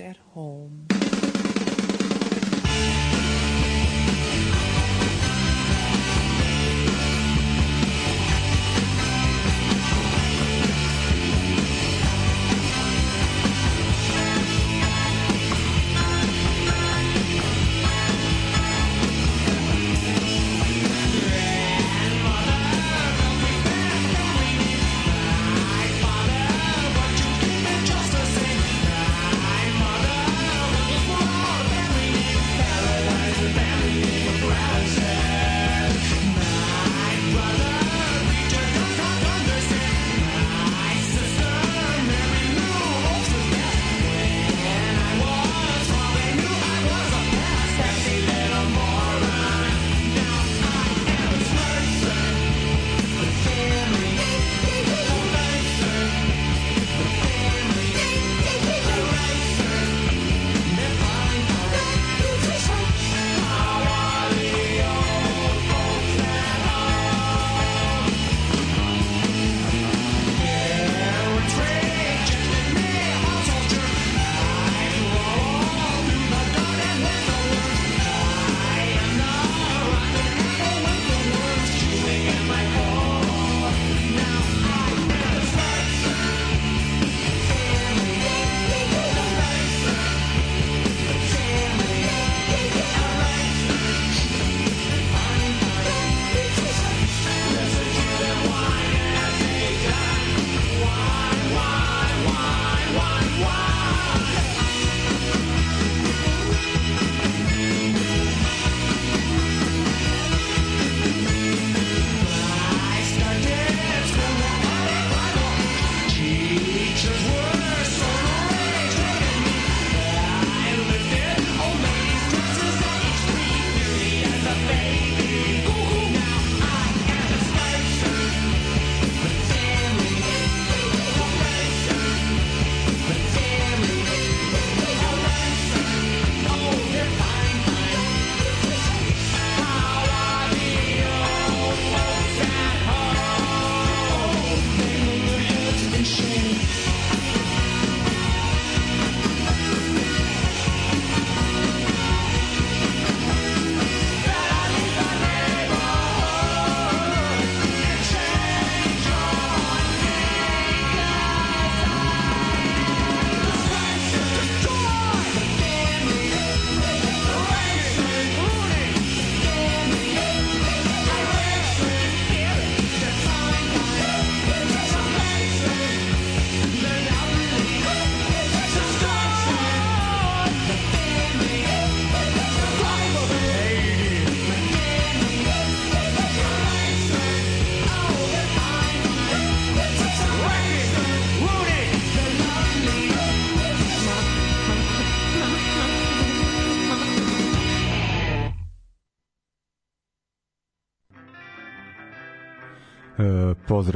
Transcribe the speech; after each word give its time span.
At 0.00 0.16
home? 0.34 0.89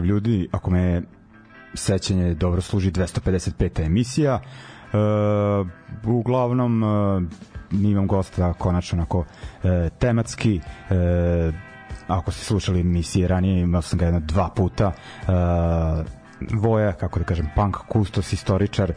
Pozdrav 0.04 0.16
ljudi, 0.16 0.48
ako 0.52 0.70
me 0.70 1.02
sećanje 1.74 2.34
dobro 2.34 2.60
služi 2.60 2.90
255. 2.90 3.86
emisija. 3.86 4.40
E, 4.92 4.96
uglavnom 6.06 6.82
e, 6.84 6.86
imam 7.72 8.06
gosta 8.06 8.52
konačno 8.52 8.98
onako 8.98 9.24
e, 9.64 9.90
tematski 9.98 10.56
e, 10.56 11.52
ako 12.06 12.30
ste 12.32 12.44
slušali 12.44 12.80
emisije 12.80 13.28
ranije 13.28 13.60
imao 13.62 13.82
sam 13.82 13.98
ga 13.98 14.04
jedno 14.04 14.20
dva 14.20 14.48
puta 14.56 14.92
e, 14.92 15.24
Voja, 16.40 16.92
kako 16.92 17.18
da 17.18 17.24
kažem, 17.24 17.50
punk 17.54 17.76
kustos, 17.76 18.32
istoričar, 18.32 18.90
e, 18.90 18.94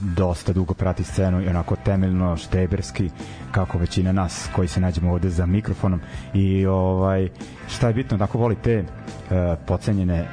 dosta 0.00 0.52
dugo 0.52 0.74
prati 0.74 1.04
scenu 1.04 1.42
i 1.42 1.48
onako 1.48 1.76
temeljno 1.76 2.36
šteberski, 2.36 3.10
kako 3.50 3.78
većina 3.78 4.12
nas 4.12 4.48
koji 4.56 4.68
se 4.68 4.80
nađemo 4.80 5.12
ovde 5.12 5.28
za 5.30 5.46
mikrofonom. 5.46 6.00
I 6.34 6.66
ovaj 6.66 7.28
šta 7.68 7.88
je 7.88 7.94
bitno, 7.94 8.18
tako 8.18 8.38
voli 8.38 8.56
te 8.62 8.72
e, 8.74 8.84
pocenjene 9.66 10.28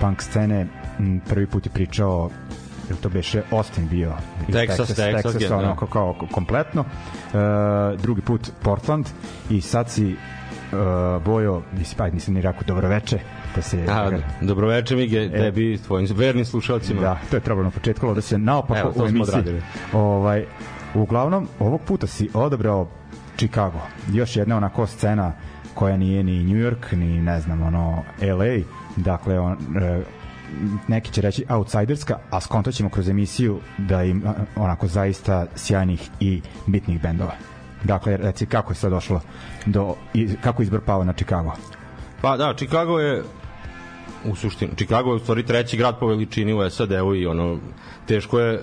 punk 0.00 0.22
scene, 0.22 0.66
m, 0.98 1.20
prvi 1.28 1.46
put 1.46 1.66
je 1.66 1.72
pričao 1.72 2.30
jel 2.88 2.98
to 2.98 3.08
beše 3.08 3.42
Austin 3.50 3.88
bio? 3.88 4.12
Iz 4.48 4.54
Texas, 4.54 4.94
Texas, 4.94 5.22
Texas, 5.22 5.38
generalno. 5.38 5.66
onako 5.66 5.86
kao 5.86 6.14
kompletno. 6.32 6.84
E, 6.84 7.96
drugi 7.96 8.20
put 8.20 8.50
Portland 8.62 9.06
i 9.50 9.60
sad 9.60 9.90
si 9.90 10.16
uh, 10.72 11.22
Bojo, 11.24 11.62
nisi, 11.78 11.96
pa 11.96 12.08
nisam 12.10 12.34
ni 12.34 12.40
rekao 12.40 12.62
dobroveče, 12.66 13.18
da 13.56 13.62
se... 13.62 13.84
A, 13.88 14.10
dobroveče 14.40 14.96
Mige, 14.96 15.18
E. 15.18 15.30
tebi, 15.30 15.78
tvojim 15.86 16.08
vernim 16.14 16.44
slušalcima. 16.44 17.00
Da, 17.00 17.18
to 17.30 17.36
je 17.36 17.40
trebalo 17.40 17.64
na 17.64 17.70
početku, 17.70 18.14
da 18.14 18.20
se 18.20 18.38
naopako 18.38 18.78
Evo, 18.80 18.92
u 18.96 19.08
emisiji. 19.08 19.22
odradili. 19.22 19.62
Ovaj, 19.92 20.44
uglavnom, 20.94 21.48
ovog 21.60 21.80
puta 21.80 22.06
si 22.06 22.28
odabrao 22.34 22.88
Chicago. 23.36 23.78
Još 24.12 24.36
jedna 24.36 24.56
onako 24.56 24.86
scena 24.86 25.32
koja 25.74 25.96
nije 25.96 26.24
ni 26.24 26.44
New 26.44 26.56
York, 26.56 26.92
ni 26.96 27.20
ne 27.22 27.40
znam, 27.40 27.62
ono 27.62 28.02
LA, 28.22 28.62
dakle 28.96 29.38
on, 29.40 29.52
e, 29.82 30.00
neki 30.88 31.12
će 31.12 31.20
reći 31.20 31.44
outsiderska, 31.48 32.18
a 32.30 32.40
skonto 32.40 32.72
ćemo 32.72 32.88
kroz 32.90 33.08
emisiju 33.08 33.58
da 33.78 34.02
im 34.02 34.22
onako 34.56 34.86
zaista 34.86 35.46
sjajnih 35.56 36.10
i 36.20 36.40
bitnih 36.66 37.02
bendova. 37.02 37.32
Dakle, 37.84 38.16
reci 38.16 38.46
kako 38.46 38.72
je 38.72 38.76
sad 38.76 38.90
došlo 38.90 39.20
do, 39.66 39.94
kako 40.40 40.62
je 40.62 40.64
izbor 40.64 40.80
pao 40.80 41.04
na 41.04 41.12
Chicago? 41.12 41.52
Pa 42.20 42.36
da, 42.36 42.54
Chicago 42.56 42.98
je 42.98 43.22
u 44.24 44.34
suštini, 44.34 44.72
Chicago 44.76 45.10
je 45.10 45.16
u 45.16 45.18
stvari 45.18 45.42
treći 45.42 45.76
grad 45.76 45.98
po 45.98 46.06
veličini 46.06 46.52
u 46.52 46.70
SAD-u 46.70 47.14
i 47.14 47.26
ono, 47.26 47.58
teško 48.06 48.40
je 48.40 48.60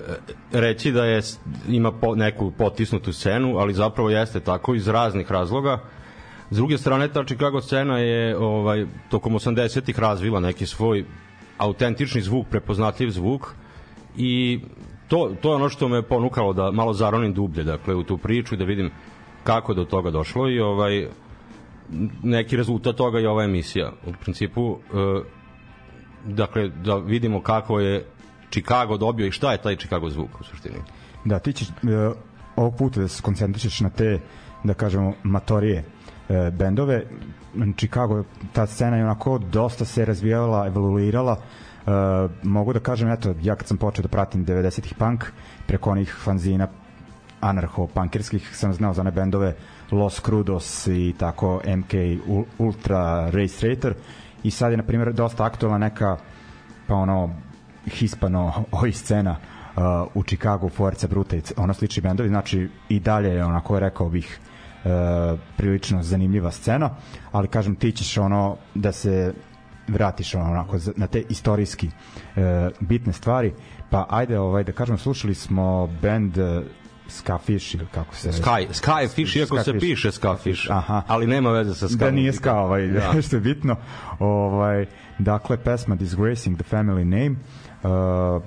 reći 0.52 0.92
da 0.92 1.04
je 1.04 1.22
ima 1.68 1.92
po, 1.92 2.14
neku 2.14 2.50
potisnutu 2.50 3.12
scenu, 3.12 3.56
ali 3.58 3.74
zapravo 3.74 4.10
jeste 4.10 4.40
tako 4.40 4.74
iz 4.74 4.88
raznih 4.88 5.32
razloga. 5.32 5.78
S 6.50 6.56
druge 6.56 6.78
strane, 6.78 7.08
ta 7.08 7.24
Chicago 7.24 7.60
scena 7.60 7.98
je 7.98 8.36
ovaj, 8.36 8.86
tokom 9.10 9.34
80-ih 9.34 9.98
razvila 9.98 10.40
neki 10.40 10.66
svoj 10.66 11.04
autentični 11.58 12.20
zvuk, 12.20 12.46
prepoznatljiv 12.50 13.10
zvuk 13.10 13.54
i 14.16 14.60
to, 15.08 15.32
to 15.40 15.50
je 15.50 15.54
ono 15.54 15.68
što 15.68 15.88
me 15.88 16.02
ponukalo 16.02 16.52
da 16.52 16.70
malo 16.70 16.92
zaronim 16.92 17.34
dublje 17.34 17.64
dakle, 17.64 17.94
u 17.94 18.02
tu 18.02 18.18
priču 18.18 18.56
da 18.56 18.64
vidim 18.64 18.90
kako 19.44 19.74
do 19.74 19.84
toga 19.84 20.10
došlo 20.10 20.50
i 20.50 20.60
ovaj 20.60 21.08
neki 22.22 22.56
rezultat 22.56 22.96
toga 22.96 23.18
je 23.18 23.28
ova 23.28 23.44
emisija. 23.44 23.92
U 24.06 24.12
principu, 24.20 24.78
e, 24.94 25.22
dakle, 26.24 26.68
da 26.68 26.96
vidimo 26.96 27.40
kako 27.42 27.80
je 27.80 28.06
Chicago 28.50 28.96
dobio 28.96 29.26
i 29.26 29.30
šta 29.30 29.52
je 29.52 29.62
taj 29.62 29.76
Chicago 29.76 30.10
zvuk 30.10 30.40
u 30.40 30.44
suštini. 30.44 30.78
Da, 31.24 31.38
ti 31.38 31.52
ćeš 31.52 31.68
e, 31.68 31.72
ovog 32.56 32.76
puta 32.76 33.00
da 33.00 33.08
se 33.08 33.22
koncentrišeš 33.22 33.80
na 33.80 33.90
te, 33.90 34.20
da 34.64 34.74
kažemo, 34.74 35.14
matorije 35.22 35.84
e, 36.28 36.50
bendove. 36.50 37.06
Chicago, 37.76 38.24
ta 38.52 38.66
scena 38.66 38.96
je 38.96 39.04
onako 39.04 39.38
dosta 39.38 39.84
se 39.84 40.04
razvijala, 40.04 40.66
evoluirala. 40.66 41.40
Mogu 42.42 42.72
da 42.72 42.80
kažem, 42.80 43.10
eto, 43.10 43.34
ja 43.42 43.56
kad 43.56 43.66
sam 43.66 43.76
počeo 43.76 44.02
da 44.02 44.08
pratim 44.08 44.46
90-ih 44.46 44.94
punk, 44.94 45.24
preko 45.66 45.90
onih 45.90 46.16
fanzina 46.24 46.68
anarcho-punkerskih 47.40 48.54
sam 48.54 48.72
znao 48.72 48.94
za 48.94 49.00
one 49.00 49.10
bendove 49.10 49.54
Los 49.90 50.20
Crudos 50.20 50.86
i 50.86 51.14
tako 51.18 51.60
MK 51.76 51.92
Ultra 52.58 53.30
Race 53.30 53.68
Rater 53.68 53.94
i 54.42 54.50
sad 54.50 54.70
je 54.70 54.76
na 54.76 54.82
primjer 54.82 55.12
dosta 55.12 55.44
aktualna 55.44 55.78
neka 55.78 56.16
pa 56.86 56.94
ono 56.94 57.30
hispano 57.86 58.52
oj 58.82 58.92
scena 58.92 59.30
uh, 59.76 59.82
u 60.14 60.22
Chicago 60.22 60.68
Forza 60.68 61.06
Bruta 61.06 61.36
ono 61.56 61.74
slični 61.74 62.02
bendovi. 62.02 62.28
Znači 62.28 62.68
i 62.88 63.00
dalje 63.00 63.28
je 63.28 63.44
onako 63.44 63.78
rekao 63.78 64.08
bih 64.08 64.38
uh, 64.84 64.90
prilično 65.56 66.02
zanimljiva 66.02 66.50
scena. 66.50 66.90
Ali 67.32 67.48
kažem 67.48 67.76
ti 67.76 67.92
ćeš 67.92 68.18
ono 68.18 68.56
da 68.74 68.92
se 68.92 69.34
vratiš 69.88 70.34
onako 70.34 70.78
na 70.96 71.06
te 71.06 71.22
istorijski 71.28 71.86
uh, 71.86 72.42
bitne 72.80 73.12
stvari 73.12 73.52
pa 73.90 74.06
ajde 74.10 74.38
ovaj 74.38 74.64
da 74.64 74.72
kažem 74.72 74.98
slušali 74.98 75.34
smo 75.34 75.86
bend 76.02 76.38
uh, 76.38 76.62
Skafish 77.08 77.74
ili 77.74 77.86
kako 77.94 78.14
se 78.14 78.32
Sky, 78.32 78.66
Skyfish, 78.72 79.38
iako 79.38 79.56
Skyfish. 79.56 79.64
se 79.64 79.78
piše 79.78 80.12
Skafish, 80.12 80.70
Aha. 80.70 81.02
ali 81.06 81.26
nema 81.26 81.50
veze 81.50 81.74
sa 81.74 81.88
Sky. 81.88 81.96
Da 81.96 82.10
nije 82.10 82.32
Ska, 82.32 82.54
ovaj, 82.54 82.86
da. 82.86 83.12
što 83.26 83.36
je 83.36 83.40
bitno. 83.40 83.76
Ovaj, 84.18 84.86
dakle, 85.18 85.56
pesma 85.56 85.94
Disgracing 85.94 86.58
the 86.58 86.76
Family 86.76 87.04
Name, 87.04 87.36
uh, 87.82 88.42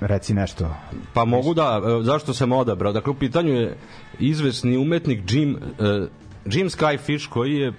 reci 0.00 0.34
nešto. 0.34 0.74
Pa 1.14 1.24
mogu 1.24 1.54
da, 1.54 1.82
e, 1.84 2.04
zašto 2.04 2.34
sam 2.34 2.52
odabrao? 2.52 2.92
Dakle, 2.92 3.10
u 3.10 3.14
pitanju 3.14 3.52
je 3.52 3.76
izvesni 4.18 4.76
umetnik 4.76 5.32
Jim, 5.32 5.56
uh, 5.56 6.08
Jim 6.44 6.68
Skyfish 6.68 7.28
koji 7.28 7.54
je, 7.54 7.72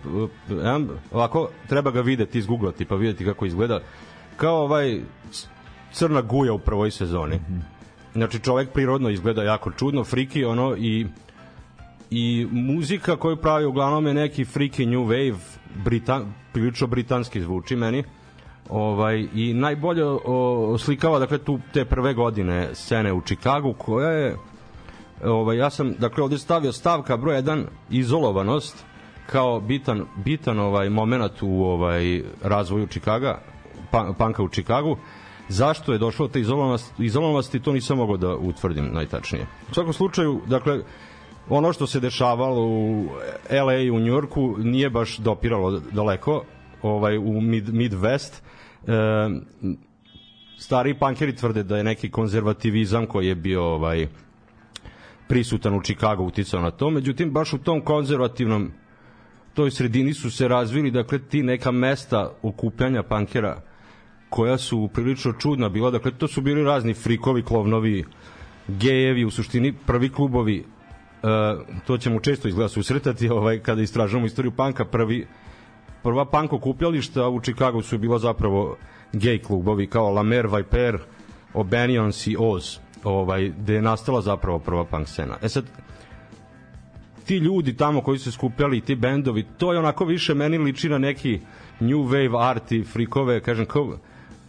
ovako, 1.11 1.49
treba 1.67 1.91
ga 1.91 2.01
videti, 2.01 2.39
izgooglati 2.39 2.85
pa 2.85 2.95
videti 2.95 3.25
kako 3.25 3.45
izgleda, 3.45 3.79
kao 4.37 4.55
ovaj 4.63 5.01
crna 5.91 6.21
guja 6.21 6.53
u 6.53 6.59
prvoj 6.59 6.91
sezoni. 6.91 7.35
Mm 7.35 7.53
-hmm 7.53 7.79
Znači 8.13 8.39
čovek 8.39 8.69
prirodno 8.69 9.09
izgleda 9.09 9.43
jako 9.43 9.71
čudno, 9.71 10.03
friki 10.03 10.45
ono 10.45 10.75
i 10.77 11.07
i 12.11 12.47
muzika 12.51 13.15
koju 13.15 13.37
pravi 13.37 13.65
uglavnom 13.65 14.07
je 14.07 14.13
neki 14.13 14.45
freaky 14.45 14.85
new 14.85 15.07
wave, 15.07 15.37
britan, 15.85 16.33
prilično 16.53 16.87
britanski 16.87 17.41
zvuči 17.41 17.75
meni. 17.75 18.03
Ovaj 18.69 19.27
i 19.33 19.53
najbolje 19.53 20.03
oslikava 20.03 21.19
dakle 21.19 21.37
tu 21.37 21.59
te 21.73 21.85
prve 21.85 22.13
godine 22.13 22.69
scene 22.73 23.13
u 23.13 23.21
Čikagu 23.21 23.73
koja 23.73 24.09
je 24.09 24.35
ovaj 25.23 25.57
ja 25.57 25.69
sam 25.69 25.93
dakle 25.99 26.23
ovde 26.23 26.37
stavio 26.37 26.71
stavka 26.71 27.17
broj 27.17 27.41
1 27.41 27.65
izolovanost 27.89 28.85
kao 29.25 29.59
bitan 29.59 30.05
bitan 30.15 30.59
ovaj 30.59 30.89
momenat 30.89 31.41
u 31.41 31.63
ovaj 31.63 32.23
razvoju 32.43 32.87
Čikaga 32.87 33.41
panka 34.17 34.43
u 34.43 34.49
Čikagu 34.49 34.97
Zašto 35.49 35.93
je 35.93 35.97
došlo 35.97 36.27
do 36.27 36.33
te 36.33 36.39
izolovanosti, 36.39 37.03
izolovanosti, 37.03 37.59
to 37.59 37.73
nisam 37.73 37.97
mogao 37.97 38.17
da 38.17 38.35
utvrdim 38.35 38.89
najtačnije. 38.93 39.45
U 39.71 39.73
svakom 39.73 39.93
slučaju, 39.93 40.41
dakle, 40.47 40.79
ono 41.49 41.73
što 41.73 41.87
se 41.87 41.99
dešavalo 41.99 42.67
u 42.67 43.05
LA 43.65 43.75
i 43.75 43.91
u 43.91 43.99
Njorku 43.99 44.55
nije 44.57 44.89
baš 44.89 45.17
dopiralo 45.17 45.79
daleko 45.91 46.43
ovaj 46.81 47.17
u 47.17 47.41
mid, 47.41 47.69
Midwest 47.69 48.41
e, 48.87 48.93
stari 50.57 50.93
pankeri 50.93 51.35
tvrde 51.35 51.63
da 51.63 51.77
je 51.77 51.83
neki 51.83 52.11
konzervativizam 52.11 53.05
koji 53.05 53.27
je 53.27 53.35
bio 53.35 53.63
ovaj 53.63 54.07
prisutan 55.29 55.75
u 55.75 55.81
Chicago 55.81 56.23
uticao 56.23 56.61
na 56.61 56.71
to. 56.71 56.89
Međutim 56.89 57.31
baš 57.31 57.53
u 57.53 57.57
tom 57.57 57.81
konzervativnom 57.81 58.71
toj 59.53 59.71
sredini 59.71 60.13
su 60.13 60.31
se 60.31 60.47
razvili 60.47 60.91
dakle 60.91 61.19
ti 61.19 61.43
neka 61.43 61.71
mesta 61.71 62.31
okupljanja 62.41 63.03
pankera 63.03 63.61
koja 64.29 64.57
su 64.57 64.89
prilično 64.93 65.33
čudna 65.33 65.69
bila, 65.69 65.91
dakle 65.91 66.11
to 66.11 66.27
su 66.27 66.41
bili 66.41 66.63
razni 66.63 66.93
frikovi, 66.93 67.43
klovnovi, 67.43 68.05
gejevi, 68.67 69.25
u 69.25 69.31
suštini 69.31 69.73
prvi 69.85 70.09
klubovi, 70.09 70.63
uh, 70.63 71.29
to 71.87 71.97
ćemo 71.97 72.19
često 72.19 72.47
izgleda 72.47 72.69
susretati 72.69 73.29
ovaj, 73.29 73.59
kada 73.59 73.81
istražujemo 73.81 74.25
istoriju 74.25 74.51
panka, 74.51 74.85
prvi, 74.85 75.27
prva 76.03 76.25
punk 76.25 76.53
okupljališta 76.53 77.27
u 77.27 77.41
Chicago 77.41 77.81
su 77.81 77.97
bila 77.97 78.19
zapravo 78.19 78.77
gej 79.13 79.39
klubovi 79.39 79.87
kao 79.87 80.13
La 80.13 80.23
Mer, 80.23 80.47
Viper, 80.47 80.99
O'Banions 81.53 82.31
i 82.31 82.35
Oz, 82.39 82.79
ovaj, 83.03 83.49
gde 83.49 83.73
je 83.73 83.81
nastala 83.81 84.21
zapravo 84.21 84.59
prva 84.59 84.85
punk 84.85 85.07
scena. 85.07 85.37
E 85.41 85.49
sad, 85.49 85.65
ti 87.25 87.37
ljudi 87.37 87.77
tamo 87.77 88.01
koji 88.01 88.19
su 88.19 88.31
skupljali, 88.31 88.81
ti 88.81 88.95
bendovi, 88.95 89.45
to 89.57 89.73
je 89.73 89.79
onako 89.79 90.05
više 90.05 90.33
meni 90.33 90.57
liči 90.57 90.89
na 90.89 90.97
neki 90.97 91.39
new 91.79 91.99
wave 91.99 92.49
arti, 92.49 92.83
frikove, 92.83 93.41
kažem, 93.41 93.65
kao, 93.65 93.97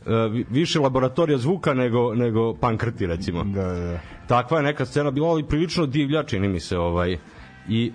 E, 0.06 0.44
više 0.50 0.80
laboratorija 0.80 1.38
zvuka 1.38 1.74
nego 1.74 2.14
nego 2.14 2.54
pankrti 2.54 3.06
recimo. 3.06 3.44
Da, 3.44 3.62
da. 3.62 3.98
Takva 4.26 4.56
je 4.56 4.62
neka 4.62 4.86
scena 4.86 5.10
bila 5.10 5.28
ali 5.28 5.46
prilično 5.46 5.86
divlja 5.86 6.22
čini 6.22 6.48
mi 6.48 6.60
se 6.60 6.78
ovaj 6.78 7.18
i 7.68 7.92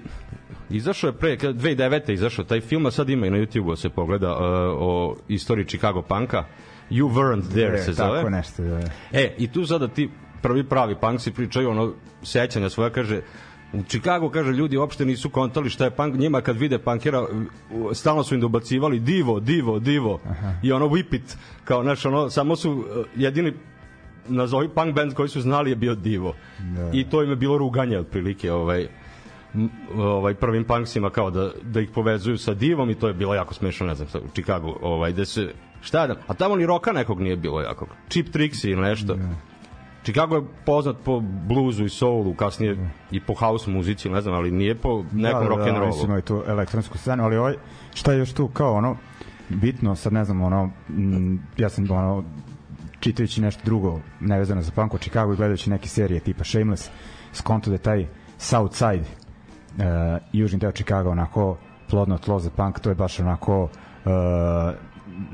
izašao 0.69 1.07
je 1.07 1.13
pre 1.13 1.37
2009. 1.37 2.13
izašao 2.13 2.45
taj 2.45 2.61
film 2.61 2.85
a 2.85 2.91
sad 2.91 3.09
ima 3.09 3.27
i 3.27 3.29
na 3.29 3.37
YouTubeu 3.37 3.75
se 3.75 3.89
pogleda 3.89 4.31
uh, 4.31 4.39
o 4.79 5.15
istoriji 5.27 5.65
Chicago 5.65 6.01
punka 6.01 6.45
You 6.89 7.09
Weren't 7.13 7.49
There 7.51 7.77
e, 7.77 7.77
se 7.77 7.93
zove. 7.93 8.17
Tako 8.17 8.29
nešto, 8.29 8.63
da. 8.63 8.79
E, 9.11 9.35
i 9.37 9.47
tu 9.47 9.65
sada 9.65 9.87
ti 9.87 10.09
prvi 10.47 10.63
pravi 10.63 10.95
punk 11.01 11.21
si 11.21 11.31
pričaju 11.31 11.69
ono 11.69 11.93
sećanja 12.23 12.69
svoja 12.69 12.89
kaže 12.89 13.21
U 13.73 13.83
Chicago, 13.83 14.29
kaže, 14.29 14.51
ljudi 14.51 14.77
uopšte 14.77 15.05
nisu 15.05 15.29
kontali 15.29 15.69
šta 15.69 15.83
je 15.85 15.91
punk, 15.91 16.15
njima 16.15 16.41
kad 16.41 16.57
vide 16.57 16.77
punkera, 16.79 17.25
stalno 17.93 18.23
su 18.23 18.35
im 18.35 18.41
dobacivali 18.41 18.99
divo, 18.99 19.39
divo, 19.39 19.79
divo, 19.79 20.19
Aha. 20.29 20.53
i 20.63 20.71
ono 20.71 20.87
whip 20.87 21.15
it, 21.15 21.37
kao, 21.63 21.83
znaš, 21.83 22.05
ono, 22.05 22.29
samo 22.29 22.55
su 22.55 22.85
e, 22.87 23.03
jedini 23.15 23.53
nazovi 24.27 24.69
punk 24.69 24.95
band 24.95 25.13
koji 25.13 25.29
su 25.29 25.41
znali 25.41 25.69
je 25.69 25.75
bio 25.75 25.95
divo. 25.95 26.35
Da. 26.59 26.89
I 26.93 27.03
to 27.09 27.23
im 27.23 27.29
je 27.29 27.35
bilo 27.35 27.57
ruganje 27.57 27.99
otprilike, 27.99 28.51
ovaj, 28.51 28.87
ovaj 29.95 30.33
prvim 30.33 30.63
punksima 30.63 31.09
kao 31.09 31.31
da 31.31 31.51
da 31.61 31.81
ih 31.81 31.89
povezuju 31.89 32.37
sa 32.37 32.53
divom 32.53 32.89
i 32.89 32.95
to 32.95 33.07
je 33.07 33.13
bilo 33.13 33.35
jako 33.35 33.53
smešno 33.53 33.87
ne 33.87 33.95
znam 33.95 34.07
u 34.25 34.29
Chicago 34.33 34.77
ovaj 34.81 35.13
da 35.13 35.25
se 35.25 35.53
šta 35.81 36.07
da 36.07 36.15
a 36.27 36.33
tamo 36.33 36.55
ni 36.55 36.65
roka 36.65 36.91
nekog 36.91 37.21
nije 37.21 37.35
bilo 37.35 37.61
jako 37.61 37.87
Cheap 38.09 38.27
Tricks 38.27 38.63
ili 38.63 38.81
nešto 38.81 39.15
da. 39.15 39.29
Chicago 40.05 40.35
je 40.35 40.43
poznat 40.65 40.95
po 41.05 41.19
bluzu 41.19 41.85
i 41.85 41.89
soulu, 41.89 42.33
kasnije 42.33 42.75
mm. 42.75 42.91
i 43.11 43.19
po 43.19 43.33
house 43.33 43.71
muzici, 43.71 44.09
ne 44.09 44.21
znam, 44.21 44.35
ali 44.35 44.51
nije 44.51 44.75
po 44.75 45.03
nekom 45.11 45.43
da, 45.43 45.49
rock 45.49 45.61
and 45.61 45.77
rollu. 45.77 45.91
Da, 45.91 45.97
mislim, 45.97 46.21
tu 46.21 46.43
elektronsku 46.47 46.97
scenu, 46.97 47.23
ali 47.23 47.37
ovaj, 47.37 47.55
šta 47.93 48.13
je 48.13 48.19
još 48.19 48.33
tu 48.33 48.47
kao 48.47 48.73
ono, 48.73 48.97
bitno, 49.49 49.95
sad 49.95 50.13
ne 50.13 50.25
znam, 50.25 50.41
ono, 50.41 50.69
m, 50.89 51.39
ja 51.57 51.69
sam 51.69 51.91
ono, 51.91 52.23
čitajući 52.99 53.41
nešto 53.41 53.61
drugo 53.65 53.99
nevezano 54.19 54.61
za 54.61 54.71
punk 54.71 54.93
u 54.93 54.97
Chicago 54.97 55.33
i 55.33 55.35
gledajući 55.35 55.69
neke 55.69 55.87
serije 55.87 56.19
tipa 56.19 56.43
Shameless, 56.43 56.89
skonto 57.33 57.69
da 57.69 57.75
je 57.75 57.79
taj 57.79 58.07
South 58.37 58.75
Side, 58.75 59.03
uh, 59.03 59.83
južni 60.33 60.59
deo 60.59 60.71
Chicago, 60.71 61.09
onako 61.09 61.57
plodno 61.89 62.17
tlo 62.17 62.39
za 62.39 62.49
punk, 62.49 62.79
to 62.79 62.89
je 62.89 62.95
baš 62.95 63.19
onako 63.19 63.63
uh, 63.63 63.69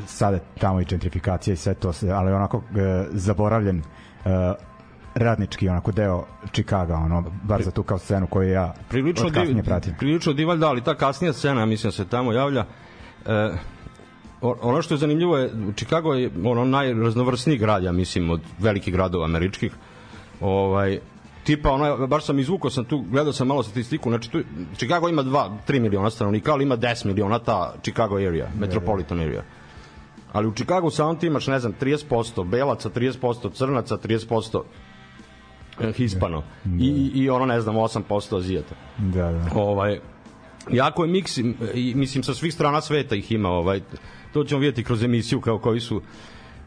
sada 0.05 0.39
tamo 0.59 0.81
i 0.81 0.85
gentrifikacija 0.85 1.53
i 1.53 1.57
sve 1.57 1.73
to, 1.73 1.91
ali 2.13 2.31
onako 2.31 2.57
uh, 2.57 2.63
zaboravljen 3.11 3.81
radnički 5.15 5.69
onako 5.69 5.91
deo 5.91 6.25
Chicaga, 6.53 6.95
ono, 6.95 7.23
bar 7.43 7.63
za 7.63 7.71
tu 7.71 7.83
kao 7.83 7.97
scenu 7.97 8.27
koju 8.27 8.49
ja 8.49 8.73
prilično 8.89 9.29
div, 9.29 9.63
pratim. 9.63 9.93
prilično 9.99 10.33
divalj, 10.33 10.57
da, 10.57 10.67
ali 10.67 10.83
ta 10.83 10.95
kasnija 10.95 11.33
scena, 11.33 11.65
mislim 11.65 11.87
da 11.87 11.95
se 11.95 12.05
tamo 12.05 12.33
javlja. 12.33 12.65
E, 13.25 13.51
ono 14.41 14.81
što 14.81 14.93
je 14.93 14.97
zanimljivo 14.97 15.37
je, 15.37 15.51
Chicago 15.75 16.13
je 16.13 16.31
ono 16.45 16.65
najraznovrsniji 16.65 17.57
grad, 17.57 17.83
ja 17.83 17.91
mislim, 17.91 18.29
od 18.29 18.41
velikih 18.59 18.93
gradova 18.93 19.25
američkih. 19.25 19.71
Ovaj, 20.41 20.99
tipa, 21.43 21.71
ono, 21.71 22.07
baš 22.07 22.25
sam 22.25 22.39
izvukao 22.39 22.71
sam 22.71 22.85
tu, 22.85 23.03
gledao 23.09 23.33
sam 23.33 23.47
malo 23.47 23.63
statistiku, 23.63 24.09
znači 24.09 24.31
tu, 24.31 24.41
Chicago 24.75 25.09
ima 25.09 25.23
2, 25.23 25.49
3 25.67 25.79
miliona 25.79 26.09
stanovnika, 26.09 26.53
ali 26.53 26.63
ima 26.63 26.77
10 26.77 27.05
miliona 27.05 27.39
ta 27.39 27.73
Chicago 27.81 28.15
area, 28.15 28.47
metropolitan 28.59 29.19
area. 29.19 29.43
Ali 30.31 30.47
u 30.47 30.53
Chicago 30.53 30.89
samo 30.89 31.15
ti 31.15 31.27
imaš, 31.27 31.47
ne 31.47 31.59
znam, 31.59 31.73
30% 31.81 32.45
belaca, 32.45 32.89
30% 32.89 33.53
crnaca, 33.53 33.97
30% 33.97 34.61
eh, 35.79 35.91
hispano. 35.91 36.43
I, 36.79 36.85
i, 36.85 37.11
I 37.15 37.29
ono, 37.29 37.45
ne 37.45 37.61
znam, 37.61 37.75
8% 37.75 38.37
azijata 38.37 38.75
Da, 38.97 39.31
da. 39.31 39.45
ovaj 39.55 39.99
jako 40.71 41.03
je 41.03 41.11
miks 41.11 41.37
i- 41.37 41.53
mislim 41.95 42.23
sa 42.23 42.33
svih 42.33 42.53
strana 42.53 42.81
sveta 42.81 43.15
ih 43.15 43.31
ima 43.31 43.49
ovaj 43.49 43.81
to 44.33 44.43
ćemo 44.43 44.59
vidjeti 44.59 44.83
kroz 44.83 45.03
emisiju 45.03 45.41
kao 45.41 45.59
koji 45.59 45.79
su 45.79 46.01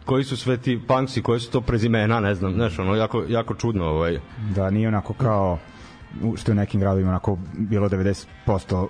koji 0.05 0.25
su 0.25 0.37
sve 0.37 0.57
ti 0.57 0.81
punksi, 0.89 1.23
koji 1.23 1.41
su 1.41 1.51
to 1.51 1.61
prezimena, 1.61 2.21
ne 2.21 2.35
znam, 2.35 2.53
znaš, 2.53 2.79
ono, 2.79 2.95
jako, 2.95 3.25
jako 3.29 3.55
čudno, 3.55 3.85
ovaj. 3.85 4.19
Da, 4.55 4.71
nije 4.71 4.89
onako 4.89 5.13
kao 5.13 5.59
što 6.37 6.51
je 6.51 6.55
u 6.55 6.57
nekim 6.57 6.81
gradovima 6.81 7.11
onako 7.11 7.39
bilo 7.53 7.89
90% 7.89 8.27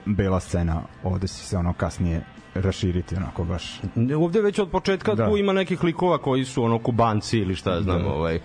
bela 0.07 0.41
scena, 0.41 0.83
ovde 1.05 1.29
si 1.29 1.45
se 1.45 1.57
ono 1.57 1.73
kasnije 1.73 2.25
raširiti 2.55 3.17
onako 3.17 3.45
baš. 3.45 3.81
Ovde 4.19 4.41
već 4.41 4.59
od 4.59 4.71
početka 4.71 5.15
Da. 5.15 5.29
tu 5.29 5.37
ima 5.37 5.53
nekih 5.53 5.85
likova 5.85 6.19
koji 6.19 6.45
su 6.45 6.65
ono 6.65 6.79
kubanci 6.79 7.39
ili 7.39 7.55
šta 7.55 7.75
ja 7.75 7.81
znam, 7.83 8.03
Da. 8.03 8.09
ovaj, 8.09 8.35
e, 8.37 8.41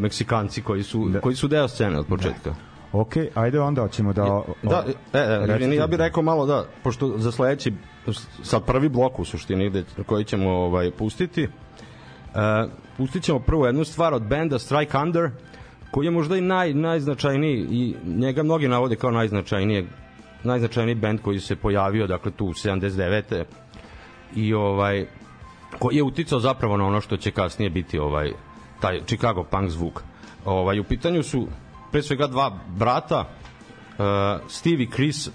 Meksikanci 0.00 0.62
koji 0.62 0.82
su, 0.82 1.08
Da. 1.08 1.20
koji 1.20 1.36
su 1.36 1.48
deo 1.48 1.68
scene 1.68 1.98
od 1.98 2.06
početka. 2.06 2.54
Ok, 2.92 3.12
ajde 3.34 3.60
onda 3.60 3.82
hoćemo 3.82 4.12
da... 4.12 4.42
Da, 4.62 4.84
e, 5.12 5.18
e, 5.70 5.74
ja 5.74 5.86
bih 5.86 5.98
rekao 5.98 6.22
malo 6.22 6.46
da, 6.46 6.66
pošto 6.82 7.18
za 7.18 7.32
sledeći, 7.32 7.72
sad 8.42 8.64
prvi 8.64 8.88
blok 8.88 9.18
u 9.18 9.24
suštini 9.24 9.70
gde, 9.70 9.84
koji 10.06 10.24
ćemo 10.24 10.50
ovaj, 10.50 10.90
pustiti, 10.90 11.42
e, 11.42 11.48
pustit 12.96 13.22
ćemo 13.22 13.38
prvo 13.38 13.66
jednu 13.66 13.84
stvar 13.84 14.14
od 14.14 14.22
benda 14.22 14.58
Strike 14.58 14.98
Under, 14.98 15.30
koji 15.90 16.06
je 16.06 16.10
možda 16.10 16.36
i 16.36 16.40
naj, 16.40 16.74
najznačajniji 16.74 17.66
i 17.70 17.94
njega 18.06 18.42
mnogi 18.42 18.68
navode 18.68 18.96
kao 18.96 19.10
najznačajnije 19.10 19.86
najznačajniji 20.46 20.94
bend 20.94 21.20
koji 21.22 21.40
se 21.40 21.56
pojavio 21.56 22.06
dakle 22.06 22.30
tu 22.30 22.46
79. 22.46 23.44
i 24.36 24.54
ovaj 24.54 25.06
koji 25.78 25.96
je 25.96 26.02
uticao 26.02 26.40
zapravo 26.40 26.76
na 26.76 26.86
ono 26.86 27.00
što 27.00 27.16
će 27.16 27.30
kasnije 27.30 27.70
biti 27.70 27.98
ovaj 27.98 28.32
taj 28.80 29.00
Chicago 29.06 29.44
punk 29.44 29.70
zvuk. 29.70 30.02
Ovaj 30.44 30.80
u 30.80 30.84
pitanju 30.84 31.22
su 31.22 31.46
pre 31.92 32.02
svega 32.02 32.26
dva 32.26 32.58
brata 32.76 33.20
uh, 33.20 34.04
Steve 34.48 34.82
i 34.82 34.90
Chris 34.90 35.30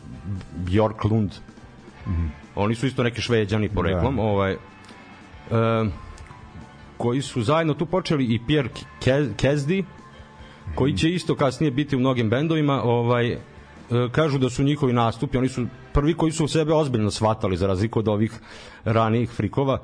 Bjorklund. 0.55 1.31
Oni 2.55 2.75
su 2.75 2.85
isto 2.87 3.03
neki 3.03 3.21
šveđani 3.21 3.69
poreklom, 3.69 4.15
Da. 4.15 4.21
ovaj 4.21 4.55
um, 5.51 5.91
koji 6.97 7.21
su 7.21 7.41
zajedno 7.41 7.73
tu 7.73 7.85
počeli 7.85 8.25
i 8.25 8.39
Pierre 8.47 8.69
Ke- 8.99 9.33
Kesdi 9.37 9.83
koji 10.75 10.97
će 10.97 11.09
isto 11.09 11.35
kasnije 11.35 11.71
biti 11.71 11.95
u 11.95 11.99
mnogim 11.99 12.29
bendovima 12.29 12.83
ovaj 12.83 13.27
e, 13.27 13.37
kažu 14.11 14.37
da 14.37 14.49
su 14.49 14.63
njihovi 14.63 14.93
nastupi 14.93 15.37
oni 15.37 15.49
su 15.49 15.65
prvi 15.93 16.13
koji 16.13 16.31
su 16.31 16.47
sebe 16.47 16.73
ozbiljno 16.73 17.11
shvatali 17.11 17.57
za 17.57 17.67
razliku 17.67 17.99
od 17.99 18.07
ovih 18.07 18.31
ranijih 18.83 19.29
frikova 19.29 19.77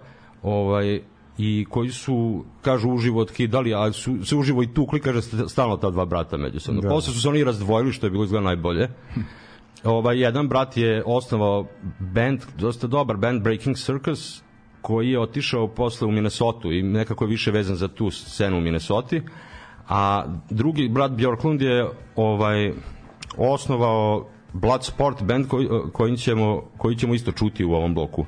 ovaj 0.43 1.01
i 1.37 1.65
koji 1.69 1.89
su 1.89 2.17
kažu 2.61 2.89
uživo 2.89 3.21
otkidali 3.21 3.73
a 3.75 3.91
su 3.91 4.25
se 4.25 4.35
uživo 4.35 4.63
i 4.63 4.73
tukli 4.73 4.99
kaže 4.99 5.19
st- 5.19 5.49
stalno 5.49 5.77
ta 5.77 5.89
dva 5.89 6.05
brata 6.05 6.37
međusobno 6.37 6.81
Da. 6.81 6.89
posle 6.89 7.13
su 7.13 7.21
se 7.21 7.29
oni 7.29 7.43
razdvojili 7.43 7.91
što 7.93 8.05
je 8.05 8.11
bilo 8.11 8.23
izgleda 8.23 8.43
najbolje 8.45 8.89
ovaj 9.83 10.19
jedan 10.19 10.47
brat 10.47 10.77
je 10.77 11.03
osnovao 11.05 11.67
band 11.99 12.39
dosta 12.57 12.87
dobar 12.87 13.17
band 13.17 13.41
Breaking 13.43 13.75
Circus 13.77 14.41
koji 14.81 15.09
je 15.09 15.19
otišao 15.19 15.67
posle 15.67 16.07
u 16.07 16.11
Minnesota 16.11 16.67
i 16.67 16.81
nekako 16.81 17.23
je 17.25 17.29
više 17.29 17.51
vezan 17.51 17.75
za 17.75 17.87
tu 17.87 18.11
scenu 18.11 18.57
u 18.57 18.61
Minnesota 18.61 19.15
a 19.89 20.25
drugi 20.49 20.89
brat 20.89 21.11
Bjorklund 21.11 21.61
je 21.61 21.89
ovaj 22.15 22.73
osnovao 23.37 24.27
Bloodsport 24.53 25.23
band 25.23 25.47
koji, 25.47 25.67
koji, 25.93 26.17
ćemo, 26.17 26.63
koji 26.77 26.95
ćemo 26.95 27.13
isto 27.13 27.31
čuti 27.31 27.65
u 27.65 27.71
ovom 27.71 27.93
bloku. 27.93 28.25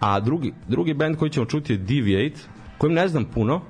A 0.00 0.20
drugi, 0.20 0.52
drugi 0.68 0.94
band 0.94 1.16
koji 1.16 1.30
ćemo 1.30 1.46
čuti 1.46 1.72
je 1.72 1.76
Deviate 1.76 2.40
kojim 2.78 2.94
ne 2.94 3.08
znam 3.08 3.24
puno 3.24 3.60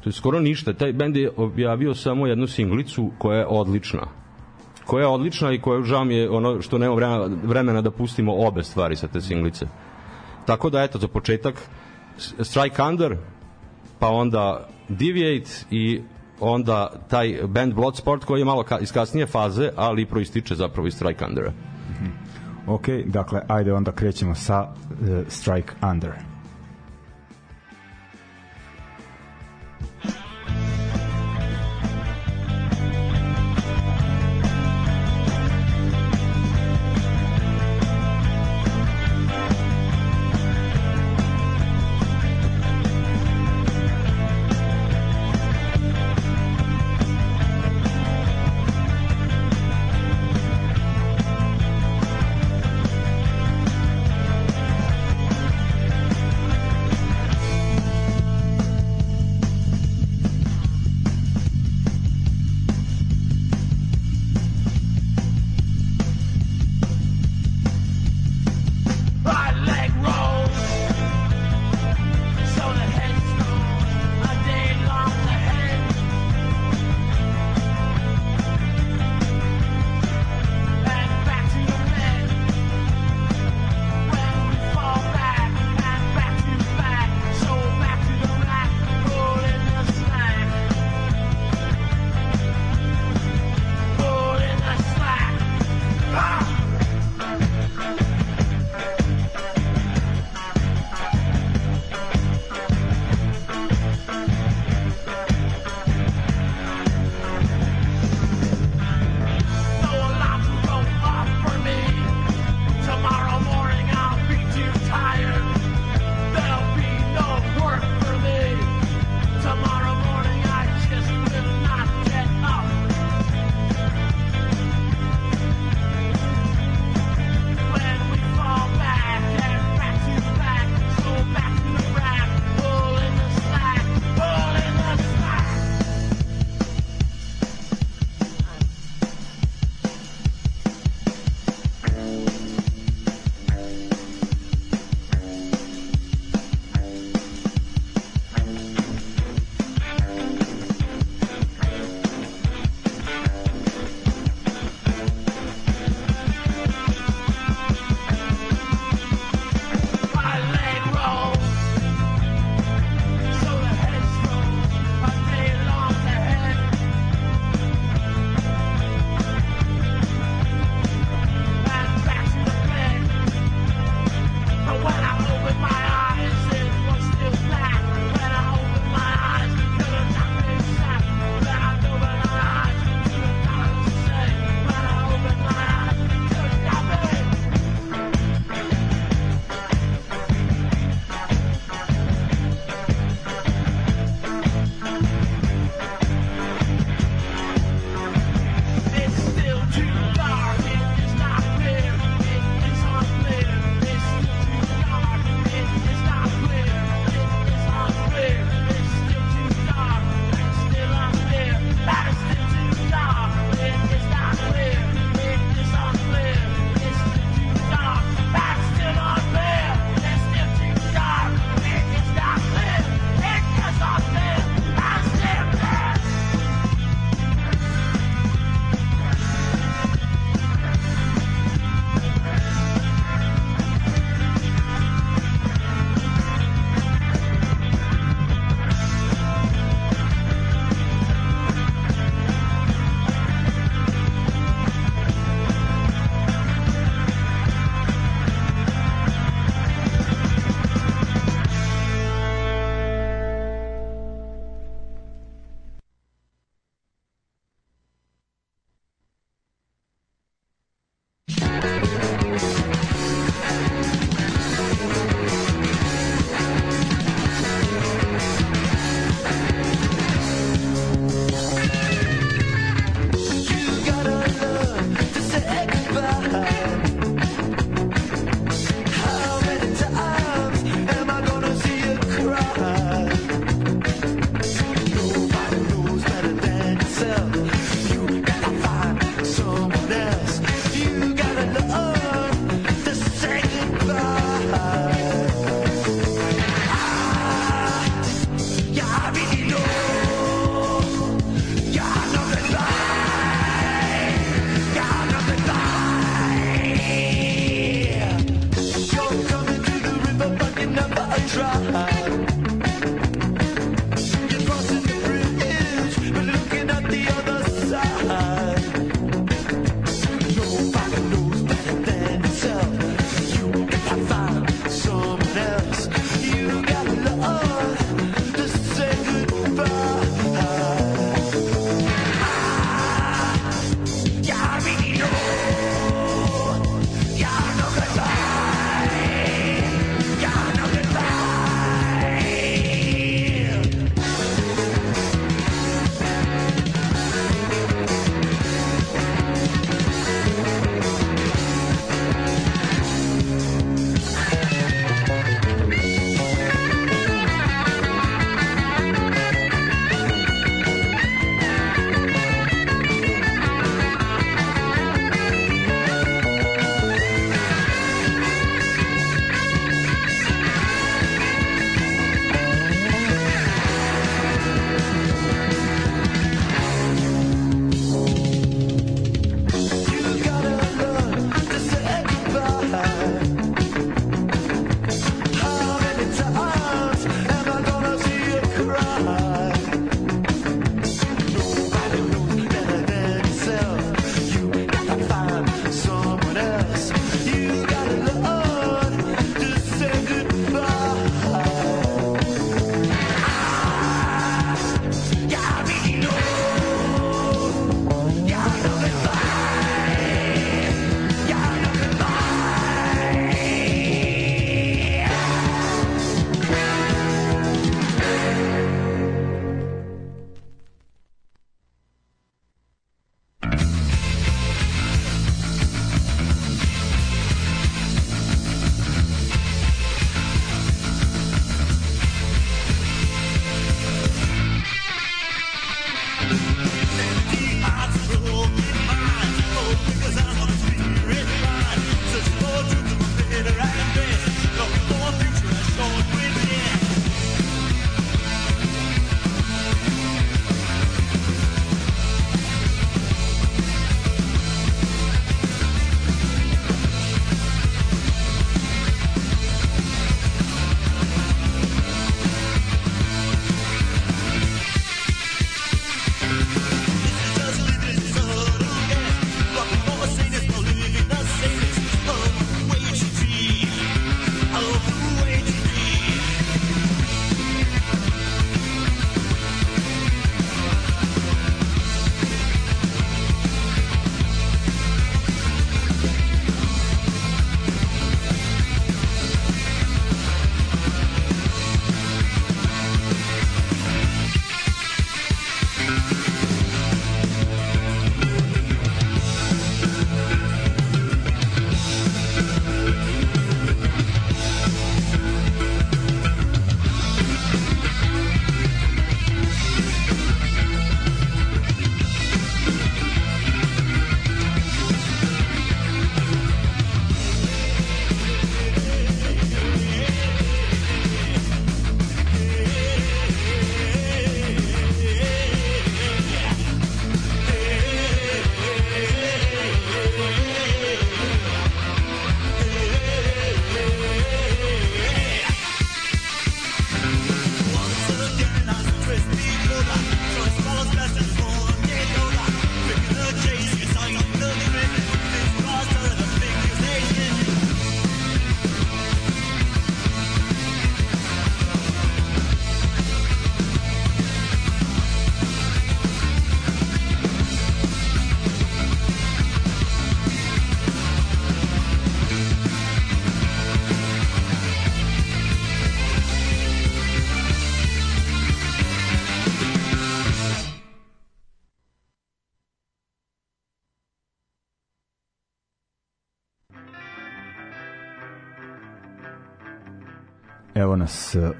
to 0.00 0.08
je 0.08 0.12
skoro 0.12 0.40
ništa. 0.40 0.72
Taj 0.72 0.92
band 0.92 1.16
je 1.16 1.30
objavio 1.36 1.94
samo 1.94 2.26
jednu 2.26 2.46
singlicu 2.46 3.10
koja 3.18 3.38
je 3.38 3.46
odlična. 3.46 4.06
Koja 4.86 5.02
je 5.02 5.08
odlična 5.08 5.52
i 5.52 5.60
koja 5.60 5.82
žao 5.82 6.04
mi 6.04 6.14
je 6.14 6.30
ono 6.30 6.62
što 6.62 6.78
nema 6.78 6.94
vremena, 6.94 7.36
vremena 7.42 7.82
da 7.82 7.90
pustimo 7.90 8.34
obe 8.34 8.62
stvari 8.62 8.96
sa 8.96 9.08
te 9.08 9.20
singlice. 9.20 9.66
Tako 10.46 10.70
da 10.70 10.82
eto 10.82 10.98
za 10.98 11.08
početak 11.08 11.68
Strike 12.40 12.82
Under, 12.82 13.16
pa 13.98 14.08
onda 14.08 14.68
Deviate 14.88 15.50
i 15.70 16.00
onda 16.40 16.92
taj 17.08 17.38
band 17.46 17.74
Bloodsport 17.74 18.24
koji 18.24 18.40
je 18.40 18.44
malo 18.44 18.62
ka, 18.62 18.78
iz 18.78 18.92
kasnije 18.92 19.26
faze, 19.26 19.70
ali 19.76 20.06
proističe 20.06 20.54
zapravo 20.54 20.88
iz 20.88 20.94
Strike 20.94 21.24
Undera. 21.24 21.52
Ok, 22.66 22.88
dakle, 23.06 23.40
ajde 23.48 23.72
onda 23.72 23.92
krećemo 23.92 24.34
sa 24.34 24.62
uh, 24.62 25.08
Strike 25.28 25.72
Under. 25.90 26.29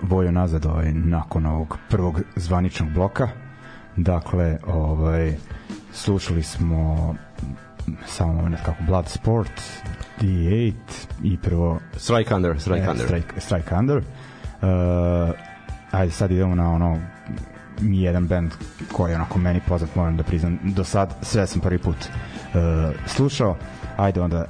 Vojo 0.02 0.30
nazad 0.30 0.66
ovaj, 0.66 0.92
nakon 0.92 1.46
ovog 1.46 1.78
prvog 1.88 2.20
zvaničnog 2.37 2.90
bloka. 2.90 3.28
Dakle, 3.96 4.59
ovaj, 4.66 5.37
slušali 5.92 6.42
smo 6.42 7.14
samo 8.06 8.33
moment 8.33 8.56
kako 8.64 8.83
Blood 8.87 9.09
Sport, 9.09 9.62
D8 10.20 10.72
i 11.22 11.38
prvo 11.38 11.80
Strike 11.96 12.35
Under, 12.35 12.61
Strike 12.61 12.87
e, 12.87 12.90
Under. 12.90 13.06
Strike, 13.06 13.40
Strike 13.40 13.74
Under. 13.74 13.96
Uh, 13.96 15.35
ajde 15.90 16.12
sad 16.12 16.30
idemo 16.30 16.54
na 16.54 16.72
ono 16.72 16.98
mi 17.80 18.02
jedan 18.02 18.26
band 18.26 18.52
koji 18.92 19.11
je 19.11 19.16
onako 19.16 19.38
meni 19.38 19.61
poznat, 19.68 19.94
moram 19.94 20.16
da 20.16 20.22
priznam, 20.22 20.59
do 20.64 20.85
sad 20.85 21.14
sve 21.22 21.46
sam 21.46 21.61
prvi 21.61 21.78
put 21.78 21.96
uh, 21.96 22.61
slušao. 23.06 23.56
Ajde 23.96 24.20
onda 24.20 24.44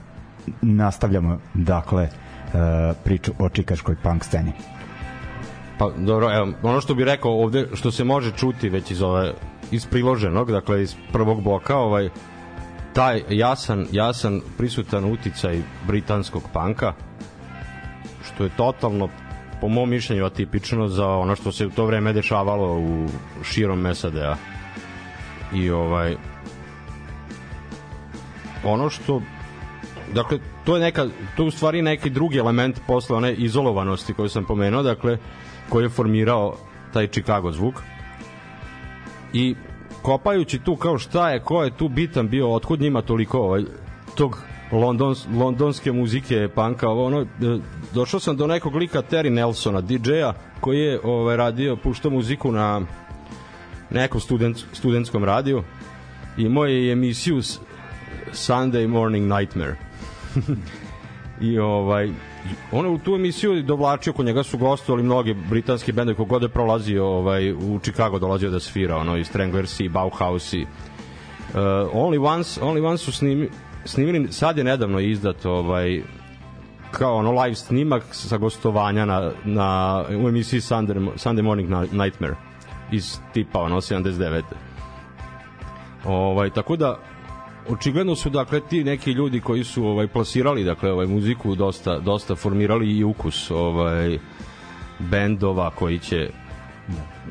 nastavljamo 0.62 1.38
dakle 1.54 2.02
uh, 2.02 2.60
priču 3.04 3.32
o 3.38 3.48
čikaškoj 3.48 3.96
punk 4.02 4.24
sceni. 4.24 4.52
Pa 5.80 5.90
dobro, 5.96 6.32
evo, 6.32 6.48
ono 6.62 6.80
što 6.80 6.94
bi 6.94 7.04
rekao 7.04 7.42
ovde, 7.42 7.68
što 7.74 7.90
se 7.90 8.04
može 8.04 8.32
čuti 8.36 8.68
već 8.68 8.90
iz 8.90 9.02
ove 9.02 9.32
iz 9.70 9.86
priloženog, 9.86 10.52
dakle 10.52 10.82
iz 10.82 10.94
prvog 11.12 11.42
bloka, 11.42 11.76
ovaj 11.76 12.08
taj 12.92 13.22
jasan, 13.28 13.86
jasan 13.92 14.40
prisutan 14.58 15.04
uticaj 15.04 15.62
britanskog 15.86 16.42
panka, 16.52 16.92
što 18.24 18.44
je 18.44 18.50
totalno 18.56 19.08
po 19.60 19.68
mom 19.68 19.90
mišljenju 19.90 20.24
atipično 20.24 20.88
za 20.88 21.08
ono 21.08 21.36
što 21.36 21.52
se 21.52 21.66
u 21.66 21.70
to 21.70 21.86
vreme 21.86 22.12
dešavalo 22.12 22.78
u 22.78 23.06
širom 23.42 23.94
SAD-a. 23.94 24.36
I 25.54 25.70
ovaj 25.70 26.16
ono 28.64 28.90
što 28.90 29.22
dakle 30.14 30.38
to 30.64 30.76
je 30.76 30.82
neka 30.82 31.06
to 31.36 31.42
je 31.42 31.46
u 31.46 31.50
stvari 31.50 31.82
neki 31.82 32.10
drugi 32.10 32.38
element 32.38 32.80
posle 32.86 33.16
one 33.16 33.34
izolovanosti 33.34 34.14
koju 34.14 34.28
sam 34.28 34.44
pomenuo, 34.44 34.82
dakle 34.82 35.18
koji 35.70 35.84
je 35.84 35.88
formirao 35.88 36.56
taj 36.92 37.06
Chicago 37.06 37.52
zvuk. 37.52 37.74
I 39.32 39.54
kopajući 40.02 40.58
tu 40.58 40.76
kao 40.76 40.98
šta 40.98 41.30
je, 41.30 41.40
ko 41.40 41.64
je 41.64 41.76
tu 41.76 41.88
bitan 41.88 42.28
bio, 42.28 42.54
otkud 42.54 42.80
njima 42.80 43.02
toliko 43.02 43.38
ovaj, 43.38 43.64
tog 44.14 44.38
londons, 44.72 45.26
londonske 45.34 45.92
muzike, 45.92 46.48
panka, 46.54 46.88
ono, 46.88 47.20
e, 47.20 47.26
došao 47.94 48.20
sam 48.20 48.36
do 48.36 48.46
nekog 48.46 48.74
lika 48.74 49.02
Terry 49.02 49.30
Nelsona, 49.30 49.80
DJ-a, 49.80 50.32
koji 50.60 50.78
je 50.78 51.00
ovaj, 51.04 51.36
radio, 51.36 51.76
puštao 51.76 52.10
muziku 52.10 52.52
na 52.52 52.80
nekom 53.90 54.20
student, 54.20 54.64
studentskom 54.72 55.24
radiju 55.24 55.62
i 56.36 56.48
moje 56.48 56.92
emisiju 56.92 57.42
Sunday 58.32 58.88
Morning 58.88 59.32
Nightmare. 59.32 59.76
I 61.50 61.58
ovaj, 61.58 62.10
on 62.72 62.84
je 62.84 62.90
u 62.90 62.98
tu 62.98 63.14
emisiju 63.14 63.62
dovlačio, 63.62 64.12
kod 64.12 64.26
njega 64.26 64.42
su 64.42 64.58
gostovali 64.58 65.02
mnogi 65.02 65.34
britanski 65.34 65.92
bendovi 65.92 66.16
kogod 66.16 66.42
je 66.42 66.48
prolazio 66.48 67.06
ovaj, 67.06 67.52
u 67.52 67.78
Chicago 67.82 68.18
dolazio 68.18 68.50
da 68.50 68.60
svira, 68.60 68.96
ono, 68.96 69.16
i 69.16 69.24
Stranglersi, 69.24 69.88
Bauhausi. 69.88 70.62
Uh, 70.62 71.58
Only 71.94 72.26
Once, 72.26 72.60
Only 72.60 72.86
Once 72.86 73.04
su 73.04 73.12
snimi, 73.12 73.48
snimili, 73.84 74.32
sad 74.32 74.58
je 74.58 74.64
nedavno 74.64 75.00
izdat 75.00 75.46
ovaj, 75.46 76.02
kao 76.90 77.16
ono 77.16 77.42
live 77.42 77.54
snimak 77.54 78.02
sa 78.10 78.36
gostovanja 78.36 79.04
na, 79.04 79.32
na, 79.44 80.04
u 80.24 80.28
emisiji 80.28 80.60
Sunday, 80.60 81.08
Sunday 81.16 81.42
Morning 81.42 81.70
Nightmare 81.92 82.34
iz 82.92 83.18
tipa 83.32 83.60
ono 83.60 83.76
79. 83.76 84.42
Ovaj, 86.04 86.50
tako 86.50 86.76
da 86.76 86.98
očigledno 87.68 88.14
su 88.16 88.30
dakle 88.30 88.60
ti 88.60 88.84
neki 88.84 89.12
ljudi 89.12 89.40
koji 89.40 89.64
su 89.64 89.84
ovaj 89.84 90.06
plasirali 90.06 90.64
dakle 90.64 90.92
ovaj 90.92 91.06
muziku 91.06 91.54
dosta 91.54 91.98
dosta 91.98 92.34
formirali 92.34 92.96
i 92.96 93.04
ukus 93.04 93.50
ovaj 93.50 94.18
bendova 94.98 95.70
koji 95.70 95.98
će 95.98 96.30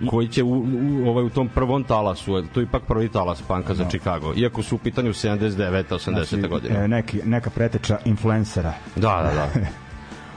koji 0.10 0.28
će 0.28 0.44
u, 0.44 0.66
u, 1.04 1.10
ovaj, 1.10 1.24
u 1.24 1.30
tom 1.30 1.48
prvom 1.48 1.84
talasu, 1.84 2.44
to 2.54 2.60
je 2.60 2.64
ipak 2.64 2.84
prvi 2.88 3.10
talas 3.10 3.42
panka 3.42 3.74
za 3.74 3.84
no. 3.84 3.90
Chicago, 3.90 4.34
iako 4.36 4.64
su 4.64 4.76
u 4.76 4.78
pitanju 4.78 5.14
79. 5.14 5.84
80. 5.90 6.10
Znači, 6.10 6.48
godine. 6.48 6.84
E, 6.84 6.88
neki, 6.88 7.22
neka 7.26 7.50
preteča 7.50 7.98
influencera. 8.06 8.74
Da, 8.96 9.02
da, 9.02 9.32
da. 9.34 9.68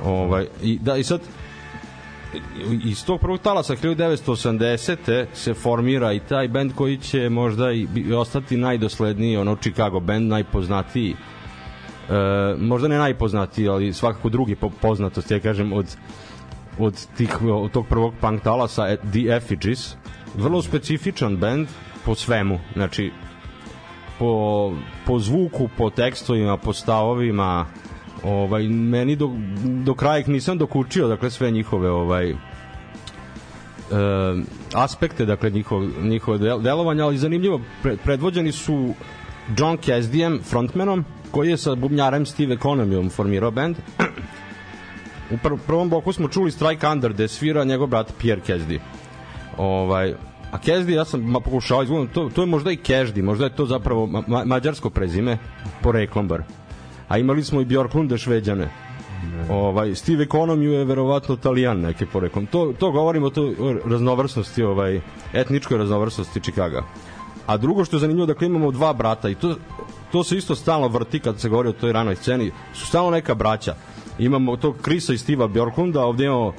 ovaj, 0.11 0.47
i, 0.63 0.79
da, 0.79 0.97
i 0.97 1.05
sad 1.05 1.21
iz 2.85 3.05
tog 3.05 3.21
prvog 3.21 3.41
talasa 3.41 3.77
1980. 3.77 5.27
se 5.33 5.55
formira 5.55 6.13
i 6.13 6.21
taj 6.21 6.49
bend 6.49 6.73
koji 6.75 6.97
će 6.97 7.29
možda 7.29 7.73
i 7.73 8.13
ostati 8.13 8.57
najdosledniji, 8.57 9.37
ono 9.37 9.57
Chicago 9.57 10.01
band, 10.01 10.29
najpoznatiji 10.29 11.11
e, 11.11 11.15
možda 12.59 12.89
ne 12.89 12.99
najpoznatiji, 12.99 13.69
ali 13.69 13.93
svakako 13.93 14.29
drugi 14.29 14.55
po 14.55 14.71
poznatosti, 14.71 15.35
ja 15.35 15.41
kažem, 15.41 15.73
od 15.73 15.97
od, 16.79 17.07
tih, 17.17 17.43
od 17.43 17.71
tog 17.71 17.87
prvog 17.87 18.15
punk 18.21 18.43
talasa 18.43 18.89
e, 18.89 18.97
The 18.97 19.37
Effigies 19.37 19.97
vrlo 20.35 20.63
specifičan 20.63 21.37
bend 21.37 21.69
po 22.05 22.15
svemu 22.15 22.61
znači 22.75 23.13
po, 24.19 24.73
po 25.07 25.19
zvuku, 25.19 25.69
po 25.77 25.91
tekstovima 25.91 26.57
po 26.57 26.73
stavovima 26.73 27.67
ovaj 28.25 28.69
meni 28.69 29.17
do, 29.17 29.31
do 29.65 29.95
kraja 29.95 30.19
ih 30.19 30.29
nisam 30.29 30.59
dokučio 30.59 31.09
dakle 31.09 31.31
sve 31.31 31.51
njihove 31.51 31.91
ovaj 31.91 32.31
e, 32.31 32.37
aspekte 34.75 35.27
dakle 35.27 35.51
njihov, 35.51 35.83
njihove 36.03 36.39
delovanja 36.39 37.05
ali 37.05 37.19
zanimljivo 37.19 37.61
pre, 37.83 37.97
predvođeni 37.97 38.53
su 38.53 38.95
John 39.59 39.77
Casdijem 39.77 40.41
frontmanom 40.43 41.05
koji 41.31 41.51
je 41.51 41.57
sa 41.57 41.75
bubnjarem 41.75 42.27
Steve 42.27 42.57
Economyom 42.57 43.11
formirao 43.11 43.51
band. 43.51 43.77
U 45.33 45.37
pr 45.43 45.49
prvom 45.67 45.89
bloku 45.89 46.13
smo 46.13 46.29
čuli 46.29 46.51
Strike 46.51 46.87
Under 46.87 47.13
gde 47.13 47.29
svira 47.29 47.65
njegov 47.65 47.87
brat 47.87 48.13
Pierre 48.19 48.43
Casdy 48.47 48.79
ovaj 49.59 50.15
A 50.53 50.59
Kezdi, 50.59 50.93
ja 50.93 51.05
sam 51.05 51.21
ma, 51.21 51.41
pokušao 51.41 51.83
izgledam, 51.83 52.07
to, 52.07 52.31
to 52.35 52.43
je 52.43 52.47
možda 52.47 52.73
i 52.73 52.77
Keždi, 52.77 53.23
možda 53.23 53.45
je 53.45 53.57
to 53.57 53.67
zapravo 53.67 54.07
ma, 54.07 54.45
mađarsko 54.45 54.91
prezime, 54.91 55.39
poreklom 55.83 56.29
bar 56.29 56.43
a 57.13 57.19
imali 57.19 57.45
smo 57.45 57.61
i 57.61 57.65
Bjorklunde 57.65 58.19
šveđane. 58.19 58.69
Ne. 59.23 59.55
Ovaj 59.55 59.95
Steve 59.95 60.27
Economy 60.27 60.63
je 60.63 60.85
verovatno 60.85 61.37
Talijan 61.37 61.81
neki 61.81 62.07
poreklom. 62.07 62.47
To 62.47 62.73
to 62.79 62.91
govorimo 62.91 63.31
to 63.31 63.53
raznovrsnosti 63.85 64.63
ovaj 64.63 65.01
etničkoj 65.33 65.79
raznovrsnosti 65.79 66.41
Čikaga. 66.41 66.83
A 67.47 67.57
drugo 67.57 67.85
što 67.85 67.97
je 67.97 68.01
zanimljivo 68.01 68.27
dakle 68.27 68.47
imamo 68.47 68.71
dva 68.71 68.93
brata 68.93 69.29
i 69.29 69.35
to 69.35 69.55
to 70.13 70.25
se 70.25 70.37
isto 70.37 70.55
stalno 70.55 70.89
vrti 70.89 71.21
kad 71.21 71.41
se 71.41 71.49
govori 71.49 71.69
o 71.69 71.73
toj 71.73 71.93
ranoj 71.93 72.17
sceni. 72.17 72.51
Su 72.75 72.87
stalno 72.87 73.11
neka 73.11 73.35
braća. 73.35 73.75
Imamo 74.19 74.57
tog 74.57 74.77
Krisa 74.83 75.13
i 75.13 75.19
Stiva 75.19 75.49
Bjorklunda, 75.49 76.05
ovde 76.05 76.25
imamo 76.25 76.53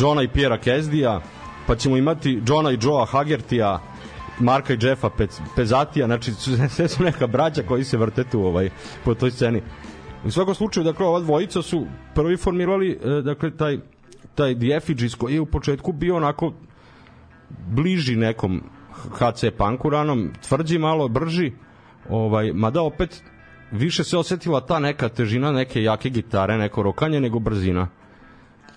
Johna 0.00 0.22
i 0.22 0.28
Piera 0.28 0.58
Kezdija, 0.58 1.20
pa 1.66 1.76
ćemo 1.76 1.96
imati 1.96 2.42
Johna 2.46 2.72
i 2.72 2.78
Joea 2.82 3.04
Hagertija, 3.04 3.80
Marka 4.40 4.74
i 4.74 4.78
Jeffa 4.80 5.10
Pez, 5.10 5.40
Pezatija, 5.56 6.06
znači 6.06 6.32
sve 6.74 6.88
su 6.88 7.02
neka 7.02 7.26
braća 7.26 7.62
koji 7.62 7.84
se 7.84 7.96
vrte 7.96 8.24
tu 8.24 8.40
ovaj, 8.40 8.70
po 9.04 9.14
toj 9.14 9.30
sceni. 9.30 9.62
U 10.24 10.30
svakom 10.30 10.54
slučaju, 10.54 10.84
dakle, 10.84 11.06
ova 11.06 11.20
dvojica 11.20 11.62
su 11.62 11.86
prvi 12.14 12.36
formirali, 12.36 12.90
e, 12.90 13.22
dakle, 13.22 13.56
taj, 13.56 13.78
taj 14.34 14.54
The 14.54 14.66
Effigies 14.76 15.14
koji 15.14 15.34
je 15.34 15.40
u 15.40 15.46
početku 15.46 15.92
bio 15.92 16.16
onako 16.16 16.52
bliži 17.68 18.16
nekom 18.16 18.62
HC 19.12 19.44
punku 19.58 19.90
ranom, 19.90 20.30
tvrđi 20.48 20.78
malo, 20.78 21.08
brži, 21.08 21.52
ovaj, 22.08 22.52
mada 22.52 22.82
opet 22.82 23.22
više 23.70 24.04
se 24.04 24.18
osetila 24.18 24.60
ta 24.60 24.78
neka 24.78 25.08
težina 25.08 25.52
neke 25.52 25.82
jake 25.82 26.10
gitare, 26.10 26.58
neko 26.58 26.82
rokanje, 26.82 27.20
nego 27.20 27.38
brzina 27.38 27.88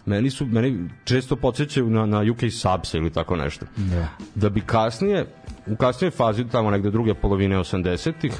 meni 0.05 0.29
su 0.29 0.45
meni 0.45 0.89
često 1.03 1.35
podsjećaju 1.35 1.89
na 1.89 2.05
na 2.05 2.23
UK 2.31 2.39
Subs 2.39 2.93
ili 2.93 3.09
tako 3.09 3.35
nešto. 3.35 3.65
Da. 3.75 4.07
Da 4.35 4.49
bi 4.49 4.61
kasnije 4.61 5.25
u 5.67 5.75
kasnijoj 5.75 6.11
fazi 6.11 6.47
tamo 6.47 6.71
negde 6.71 6.91
druge 6.91 7.13
polovine 7.13 7.57
80-ih 7.57 8.33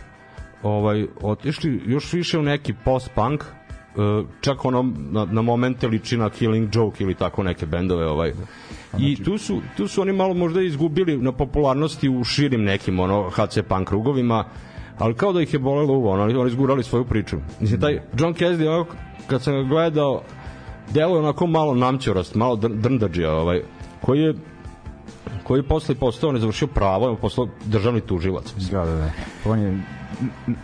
ovaj 0.64 1.06
otišli 1.22 1.82
još 1.86 2.14
više 2.14 2.40
u 2.40 2.44
neki 2.44 2.74
post-punk 2.86 3.42
uh, 3.42 4.28
čak 4.42 4.66
ono 4.66 4.94
na, 4.98 5.26
na 5.26 5.42
momente 5.42 5.88
liči 5.88 6.18
na 6.18 6.30
Killing 6.30 6.76
Joke 6.76 7.04
ili 7.04 7.16
tako 7.16 7.44
neke 7.44 7.66
bendove 7.66 8.06
ovaj 8.08 8.30
i 8.30 9.16
znači- 9.16 9.24
tu 9.24 9.38
su 9.38 9.62
tu 9.78 9.88
su 9.88 10.02
oni 10.02 10.14
malo 10.14 10.34
možda 10.34 10.62
izgubili 10.62 11.18
na 11.18 11.32
popularnosti 11.32 12.10
u 12.10 12.24
širim 12.24 12.64
nekim 12.64 13.00
ono 13.00 13.30
HC 13.30 13.58
punk 13.70 13.88
krugovima 13.88 14.46
ali 14.98 15.14
kao 15.14 15.34
da 15.34 15.42
ih 15.42 15.54
je 15.54 15.60
bolelo 15.60 15.94
uvo, 15.94 16.12
oni, 16.12 16.36
oni 16.36 16.50
izgurali 16.50 16.84
svoju 16.84 17.06
priču. 17.06 17.38
Mislim, 17.60 17.82
taj 17.82 18.02
John 18.20 18.34
Cassidy, 18.34 18.86
kad 19.28 19.44
sam 19.44 19.54
ga 19.54 19.64
gledao, 19.64 20.22
deluje 20.94 21.20
onako 21.20 21.48
malo 21.48 21.76
namćorast, 21.76 22.36
malo 22.36 22.56
dr 22.56 22.70
drndađija, 22.70 23.34
ovaj, 23.34 23.62
koji 24.02 24.20
je 24.20 24.34
koji 25.44 25.64
posle 25.64 25.96
postao, 25.96 26.32
ne 26.32 26.40
završio 26.40 26.68
pravo, 26.68 27.10
je 27.10 27.16
postao 27.16 27.48
državni 27.66 28.02
tužilac. 28.02 28.54
Da, 28.72 28.86
da, 28.86 28.96
da. 28.96 29.10
On 29.46 29.60
je 29.60 29.78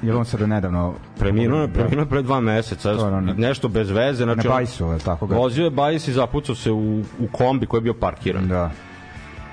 je 0.01 0.15
on 0.15 0.25
sada 0.25 0.45
nedavno 0.45 0.93
preminuo 1.19 1.61
je 1.61 1.67
preminuo 1.67 2.05
pre 2.05 2.21
dva 2.21 2.39
meseca 2.39 2.97
to, 2.97 3.21
ne, 3.21 3.33
nešto 3.33 3.67
bez 3.67 3.89
veze 3.89 4.23
znači 4.23 4.47
na 4.47 4.53
bajsu 4.53 4.85
je 4.85 4.99
tako 4.99 5.27
ga 5.27 5.35
vozio 5.35 5.63
je 5.63 5.69
bajs 5.69 6.07
i 6.07 6.13
zapucao 6.13 6.55
se 6.55 6.71
u, 6.71 6.99
u 6.99 7.27
kombi 7.31 7.65
koji 7.65 7.79
je 7.79 7.83
bio 7.83 7.93
parkiran 7.93 8.47
da 8.47 8.71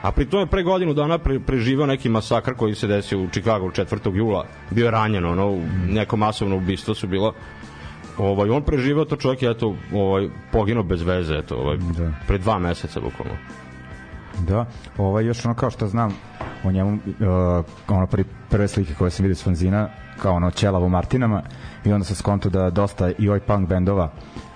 a 0.03 0.12
pri 0.12 0.27
tome 0.27 0.46
pre 0.46 0.62
godinu 0.62 0.94
dana 0.94 1.18
pre, 1.18 1.40
preživao 1.40 1.87
neki 1.87 2.09
masakr 2.09 2.55
koji 2.55 2.74
se 2.74 2.87
desio 2.87 3.20
u 3.20 3.29
Chicagu 3.29 3.70
4. 3.70 4.16
jula 4.16 4.44
bio 4.70 4.85
je 4.85 4.90
ranjen 4.90 5.24
ono 5.24 5.50
mm. 5.50 5.62
neko 5.88 6.16
masovno 6.16 6.57
ubistvo 6.57 6.94
su 6.94 7.07
bilo 7.07 7.33
ovaj 8.18 8.50
on 8.50 8.62
preživeo 8.62 9.05
to 9.05 9.16
čovjek 9.16 9.42
je 9.42 9.50
eto 9.50 9.74
ovaj 9.92 10.29
poginuo 10.53 10.83
bez 10.83 11.03
veze 11.03 11.35
eto 11.35 11.57
ovaj 11.57 11.77
da. 11.77 12.12
pre 12.27 12.38
dva 12.38 12.59
meseca 12.59 13.00
bukvalno 13.00 13.35
Da, 14.38 14.66
ovaj 14.99 15.25
još 15.25 15.44
ono 15.44 15.55
kao 15.55 15.70
što 15.70 15.87
znam 15.87 16.16
o 16.64 16.73
njemu 16.73 16.92
uh, 16.92 17.64
ono 17.88 18.07
prvi, 18.07 18.25
prve 18.51 18.68
slike 18.68 18.94
koje 18.94 19.11
sam 19.11 19.23
vidio 19.23 19.37
s 19.37 19.44
fanzina 19.44 19.88
kao 20.23 20.35
ono 20.35 20.51
ćelavo 20.51 20.88
Martinama 20.88 21.42
i 21.85 21.92
onda 21.92 22.05
sam 22.05 22.16
skonto 22.16 22.51
da 22.51 22.70
dosta 22.70 23.11
i 23.18 23.31
oj 23.31 23.40
punk 23.40 23.68
bendova 23.68 24.11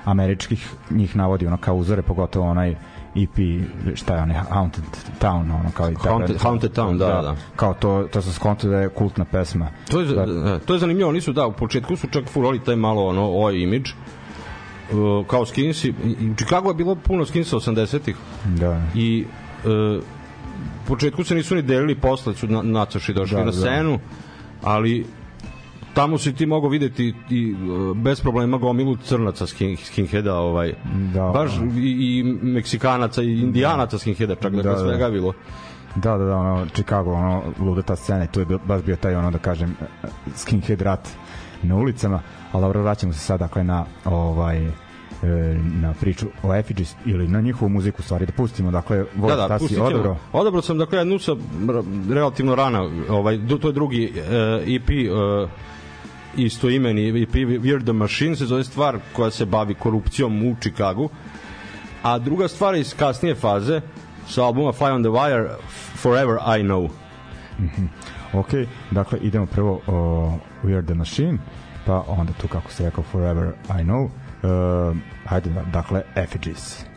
američkih 0.05 0.73
njih 0.91 1.17
navodi 1.17 1.47
ono 1.47 1.57
kao 1.57 1.75
uzore 1.75 2.03
pogotovo 2.03 2.51
onaj 2.51 2.77
EP 3.17 3.67
šta 3.95 4.17
je 4.17 4.23
onaj 4.23 4.37
Haunted 4.37 4.85
Town 5.21 5.51
ono 5.61 5.71
kao 5.75 5.91
i 5.91 5.95
ta 5.95 6.11
Haunted, 6.11 6.37
Haunted 6.41 6.73
Town 6.73 6.99
da, 6.99 7.07
da, 7.07 7.23
da. 7.23 7.37
kao 7.57 7.75
to 7.75 8.09
to 8.13 8.23
se 8.23 8.33
skonto 8.33 8.69
da 8.69 8.77
je 8.77 8.89
kultna 8.89 9.25
pesma. 9.25 9.69
To 9.91 10.01
je 10.01 10.07
da, 10.07 10.59
to 10.59 10.75
je 10.75 10.79
zanimljivo 10.81 11.11
oni 11.11 11.21
su 11.21 11.33
da 11.33 11.47
u 11.47 11.53
početku 11.53 11.97
su 11.97 12.07
čak 12.07 12.29
furali 12.29 12.65
taj 12.65 12.77
malo 12.77 13.07
ono 13.07 13.31
oj 13.33 13.63
imidž 13.63 13.91
uh, 13.91 15.27
kao 15.27 15.47
skinsi 15.47 15.91
u 15.91 16.35
Chicago 16.37 16.69
je 16.69 16.75
bilo 16.75 16.95
puno 16.95 17.25
skinsa 17.27 17.57
80-ih 17.57 18.17
Da. 18.45 18.83
i 18.95 19.25
u 19.65 20.89
početku 20.89 21.25
se 21.25 21.35
nisu 21.35 21.55
ni 21.55 21.63
delili 21.63 21.95
posle 21.95 22.35
su 22.35 22.47
na, 22.47 22.63
nacoši 22.63 23.13
došli 23.13 23.37
Da, 23.37 23.45
na 23.45 23.51
da. 23.51 23.53
scenu 23.53 23.99
ali 24.63 25.07
tamo 25.95 26.19
si 26.19 26.35
ti 26.35 26.47
mogao 26.47 26.71
videti 26.71 27.15
i 27.31 27.53
uh, 27.55 27.97
bez 27.97 28.21
problema 28.21 28.59
gomilu 28.59 28.97
crnaca 28.97 29.47
skin, 29.47 29.77
skinheada 29.77 30.35
ovaj 30.39 30.73
Da, 31.15 31.23
baš 31.35 31.57
da. 31.57 31.65
i, 31.81 32.19
i 32.19 32.23
meksikanaca 32.43 33.23
i 33.23 33.41
indijanaca 33.41 33.99
skinheada 33.99 34.35
čak 34.35 34.53
da, 34.53 34.63
Da, 34.63 34.69
da, 34.71 34.75
da. 34.75 34.79
svega 34.79 35.11
bilo 35.11 35.33
Da, 35.97 36.19
da, 36.19 36.25
da, 36.25 36.37
ono, 36.37 36.67
Chicago, 36.67 37.13
ono, 37.13 37.43
luda 37.61 37.83
ta 37.83 37.97
scena 37.97 38.25
i 38.25 38.29
tu 38.29 38.41
je 38.41 38.47
bio, 38.47 38.59
baš 38.67 38.83
bio 38.83 38.97
taj, 38.97 39.15
ono, 39.15 39.31
da 39.31 39.39
kažem, 39.39 39.77
skinhead 40.37 40.83
rat 40.83 41.09
na 41.63 41.77
ulicama, 41.77 42.21
ali 42.53 42.63
dobro, 42.63 42.83
vraćamo 42.83 43.13
se 43.13 43.19
sad, 43.19 43.41
dakle, 43.41 43.65
na, 43.65 43.85
ovaj, 44.05 44.67
e, 44.67 44.71
na 45.81 45.95
priču 46.01 46.27
o 46.43 46.55
Effigies 46.55 46.95
ili 47.07 47.29
na 47.29 47.41
njihovu 47.41 47.69
muziku, 47.69 48.03
stvari, 48.03 48.27
da 48.27 48.33
pustimo, 48.33 48.71
dakle, 48.71 49.05
Vod, 49.17 49.31
da, 49.31 49.37
da, 49.37 49.45
šta 49.45 49.59
si 49.59 49.63
pustit 49.63 49.77
ćemo. 49.77 49.89
odabrao? 49.89 50.17
Odabrao 50.33 50.63
sam, 50.63 50.79
dakle, 50.79 50.99
jednu 50.99 51.19
sa 51.19 51.37
relativno 52.11 52.55
rana, 52.55 52.89
ovaj, 53.09 53.39
to 53.61 53.69
je 53.69 53.73
drugi 53.73 54.13
uh, 54.15 54.75
EP, 54.75 54.89
uh, 55.13 55.51
isto 56.37 56.71
imeni 56.71 57.23
EP 57.23 57.35
Weird 57.35 57.83
the 57.83 57.93
Machine 57.93 58.37
se 58.37 58.47
zove 58.47 58.65
stvar 58.65 58.99
koja 59.13 59.31
se 59.31 59.45
bavi 59.45 59.75
korupcijom 59.75 60.43
u 60.43 60.57
Chicagu 60.61 61.09
a 62.03 62.19
druga 62.19 62.49
stvar 62.49 62.75
iz 62.75 62.95
kasnije 62.95 63.35
faze 63.35 63.81
sa 64.29 64.45
albuma 64.45 64.73
Fire 64.73 64.93
on 64.93 65.03
the 65.03 65.11
Wire 65.11 65.49
Forever 65.97 66.37
I 66.59 66.63
Know 66.63 66.89
Ok, 68.33 68.49
dakle, 68.91 69.19
idemo 69.19 69.47
prvo 69.47 69.81
o 69.87 70.33
We 70.65 70.77
Are 70.77 70.87
The 70.87 70.95
Machine, 70.95 71.39
pa 71.87 72.05
onda 72.09 72.33
tu, 72.33 72.49
kako 72.49 72.71
se 72.73 72.85
rekao, 72.85 73.05
Forever 73.05 73.53
I 73.81 73.83
Know, 73.83 74.09
uh, 74.43 74.97
hajde, 75.27 75.51
dakle, 75.73 76.05
Effigies. 76.15 76.88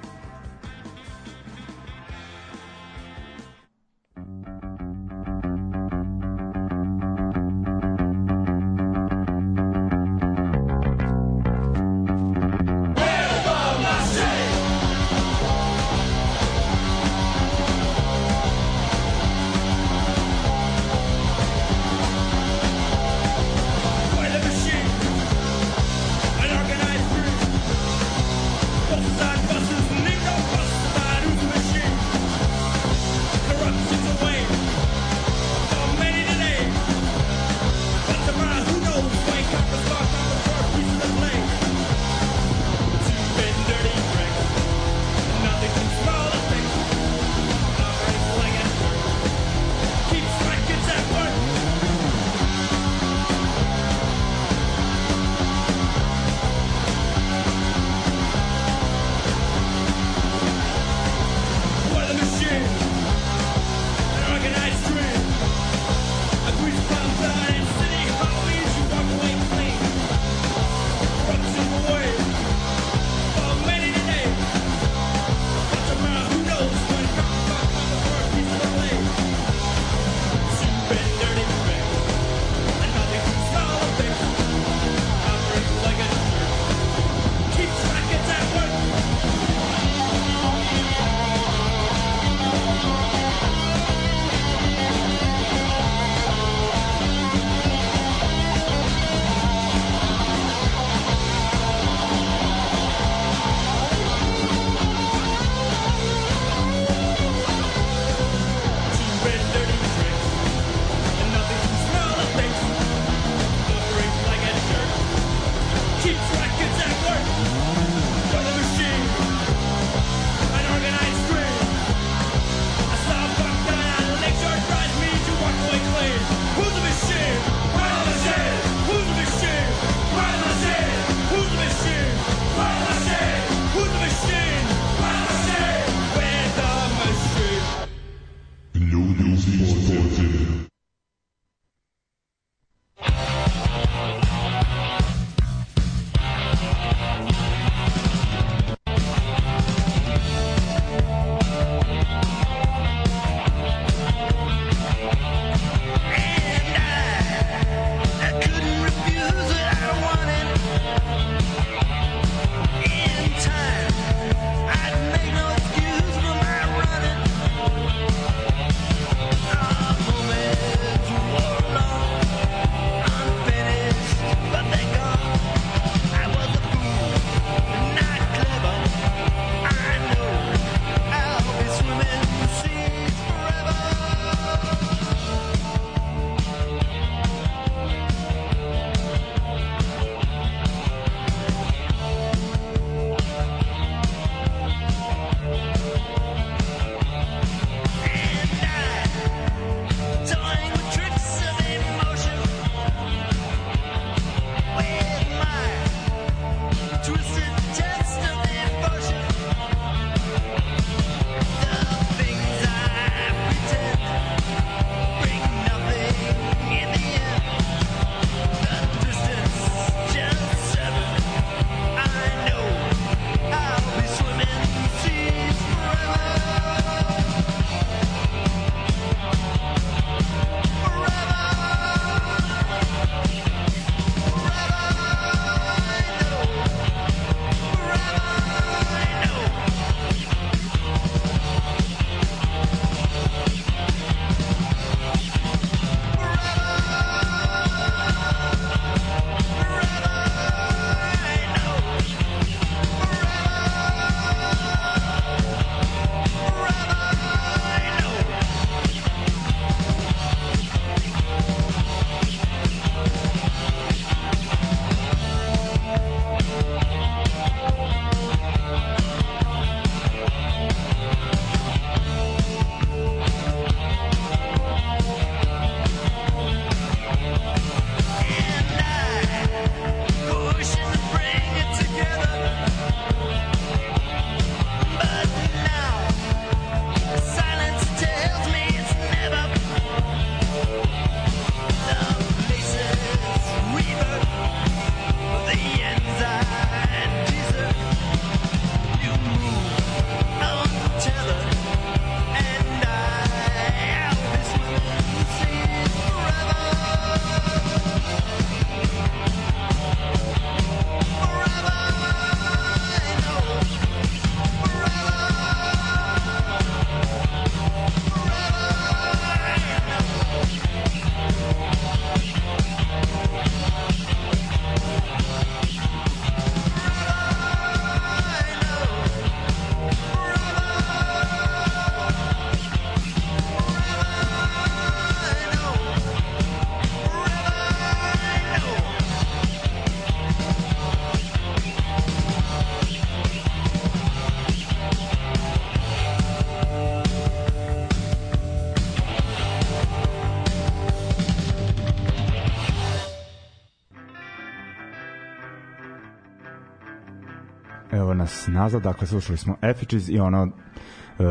Nazad, 358.52 358.81
dakle 358.81 359.08
slušali 359.08 359.37
smo 359.37 359.56
Effigies 359.62 360.10
i 360.10 360.19
ono 360.19 360.43
uh, 360.43 361.25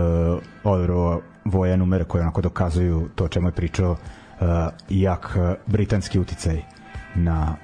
odro 0.64 1.20
voja 1.44 1.76
numere 1.76 2.04
koje 2.04 2.22
onako 2.22 2.40
dokazuju 2.40 3.08
to 3.14 3.28
čemu 3.28 3.48
je 3.48 3.52
pričao 3.52 3.90
uh, 3.90 3.98
jak 4.88 5.36
uh, 5.36 5.54
britanski 5.66 6.18
uticaj 6.18 6.62
na 7.14 7.56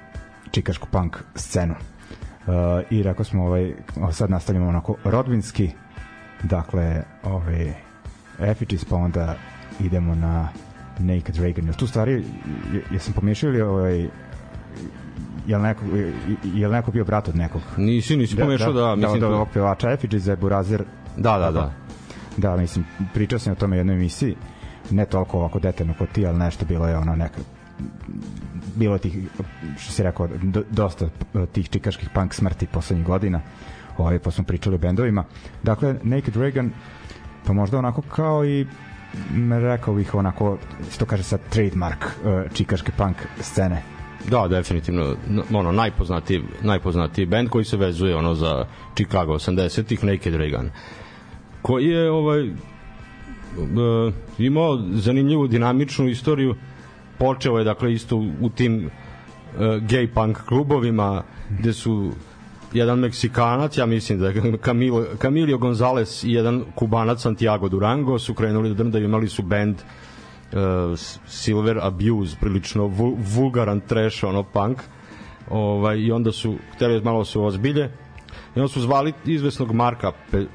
čikašku 0.51 0.87
punk 0.91 1.17
scenu. 1.35 1.73
Uh, 2.47 2.53
I 2.89 3.03
rekao 3.03 3.25
smo 3.25 3.45
ovaj, 3.45 3.73
sad 4.11 4.29
nastavljamo 4.29 4.67
onako 4.67 4.95
rodbinski, 5.03 5.69
dakle 6.43 7.03
ovaj, 7.23 7.73
Effigies 8.39 8.85
pa 8.85 8.95
onda 8.95 9.35
idemo 9.79 10.15
na 10.15 10.47
Naked 10.99 11.35
Reagan. 11.37 11.73
Tu 11.73 11.87
stvari, 11.87 12.13
je- 12.73 12.83
jesam 12.91 13.13
pomiješao 13.13 13.49
ili 13.49 13.61
ovaj, 13.61 14.09
jel 15.47 15.61
neko, 15.61 15.81
jel 16.43 16.71
neko 16.71 16.91
bio 16.91 17.05
brat 17.05 17.27
od 17.27 17.35
nekog? 17.35 17.61
Nisi, 17.77 18.17
nisi 18.17 18.35
pomešao 18.35 18.73
da, 18.73 18.95
mislim... 18.95 19.19
da, 19.19 19.25
da, 19.25 19.29
Da, 19.29 19.35
ovog 19.35 19.47
pevača 19.53 19.91
Effigies 19.91 20.23
za 20.23 20.35
Burazir 20.35 20.83
da, 21.17 21.37
da, 21.37 21.51
da. 21.51 21.73
Da, 22.37 22.55
mislim, 22.55 22.85
pričao 23.13 23.39
sam 23.39 23.53
o 23.53 23.55
tome 23.55 23.75
u 23.75 23.79
jednoj 23.79 23.95
emisiji, 23.95 24.35
ne 24.89 25.05
toliko 25.05 25.37
ovako 25.37 25.59
detaljno 25.59 25.93
kao 25.97 26.07
ti, 26.07 26.25
ali 26.25 26.37
nešto 26.37 26.65
bilo 26.65 26.87
je 26.87 26.97
ono 26.97 27.15
neka 27.15 27.39
bilo 28.75 28.95
je 28.95 28.99
tih, 28.99 29.17
što 29.77 29.93
si 29.93 30.03
rekao, 30.03 30.27
do, 30.27 30.63
dosta 30.69 31.09
tih 31.51 31.69
čikaških 31.69 32.09
punk 32.09 32.33
smrti 32.33 32.67
poslednjih 32.67 33.07
godina, 33.07 33.41
ovaj, 33.97 34.19
pa 34.19 34.31
smo 34.31 34.43
pričali 34.43 34.75
o 34.75 34.79
bendovima. 34.79 35.23
Dakle, 35.63 35.95
Naked 36.03 36.35
Reagan, 36.35 36.71
pa 37.45 37.53
možda 37.53 37.77
onako 37.77 38.01
kao 38.01 38.45
i 38.45 38.67
rekao 39.61 39.93
bih 39.93 40.15
onako, 40.15 40.57
što 40.91 41.05
kaže 41.05 41.23
sad, 41.23 41.39
trademark 41.49 42.05
uh, 42.05 42.51
čikaške 42.53 42.91
punk 42.97 43.17
scene. 43.41 43.96
Da, 44.25 44.47
definitivno 44.47 45.15
ono 45.53 45.71
najpoznatiji 45.71 46.41
najpoznatiji 46.61 47.25
bend 47.25 47.49
koji 47.49 47.65
se 47.65 47.77
vezuje 47.77 48.15
ono 48.15 48.35
za 48.35 48.65
Chicago 48.95 49.33
80-ih 49.33 50.03
Naked 50.03 50.35
Reagan 50.35 50.69
koji 51.61 51.85
je 51.85 52.11
ovaj 52.11 52.41
e, 52.47 52.51
imao 54.37 54.81
zanimljivu 54.93 55.47
dinamičnu 55.47 56.09
istoriju 56.09 56.55
počeo 57.17 57.57
je 57.57 57.63
dakle 57.63 57.93
isto 57.93 58.15
u, 58.41 58.49
tim 58.49 58.85
e, 58.85 58.89
gay 59.59 60.07
punk 60.13 60.37
klubovima 60.37 61.23
gde 61.49 61.73
su 61.73 62.11
jedan 62.73 62.99
Meksikanac, 62.99 63.77
ja 63.77 63.85
mislim 63.85 64.19
da 64.19 64.27
je 64.27 64.57
Camilo, 64.65 65.05
Camilio 65.21 65.57
Gonzalez 65.57 66.23
i 66.25 66.31
jedan 66.31 66.63
Kubanac 66.75 67.21
Santiago 67.21 67.69
Durango 67.69 68.19
su 68.19 68.33
krenuli 68.33 68.69
da 68.69 68.75
drndaju, 68.75 69.05
imali 69.05 69.29
su 69.29 69.41
band 69.41 69.75
uh, 69.75 70.06
Silver 71.27 71.79
Abuse, 71.81 72.37
prilično 72.39 72.87
vul, 72.87 73.15
vulgaran 73.17 73.79
trash, 73.79 74.23
ono 74.23 74.43
punk. 74.43 74.77
Ovaj, 75.49 75.97
I 75.99 76.11
onda 76.11 76.31
su, 76.31 76.55
hteli 76.75 77.01
malo 77.01 77.25
su 77.25 77.43
ozbilje. 77.43 77.91
I 78.55 78.59
onda 78.59 78.67
su 78.67 78.81
zvali 78.81 79.13
izvesnog 79.25 79.71
Marka 79.71 80.11
Pe, 80.31 80.45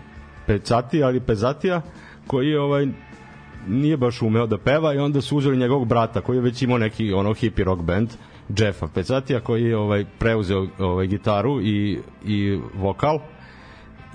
Pecatija 0.47 1.07
ali 1.07 1.21
Pezatija, 1.21 1.83
koji 2.27 2.49
je 2.49 2.61
ovaj 2.61 2.87
nije 3.69 3.97
baš 3.97 4.23
umeo 4.23 4.47
da 4.47 4.59
peva 4.59 4.95
i 4.95 4.99
onda 4.99 5.21
su 5.21 5.37
uzeli 5.37 5.57
njegovog 5.57 5.89
brata 5.89 6.21
koji 6.21 6.37
je 6.37 6.41
već 6.41 6.63
imao 6.63 6.79
neki 6.79 7.13
ono 7.13 7.35
hippie 7.35 7.65
rock 7.65 7.83
band 7.83 8.11
Jeffa 8.59 8.89
Pecatija 8.95 9.41
koji 9.41 9.65
je 9.65 9.77
ovaj 9.77 10.05
preuzeo 10.19 10.67
ovaj 10.79 11.07
gitaru 11.07 11.61
i 11.61 11.99
i 12.25 12.61
vokal 12.75 13.19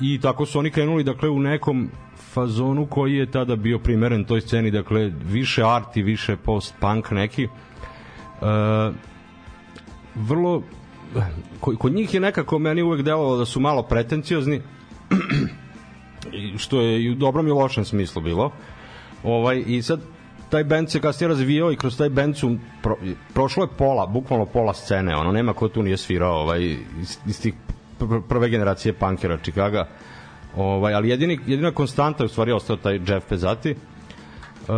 i 0.02 0.20
tako 0.22 0.46
su 0.46 0.60
oni 0.60 0.72
krenuli 0.72 1.04
dakle 1.04 1.30
u 1.30 1.40
nekom 1.40 1.90
fazonu 2.38 2.86
koji 2.86 3.16
je 3.16 3.32
tada 3.32 3.56
bio 3.56 3.80
primeren 3.80 4.24
toj 4.24 4.42
sceni 4.42 4.72
dakle 4.72 5.12
više 5.26 5.64
art 5.66 5.98
i 5.98 6.04
više 6.04 6.36
post 6.36 6.76
punk 6.80 7.12
neki 7.12 7.44
e, 7.44 7.50
vrlo 10.16 10.62
kod, 11.60 11.94
njih 11.94 12.14
je 12.14 12.20
nekako 12.20 12.60
meni 12.60 12.82
uvek 12.82 13.02
delovalo 13.02 13.38
da 13.38 13.46
su 13.46 13.60
malo 13.60 13.84
pretenciozni 13.84 14.62
što 16.58 16.82
je 16.82 17.04
i 17.04 17.10
u 17.12 17.16
dobrom 17.16 17.48
i 17.48 17.52
lošem 17.52 17.86
smislu 17.86 18.22
bilo 18.22 18.52
ovaj 19.24 19.64
i 19.68 19.82
sad 19.82 20.00
taj 20.50 20.64
bend 20.64 20.92
se 20.92 21.02
kasnije 21.02 21.28
razvijao 21.28 21.72
i 21.72 21.76
kroz 21.78 21.98
taj 21.98 22.10
bend 22.10 22.38
su 22.38 22.58
pro, 22.84 22.96
prošlo 23.34 23.64
je 23.64 23.70
pola, 23.78 24.06
bukvalno 24.06 24.46
pola 24.46 24.74
scene, 24.74 25.16
ono 25.16 25.32
nema 25.32 25.54
ko 25.54 25.68
tu 25.68 25.84
nije 25.84 25.98
svirao 25.98 26.36
ovaj 26.42 26.62
iz, 27.02 27.18
iz 27.26 27.42
tih 27.42 27.54
pr- 28.00 28.22
prve 28.30 28.50
generacije 28.50 28.94
punkera 28.94 29.38
Chicaga. 29.38 29.88
Ovaj, 30.58 30.94
ali 30.94 31.10
jedini, 31.10 31.40
jedina 31.46 31.72
konstanta 31.72 32.24
je 32.24 32.26
u 32.26 32.30
stvari 32.30 32.52
ostao 32.52 32.76
taj 32.76 33.00
Jeff 33.08 33.30
Pezzati. 33.30 33.72
Uh, 33.72 34.76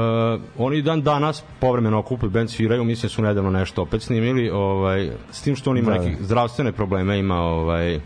oni 0.58 0.82
dan 0.82 1.02
danas 1.02 1.44
povremeno 1.60 2.00
okupuju 2.00 2.30
band 2.30 2.50
sviraju, 2.50 2.84
mislim 2.84 3.10
su 3.10 3.22
nedavno 3.22 3.52
nešto 3.52 3.82
opet 3.82 4.02
snimili, 4.02 4.50
ovaj, 4.50 5.10
s 5.32 5.42
tim 5.42 5.56
što 5.56 5.70
on 5.72 5.78
ima 5.78 5.92
Da, 5.92 5.98
da, 5.98 6.04
nekih 6.04 6.26
zdravstvene 6.26 6.72
probleme, 6.72 7.20
ima 7.20 7.36
ovaj, 7.36 7.96
uh, 7.96 8.02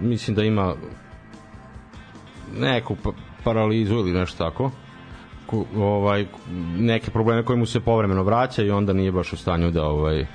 mislim 0.00 0.34
da 0.34 0.44
ima 0.44 0.74
neku 2.58 2.96
pa- 3.02 3.12
paralizu 3.44 3.94
ili 3.94 4.12
nešto 4.12 4.44
tako 4.44 4.70
Ko, 5.46 5.64
ovaj 5.76 6.26
neke 6.78 7.10
probleme 7.10 7.44
koje 7.44 7.56
mu 7.56 7.66
se 7.66 7.80
povremeno 7.80 8.22
vraća 8.22 8.62
i 8.62 8.70
onda 8.70 8.92
nije 8.92 9.12
baš 9.12 9.32
u 9.32 9.36
stanju 9.36 9.70
da 9.70 9.84
ovaj 9.84 10.26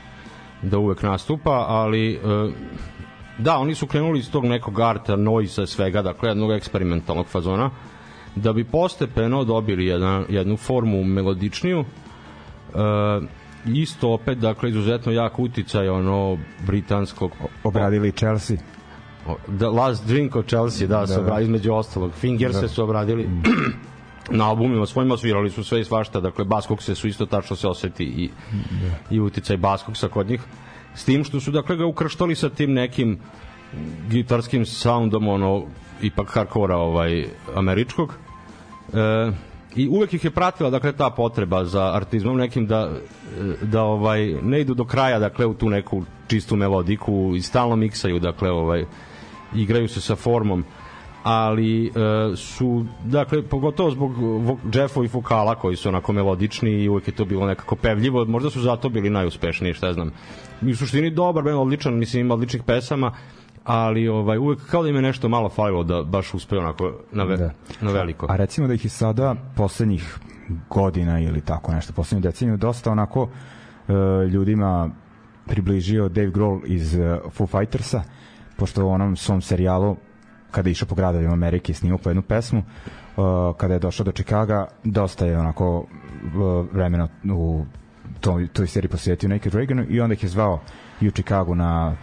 da 0.62 0.78
uvek 0.78 1.04
nastupa, 1.04 1.66
ali 1.68 2.14
e, 2.14 2.18
da, 3.38 3.58
oni 3.58 3.76
su 3.76 3.88
krenuli 3.88 4.20
iz 4.20 4.32
tog 4.32 4.46
nekog 4.46 4.80
arta, 4.80 5.16
noisa, 5.16 5.66
svega, 5.66 6.02
dakle 6.02 6.30
jednog 6.30 6.52
eksperimentalnog 6.52 7.28
fazona, 7.28 7.70
da 8.36 8.54
bi 8.54 8.64
postepeno 8.64 9.44
dobili 9.44 9.86
jedan, 9.86 10.26
jednu 10.30 10.58
formu 10.58 11.04
melodičniju, 11.04 11.80
e, 11.80 11.86
isto 13.66 14.10
opet, 14.10 14.38
dakle, 14.38 14.70
izuzetno 14.70 15.12
jak 15.12 15.40
uticaj 15.40 15.90
ono 15.90 16.38
britanskog 16.68 17.32
Obradili 17.64 18.12
Chelsea. 18.12 18.58
The 19.58 19.68
Last 19.68 20.08
Drink 20.08 20.36
of 20.36 20.46
Chelsea, 20.46 20.88
da, 20.88 21.00
da, 21.00 21.08
su 21.08 21.14
da. 21.14 21.22
obradili 21.22 21.44
između 21.44 21.74
ostalog. 21.74 22.12
Fingers 22.14 22.56
da. 22.62 22.68
su 22.68 22.84
obradili 22.84 23.30
na 24.30 24.50
albumima 24.50 24.86
svojima 24.86 25.18
svirali 25.18 25.50
su 25.50 25.64
sve 25.64 25.82
i 25.82 25.86
svašta, 25.86 26.20
dakle 26.20 26.46
Baskokse 26.46 26.96
su 26.96 27.08
isto 27.08 27.26
tačno 27.26 27.56
se 27.56 27.68
oseti 27.68 28.04
i, 28.04 28.30
da. 28.52 29.16
i 29.16 29.20
uticaj 29.20 29.58
Baskoksa 29.58 30.08
kod 30.08 30.30
njih. 30.30 30.42
S 30.96 31.06
tim 31.06 31.24
što 31.24 31.40
su 31.40 31.52
dakle 31.52 31.76
ga 31.76 31.86
ukrštali 31.86 32.36
sa 32.36 32.50
tim 32.50 32.74
nekim 32.74 33.20
gitarskim 34.10 34.66
soundom 34.66 35.28
ono 35.28 35.64
ipak 36.02 36.30
hardkora 36.30 36.78
ovaj 36.78 37.26
američkog. 37.56 38.14
E, 38.94 39.32
i 39.76 39.88
uvek 39.88 40.14
ih 40.14 40.24
je 40.24 40.32
pratila 40.32 40.70
dakle 40.70 40.92
ta 40.92 41.10
potreba 41.10 41.66
za 41.66 41.96
artizmom 41.96 42.38
nekim 42.38 42.68
da 42.68 42.92
da 43.62 43.84
ovaj 43.84 44.34
ne 44.44 44.62
idu 44.62 44.74
do 44.74 44.86
kraja 44.86 45.20
dakle 45.20 45.46
u 45.46 45.54
tu 45.54 45.70
neku 45.70 46.04
čistu 46.28 46.56
melodiku 46.56 47.34
i 47.36 47.42
stalno 47.42 47.76
miksaju 47.76 48.20
dakle 48.20 48.52
ovaj 48.52 48.86
igraju 49.56 49.88
se 49.88 50.02
sa 50.02 50.16
formom 50.16 50.64
ali 51.24 51.88
e, 51.88 51.92
su 52.36 52.86
dakle 53.06 53.42
pogotovo 53.42 53.92
zbog 53.92 54.12
Jeffovih 54.74 55.14
vokala 55.14 55.56
koji 55.56 55.76
su 55.76 55.90
onako 55.90 56.14
melodični 56.14 56.72
i 56.72 56.90
uvek 56.90 57.08
je 57.08 57.16
to 57.16 57.26
bilo 57.26 57.48
nekako 57.48 57.76
pevljivo 57.76 58.26
možda 58.26 58.50
su 58.50 58.62
zato 58.62 58.90
bili 58.90 59.10
najuspešniji 59.10 59.74
šta 59.74 59.94
znam 59.94 60.12
i 60.62 60.72
u 60.72 60.76
suštini 60.76 61.10
dobar 61.10 61.44
ben 61.44 61.56
odličan 61.56 61.94
mislim 61.94 62.26
ima 62.26 62.34
odličnih 62.34 62.64
pesama 62.64 63.12
ali 63.64 64.08
ovaj 64.08 64.38
uvek 64.38 64.60
kao 64.70 64.84
da 64.84 64.90
im 64.90 64.96
je 64.96 65.02
nešto 65.02 65.30
malo 65.30 65.50
falilo 65.50 65.84
da 65.84 66.04
baš 66.04 66.34
uspe 66.34 66.58
onako 66.58 66.94
na, 67.12 67.24
ve, 67.24 67.38
Da. 67.38 67.52
na 67.82 67.92
veliko 67.92 68.26
A 68.30 68.36
recimo 68.36 68.68
da 68.68 68.74
ih 68.74 68.86
je 68.86 68.90
sada 68.90 69.36
poslednjih 69.56 70.18
godina 70.70 71.20
ili 71.20 71.42
tako 71.42 71.72
nešto, 71.72 71.94
poslednju 71.94 72.22
deceniju 72.22 72.58
dosta 72.58 72.92
onako 72.92 73.30
e, 73.88 73.94
ljudima 74.28 74.90
približio 75.46 76.10
Dave 76.10 76.30
Grohl 76.30 76.60
iz 76.66 76.96
e, 76.96 77.20
Foo 77.32 77.48
Fightersa, 77.48 78.04
pošto 78.58 78.86
u 78.86 78.90
onom 78.90 79.16
svom 79.16 79.42
serijalu 79.42 79.96
kada 80.56 80.70
je 80.70 80.72
išao 80.72 80.88
po 80.88 80.96
gradovima 80.96 81.34
Amerike 81.34 81.72
i 81.72 81.76
snimao 81.76 81.98
po 81.98 82.10
jednu 82.10 82.22
pesmu, 82.22 82.60
uh, 82.60 83.56
kada 83.58 83.74
je 83.74 83.80
došao 83.80 84.04
do 84.04 84.12
Čikaga, 84.12 84.68
dosta 84.84 85.26
je 85.26 85.40
onako 85.40 85.80
uh, 85.80 85.86
vremena 86.72 87.08
u 87.24 87.66
toj, 88.26 88.48
toj 88.48 88.68
seriji 88.68 88.90
posvetio 88.90 89.30
Naked 89.30 89.56
Reaganu 89.56 89.86
i 89.90 90.02
onda 90.02 90.14
ih 90.14 90.24
je 90.24 90.30
zvao 90.30 90.60
i 91.02 91.08
u 91.08 91.12
Čikagu 91.12 91.56
na 91.56 91.96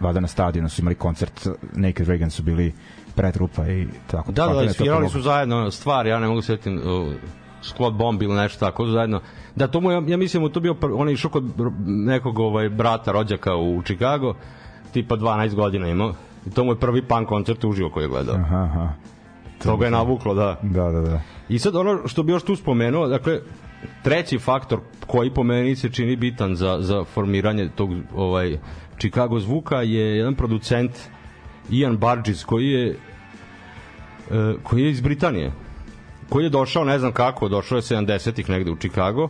vada 0.00 0.20
na 0.20 0.28
stadionu 0.28 0.68
su 0.68 0.82
imali 0.82 0.94
koncert 0.94 1.46
Naked 1.72 2.08
Reagan 2.08 2.30
su 2.30 2.42
bili 2.42 2.72
predgrupa 3.14 3.68
i 3.68 3.86
tako. 4.06 4.32
Da, 4.32 4.46
da, 4.46 4.54
da, 4.54 4.66
to 4.66 4.72
svirali 4.72 5.08
su 5.08 5.20
zajedno 5.20 5.70
stvar, 5.70 6.06
ja 6.06 6.20
ne 6.20 6.28
mogu 6.28 6.42
setim 6.42 6.76
uh, 6.76 6.82
Squad 7.62 7.96
Bomb 7.96 8.22
ili 8.22 8.34
nešto 8.34 8.66
tako 8.66 8.86
zajedno. 8.86 9.20
Da, 9.56 9.66
to 9.66 9.80
mu, 9.80 9.90
ja, 9.90 10.02
ja 10.06 10.16
mislim, 10.16 10.52
to 10.52 10.60
bio, 10.60 10.76
on 10.94 11.08
je 11.08 11.14
išao 11.14 11.30
kod 11.30 11.44
nekog 11.86 12.38
ovaj, 12.38 12.68
brata, 12.68 13.12
rođaka 13.12 13.56
u 13.56 13.82
Chicago, 13.82 14.34
tipa 14.92 15.16
12 15.16 15.54
godina 15.54 15.88
imao, 15.88 16.14
i 16.46 16.50
to 16.50 16.64
mu 16.64 16.72
je 16.72 16.80
prvi 16.80 17.02
punk 17.02 17.28
koncert 17.28 17.64
uživo 17.64 17.90
koji 17.90 18.04
je 18.04 18.08
gledao. 18.08 18.34
Aha, 18.34 18.56
aha. 18.56 18.88
To 19.62 19.76
ga 19.76 19.84
je 19.84 19.90
navuklo, 19.90 20.34
da. 20.34 20.56
Da, 20.62 20.90
da, 20.90 21.00
da. 21.00 21.20
I 21.48 21.58
sad 21.58 21.76
ono 21.76 22.08
što 22.08 22.22
bi 22.22 22.32
još 22.32 22.42
tu 22.42 22.56
spomenuo, 22.56 23.08
dakle, 23.08 23.40
treći 24.02 24.38
faktor 24.38 24.80
koji 25.06 25.34
po 25.34 25.42
meni 25.42 25.76
se 25.76 25.90
čini 25.90 26.16
bitan 26.16 26.56
za, 26.56 26.78
za 26.80 27.04
formiranje 27.04 27.68
tog 27.76 27.90
ovaj 28.14 28.58
Chicago 28.98 29.40
zvuka 29.40 29.82
je 29.82 30.16
jedan 30.16 30.34
producent 30.34 30.90
Ian 31.70 31.96
Burgess 31.96 32.44
koji 32.44 32.66
je 32.66 32.88
e, 32.88 32.96
koji 34.62 34.82
je 34.82 34.90
iz 34.90 35.00
Britanije 35.00 35.52
koji 36.28 36.44
je 36.44 36.50
došao, 36.50 36.84
ne 36.84 36.98
znam 36.98 37.12
kako, 37.12 37.48
došao 37.48 37.76
je 37.76 37.82
70-ih 37.82 38.50
negde 38.50 38.70
u 38.70 38.76
Chicago 38.76 39.28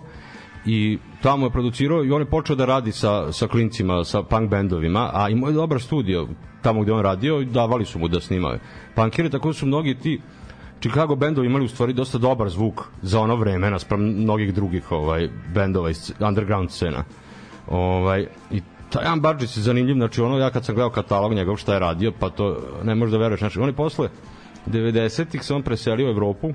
i 0.66 0.98
tamo 1.22 1.46
je 1.46 1.50
producirao 1.50 2.04
i 2.04 2.10
on 2.10 2.20
je 2.20 2.30
počeo 2.30 2.56
da 2.56 2.64
radi 2.64 2.92
sa, 2.92 3.32
sa 3.32 3.46
klincima, 3.46 4.04
sa 4.04 4.22
punk 4.22 4.50
bendovima, 4.50 5.10
a 5.14 5.28
imao 5.28 5.48
je 5.48 5.54
dobar 5.54 5.80
studio 5.80 6.28
tamo 6.62 6.82
gde 6.82 6.92
on 6.92 7.02
radio 7.02 7.40
i 7.40 7.44
davali 7.44 7.84
su 7.84 7.98
mu 7.98 8.08
da 8.08 8.20
snima 8.20 8.58
punkere, 8.94 9.30
tako 9.30 9.48
da 9.48 9.54
su 9.54 9.66
mnogi 9.66 9.94
ti 9.94 10.20
Chicago 10.80 11.16
bendovi 11.16 11.46
imali 11.46 11.64
u 11.64 11.68
stvari 11.68 11.92
dosta 11.92 12.18
dobar 12.18 12.48
zvuk 12.48 12.84
za 13.02 13.20
ono 13.20 13.36
vreme 13.36 13.70
naspram 13.70 14.00
mnogih 14.00 14.54
drugih 14.54 14.92
ovaj 14.92 15.28
bendova 15.54 15.90
iz 15.90 16.12
underground 16.20 16.70
scena. 16.70 17.04
Ovaj 17.66 18.26
i 18.50 18.62
taj 18.90 19.04
Jan 19.04 19.20
Barđić 19.20 19.56
je 19.56 19.62
zanimljiv, 19.62 19.94
znači 19.94 20.20
ono 20.20 20.38
ja 20.38 20.50
kad 20.50 20.64
sam 20.64 20.74
gledao 20.74 20.90
katalog 20.90 21.34
njegov 21.34 21.56
šta 21.56 21.74
je 21.74 21.78
radio, 21.80 22.12
pa 22.20 22.30
to 22.30 22.56
ne 22.84 22.94
možeš 22.94 23.12
da 23.12 23.18
veruješ, 23.18 23.40
znači 23.40 23.60
on 23.60 23.68
je 23.68 23.72
posle 23.72 24.08
90-ih 24.66 25.42
se 25.42 25.54
on 25.54 25.62
preselio 25.62 26.06
u 26.06 26.10
Evropu. 26.10 26.48
Uh, 26.48 26.54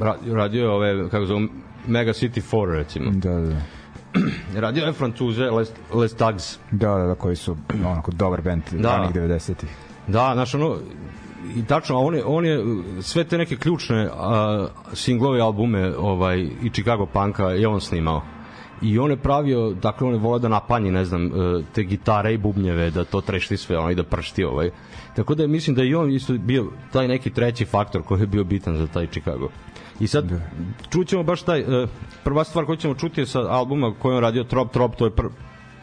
ra- 0.00 0.34
radio 0.34 0.62
je 0.62 0.70
ove, 0.70 1.08
kako 1.10 1.26
zove, 1.26 1.46
Mega 1.86 2.12
City 2.12 2.40
4 2.52 2.72
recimo. 2.72 3.10
Da, 3.10 3.40
da. 3.40 3.56
Radio 4.64 4.84
je 4.84 4.92
Francuze, 4.92 5.50
Les, 5.50 5.72
Les 5.94 6.14
Tags. 6.14 6.58
Da, 6.70 6.94
da, 6.94 7.06
da, 7.06 7.14
koji 7.14 7.36
su 7.36 7.56
onako 7.86 8.10
dobar 8.10 8.40
band 8.42 8.62
Da. 8.72 8.78
da. 8.78 8.96
ranih 8.96 9.14
90-ih. 9.16 9.85
Da, 10.06 10.30
znaš, 10.34 10.54
ono, 10.54 10.76
i 11.56 11.64
tačno, 11.64 12.00
on 12.00 12.14
je, 12.14 12.24
on 12.24 12.46
je 12.46 12.64
sve 13.00 13.24
te 13.24 13.38
neke 13.38 13.56
ključne 13.56 14.08
a, 14.16 14.66
singlove 14.92 15.40
albume 15.40 15.96
ovaj, 15.96 16.40
i 16.62 16.70
Chicago 16.72 17.06
Punka 17.06 17.44
je 17.44 17.68
on 17.68 17.80
snimao. 17.80 18.22
I 18.82 18.98
on 18.98 19.10
je 19.10 19.16
pravio, 19.16 19.70
dakle, 19.70 20.06
on 20.06 20.14
je 20.14 20.20
volao 20.20 20.38
da 20.38 20.48
napanji, 20.48 20.90
ne 20.90 21.04
znam, 21.04 21.26
e, 21.26 21.62
te 21.72 21.82
gitare 21.82 22.34
i 22.34 22.38
bubnjeve, 22.38 22.90
da 22.90 23.04
to 23.04 23.20
trešti 23.20 23.56
sve, 23.56 23.78
onaj, 23.78 23.94
da 23.94 24.04
pršti, 24.04 24.44
ovaj. 24.44 24.70
Tako 25.16 25.34
da 25.34 25.46
mislim 25.46 25.76
da 25.76 25.84
i 25.84 25.94
on 25.94 26.10
isto 26.10 26.32
bio 26.32 26.66
taj 26.92 27.08
neki 27.08 27.30
treći 27.30 27.64
faktor 27.64 28.02
koji 28.02 28.20
je 28.20 28.26
bio 28.26 28.44
bitan 28.44 28.76
za 28.76 28.86
taj 28.86 29.06
Chicago. 29.06 29.48
I 30.00 30.06
sad 30.06 30.24
da. 30.24 30.40
čućemo 30.90 31.22
baš 31.22 31.42
taj, 31.42 31.64
prva 32.24 32.44
stvar 32.44 32.66
koju 32.66 32.76
ćemo 32.76 32.94
čuti 32.94 33.20
je 33.20 33.26
sa 33.26 33.40
albuma 33.40 33.94
koji 33.98 34.16
on 34.16 34.22
radio 34.22 34.44
Trop 34.44 34.72
Trop, 34.72 34.96
to 34.96 35.04
je 35.04 35.10
pr, 35.10 35.26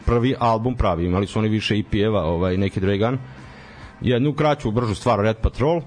prvi 0.06 0.34
album 0.38 0.74
pravi, 0.74 1.06
imali 1.06 1.26
su 1.26 1.38
oni 1.38 1.48
više 1.48 1.78
EP-eva, 1.78 2.24
ovaj, 2.24 2.56
neki 2.56 2.80
Dragan, 2.80 3.18
jednu 4.04 4.32
kraću, 4.32 4.70
bržu 4.70 4.94
stvar 4.94 5.20
Red 5.20 5.36
Patrol, 5.36 5.80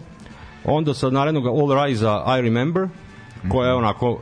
onda 0.66 0.94
sa 0.94 1.10
narednog 1.10 1.48
All 1.48 1.84
Rise 1.84 2.06
I 2.06 2.42
Remember, 2.42 2.88
koja 3.50 3.68
je 3.68 3.76
onako 3.76 4.12
uh, 4.12 4.20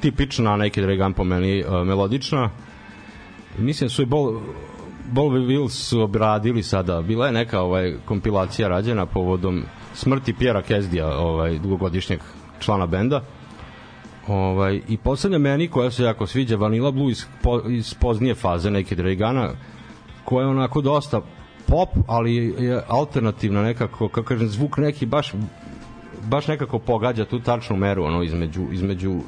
tipična, 0.00 0.56
neki 0.56 0.80
Dragan 0.80 1.12
po 1.12 1.24
meni 1.24 1.64
uh, 1.64 1.86
melodična. 1.86 2.50
Mislim 3.58 3.86
da 3.86 3.90
su 3.90 4.02
i 4.02 4.06
Bol, 4.06 4.40
Bolve 5.12 5.40
Wills 5.40 6.02
obradili 6.02 6.62
sada. 6.62 7.02
Bila 7.02 7.26
je 7.26 7.32
neka 7.32 7.60
ovaj 7.60 7.94
kompilacija 8.04 8.68
rađena 8.68 9.06
povodom 9.06 9.62
smrti 9.94 10.34
Pjera 10.34 10.62
Kezdija, 10.62 11.18
ovaj 11.18 11.58
dugogodišnjeg 11.58 12.20
člana 12.60 12.86
benda. 12.86 13.22
Ovaj 14.28 14.80
i 14.88 14.96
poslednja 14.96 15.38
meni 15.38 15.68
koja 15.68 15.90
se 15.90 16.04
jako 16.04 16.26
sviđa 16.26 16.56
Vanilla 16.56 16.90
Blue 16.90 17.10
iz, 17.10 17.26
po, 17.42 17.60
iz 17.68 17.94
poznije 17.94 18.34
faze 18.34 18.70
neke 18.70 18.94
Dragana 18.94 19.50
koja 20.24 20.44
je 20.44 20.50
onako 20.50 20.80
dosta 20.80 21.20
pop, 21.66 21.88
ali 22.06 22.34
je 22.58 22.82
alternativna 22.88 23.62
nekako, 23.62 24.08
kako 24.08 24.28
kažem, 24.28 24.48
zvuk 24.48 24.76
neki 24.76 25.06
baš 25.06 25.32
baš 26.22 26.46
nekako 26.46 26.78
pogađa 26.78 27.24
tu 27.24 27.40
tačnu 27.40 27.76
meru 27.76 28.04
ono 28.04 28.22
između 28.22 28.62
između 28.72 29.20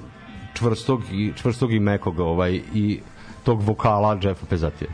čvrstog 0.55 1.03
i 1.13 1.33
čvrstog 1.37 1.73
i 1.73 1.81
mekog 1.81 2.19
ovaj 2.19 2.61
i 2.75 3.01
tog 3.45 3.63
vokala 3.63 4.19
Jeffa 4.23 4.47
Pezatije. 4.47 4.91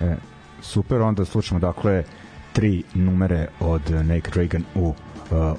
E, 0.00 0.16
super, 0.60 1.02
onda 1.02 1.24
slušamo 1.24 1.60
dakle 1.60 2.04
tri 2.52 2.82
numere 2.94 3.46
od 3.60 3.82
Naked 3.90 4.36
Reagan 4.36 4.64
u 4.74 4.88
uh, 4.88 4.94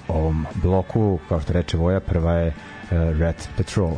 ovom 0.08 0.46
bloku, 0.64 1.20
kao 1.30 1.42
što 1.42 1.54
reče 1.54 1.78
Voja, 1.78 2.00
prva 2.00 2.34
je 2.34 2.48
uh, 2.48 3.20
Red 3.20 3.48
Patrol. 3.58 3.92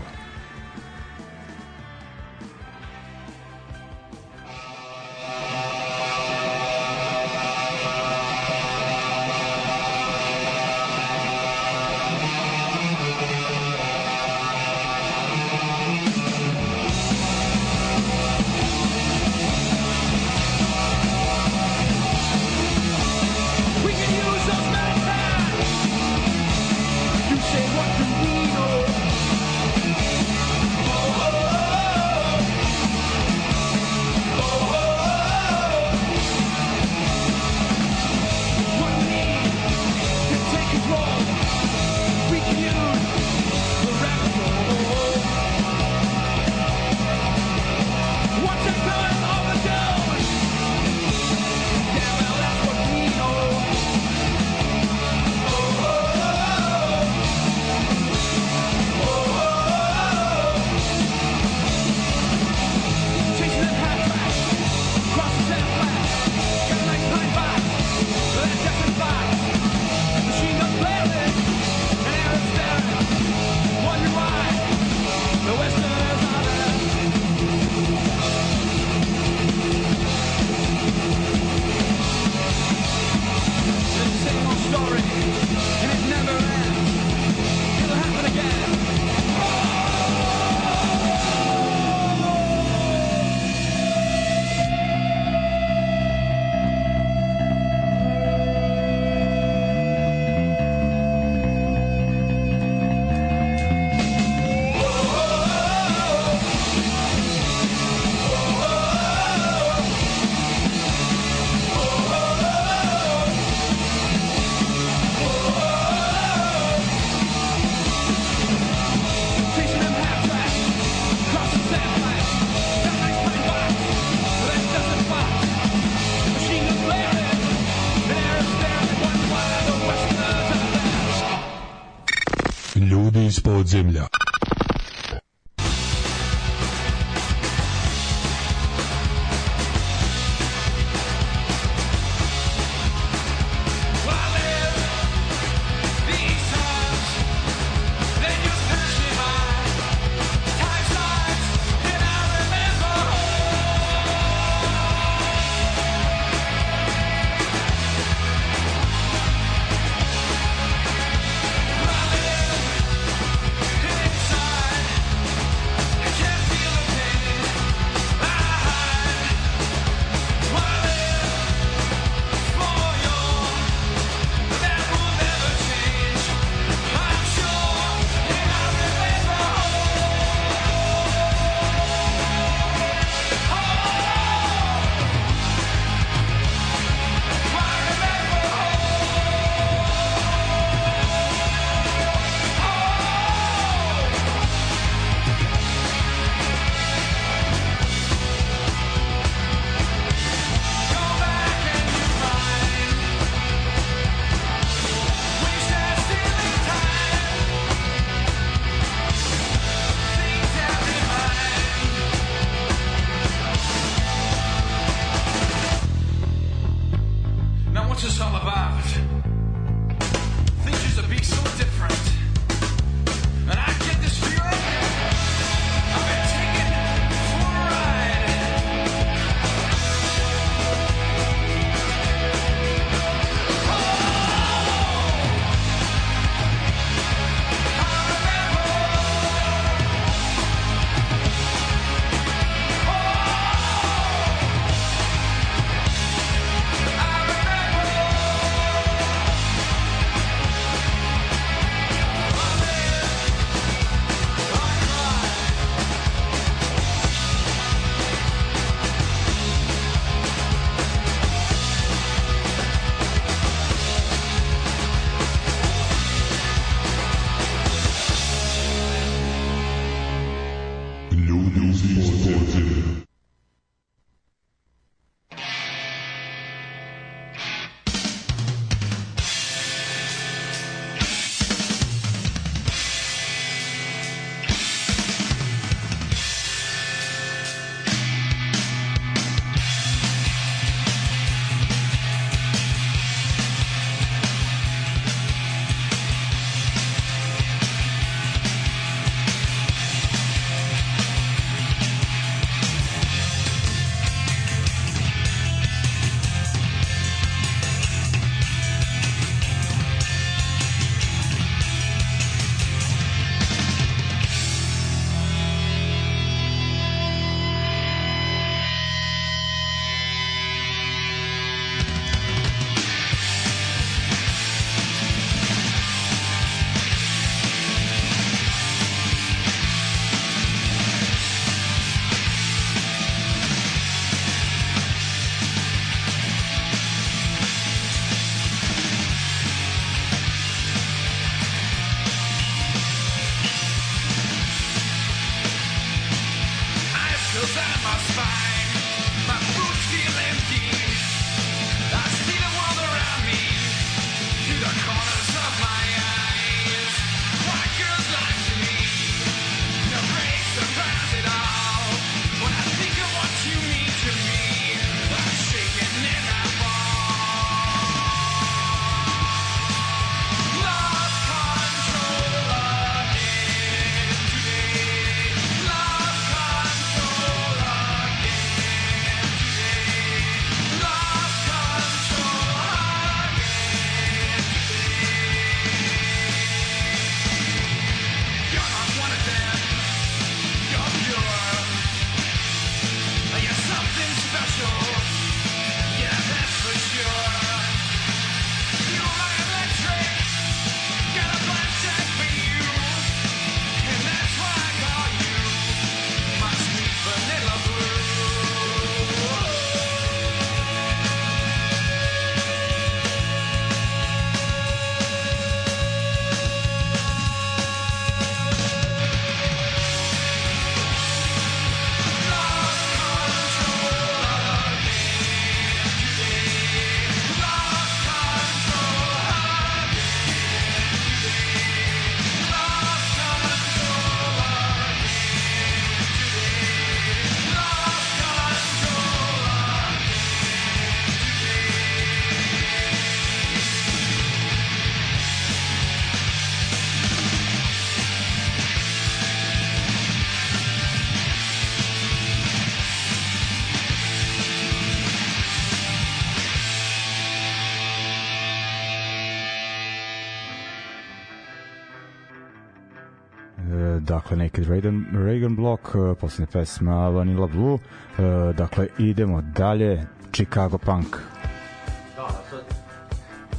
Reagan, 464.68 465.06
Reagan 465.14 465.56
Block, 465.56 465.96
uh, 465.96 466.18
posljednja 466.18 466.48
pesma 466.52 467.10
Vanilla 467.10 467.48
Blue. 467.48 467.74
Uh, 467.74 468.56
dakle, 468.56 468.88
idemo 468.98 469.42
dalje. 469.42 470.08
Chicago 470.34 470.78
Punk. 470.78 471.16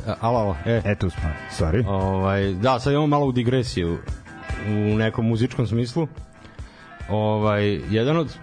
E, 0.07 0.15
Alo, 0.21 0.39
alo, 0.39 0.57
e. 0.67 0.83
E, 0.85 0.95
tu 0.95 1.11
smo. 1.11 1.31
Sorry. 1.59 1.85
Ovaj, 1.89 2.53
da, 2.53 2.81
sad 2.81 2.93
imamo 2.93 3.07
malo 3.07 3.27
u 3.27 3.33
digresiju 3.33 3.99
u 4.69 4.97
nekom 4.97 5.27
muzičkom 5.27 5.67
smislu. 5.67 6.09
Ovaj, 7.09 7.81
jedan 7.91 8.17
od 8.17 8.39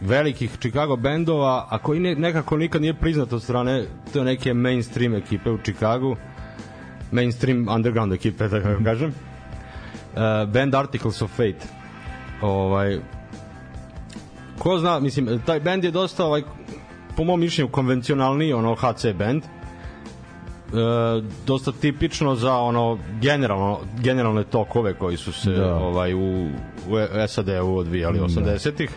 velikih 0.00 0.50
Chicago 0.60 0.96
bendova, 0.96 1.66
a 1.70 1.78
koji 1.78 2.00
ne, 2.00 2.14
nekako 2.14 2.56
nikad 2.56 2.82
nije 2.82 2.94
priznat 2.94 3.32
od 3.32 3.42
strane 3.42 3.84
to 4.12 4.24
neke 4.24 4.54
mainstream 4.54 5.14
ekipe 5.14 5.50
u 5.50 5.58
Chicagu, 5.58 6.16
mainstream 7.10 7.68
underground 7.68 8.12
ekipe, 8.12 8.48
da 8.48 8.84
kažem, 8.84 9.08
uh, 9.08 10.52
band 10.52 10.74
Articles 10.74 11.22
of 11.22 11.30
Fate. 11.30 11.79
Ovaj, 12.42 12.98
ko 14.58 14.78
zna, 14.78 15.00
mislim, 15.00 15.40
taj 15.46 15.60
band 15.60 15.84
je 15.84 15.90
dosta, 15.90 16.24
ovaj, 16.24 16.42
po 17.16 17.24
mom 17.24 17.40
mišljenju, 17.40 17.70
konvencionalniji, 17.70 18.52
ono, 18.52 18.74
HC 18.74 19.06
band, 19.18 19.42
e, 19.42 19.48
dosta 21.46 21.72
tipično 21.72 22.34
za 22.34 22.56
ono 22.56 22.98
generalno 23.20 23.78
generalne 23.98 24.44
tokove 24.44 24.94
koji 24.94 25.16
su 25.16 25.32
se 25.32 25.50
Da. 25.50 25.74
ovaj 25.74 26.14
u, 26.14 26.46
u 26.88 26.96
SAD-u 27.28 27.76
odvijali 27.76 28.18
Da. 28.18 28.24
80-ih. 28.24 28.90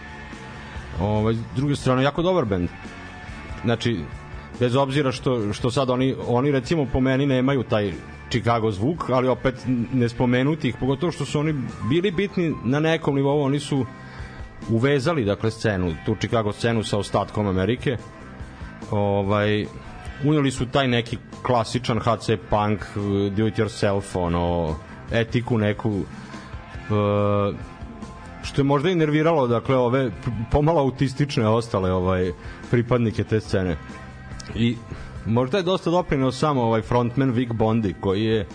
Ovaj 1.01 1.33
s 1.33 1.55
druge 1.55 1.75
strane 1.75 2.03
jako 2.03 2.21
dobar 2.21 2.45
bend. 2.45 2.69
Znači 3.63 3.99
bez 4.59 4.75
obzira 4.75 5.11
što 5.11 5.53
što 5.53 5.71
sad 5.71 5.89
oni 5.89 6.15
oni 6.27 6.51
recimo 6.51 6.85
po 6.93 6.99
meni 6.99 7.25
nemaju 7.25 7.63
taj 7.63 7.93
Chicago 8.33 8.71
zvuk, 8.71 9.09
ali 9.09 9.27
opet 9.27 9.55
ne 9.93 10.09
spomenuti 10.09 10.69
ih, 10.69 10.75
pogotovo 10.79 11.11
što 11.11 11.25
su 11.25 11.39
oni 11.39 11.53
bili 11.89 12.11
bitni 12.11 12.55
na 12.63 12.79
nekom 12.79 13.15
nivou, 13.15 13.41
oni 13.41 13.59
su 13.59 13.85
uvezali 14.69 15.25
dakle 15.25 15.51
scenu, 15.51 15.93
tu 16.05 16.15
Chicago 16.15 16.51
scenu 16.51 16.83
sa 16.83 16.97
ostatkom 16.97 17.47
Amerike. 17.47 17.97
Ovaj 18.91 19.65
uneli 20.25 20.51
su 20.51 20.65
taj 20.65 20.87
neki 20.87 21.17
klasičan 21.43 21.99
HC 21.99 22.39
punk, 22.49 22.81
uh, 22.95 23.03
do 23.33 23.47
it 23.47 23.57
yourself, 23.57 24.15
ono 24.15 24.75
etiku 25.11 25.57
neku 25.57 25.89
uh, 25.89 27.55
što 28.43 28.61
je 28.61 28.65
možda 28.65 28.89
i 28.89 28.95
nerviralo 28.95 29.47
dakle 29.47 29.75
ove 29.77 30.11
pomalo 30.51 30.79
autistične 30.79 31.47
ostale 31.47 31.91
ovaj 31.91 32.31
pripadnike 32.71 33.23
te 33.23 33.39
scene. 33.39 33.77
I 34.55 34.75
možda 35.25 35.57
je 35.57 35.63
dosta 35.63 35.89
doprineo 35.89 36.31
samo 36.31 36.61
ovaj 36.61 36.81
frontman 36.81 37.31
Vic 37.31 37.49
Bondi 37.51 37.95
koji 37.99 38.23
je 38.23 38.45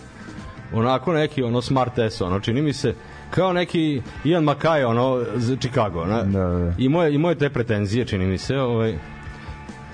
onako 0.73 1.13
neki 1.13 1.43
ono 1.43 1.61
smart 1.61 1.99
ass 1.99 2.21
ono 2.21 2.39
čini 2.39 2.61
mi 2.61 2.73
se 2.73 2.95
kao 3.29 3.53
neki 3.53 4.01
Ian 4.23 4.43
Mackay 4.43 4.85
ono 4.85 5.25
za 5.35 5.55
Chicago 5.55 6.05
na, 6.05 6.23
Da, 6.23 6.47
da. 6.47 6.73
i 6.77 6.89
moje 6.89 7.13
i 7.13 7.17
moje 7.17 7.35
te 7.35 7.49
pretenzije 7.49 8.05
čini 8.05 8.25
mi 8.25 8.37
se 8.37 8.59
ovaj 8.59 8.97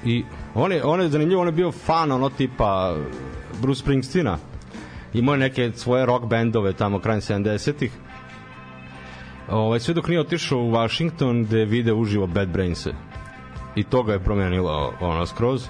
i 0.05 0.23
on 0.55 0.71
je, 0.71 0.83
on 0.83 1.01
je 1.01 1.09
zanimljivo, 1.09 1.41
on 1.41 1.47
je 1.47 1.51
bio 1.51 1.71
fan 1.71 2.11
ono 2.11 2.29
tipa 2.29 2.95
Bruce 3.61 3.81
Springsteena. 3.81 4.37
Imao 5.13 5.35
je 5.35 5.39
neke 5.39 5.71
svoje 5.71 6.05
rock 6.05 6.25
bendove 6.25 6.73
tamo 6.73 6.99
krajem 6.99 7.21
70-ih 7.21 7.91
ovaj, 9.49 9.79
sve 9.79 9.93
dok 9.93 10.07
nije 10.07 10.19
otišao 10.19 10.59
u 10.59 10.71
Washington 10.71 11.43
gde 11.43 11.59
je 11.59 11.65
video 11.65 11.95
uživo 11.95 12.27
Bad 12.27 12.49
Brains 12.49 12.87
i 13.75 13.83
to 13.83 14.03
ga 14.03 14.13
je 14.13 14.19
promenilo 14.19 14.93
ono 15.01 15.25
skroz 15.25 15.67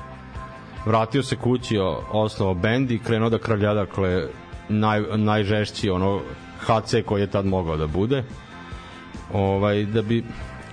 vratio 0.86 1.24
se 1.24 1.36
kući 1.36 1.78
osnovao 2.12 2.56
bend 2.56 2.92
i 2.92 3.00
krenuo 3.00 3.30
da 3.30 3.38
kralja 3.38 3.74
dakle 3.74 4.28
naj, 4.70 5.02
najžešći 5.16 5.90
ono 5.90 6.22
HC 6.60 6.96
koji 7.06 7.22
je 7.22 7.32
tad 7.32 7.46
mogao 7.46 7.78
da 7.78 7.88
bude. 7.88 8.24
Ovaj 9.34 9.86
da 9.86 10.02
bi 10.02 10.24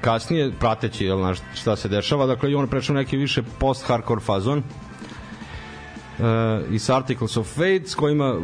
kasnije 0.01 0.53
prateći 0.61 1.05
jel, 1.05 1.19
znaš, 1.19 1.39
šta 1.55 1.77
se 1.77 1.89
dešava 1.89 2.27
dakle 2.27 2.51
i 2.51 2.55
on 2.55 2.69
prešao 2.69 2.97
neki 2.97 3.17
više 3.17 3.43
post-hardcore 3.61 4.21
fazon. 4.21 4.63
Uh, 6.19 6.25
i 6.71 6.79
sa 6.79 6.97
Articles 6.97 7.37
of 7.37 7.47
Fate 7.47 7.83
s 7.87 7.95
kojima 7.95 8.37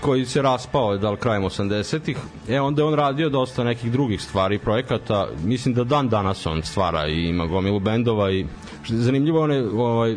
koji 0.00 0.24
se 0.24 0.42
raspao 0.42 0.96
da 0.96 1.10
li 1.10 1.16
krajem 1.16 1.42
80-ih 1.42 2.16
e 2.48 2.60
onda 2.60 2.82
je 2.82 2.86
on 2.86 2.94
radio 2.94 3.28
dosta 3.28 3.64
nekih 3.64 3.92
drugih 3.92 4.22
stvari 4.22 4.58
projekata. 4.58 5.28
Mislim 5.44 5.74
da 5.74 5.84
dan 5.84 6.08
danas 6.08 6.46
on 6.46 6.62
stvara 6.62 7.06
i 7.08 7.28
ima 7.28 7.46
gomilu 7.46 7.80
bendova 7.80 8.30
i 8.30 8.46
zanimljivo 8.88 9.42
on 9.42 9.52
je 9.52 9.68
ovaj, 9.70 10.16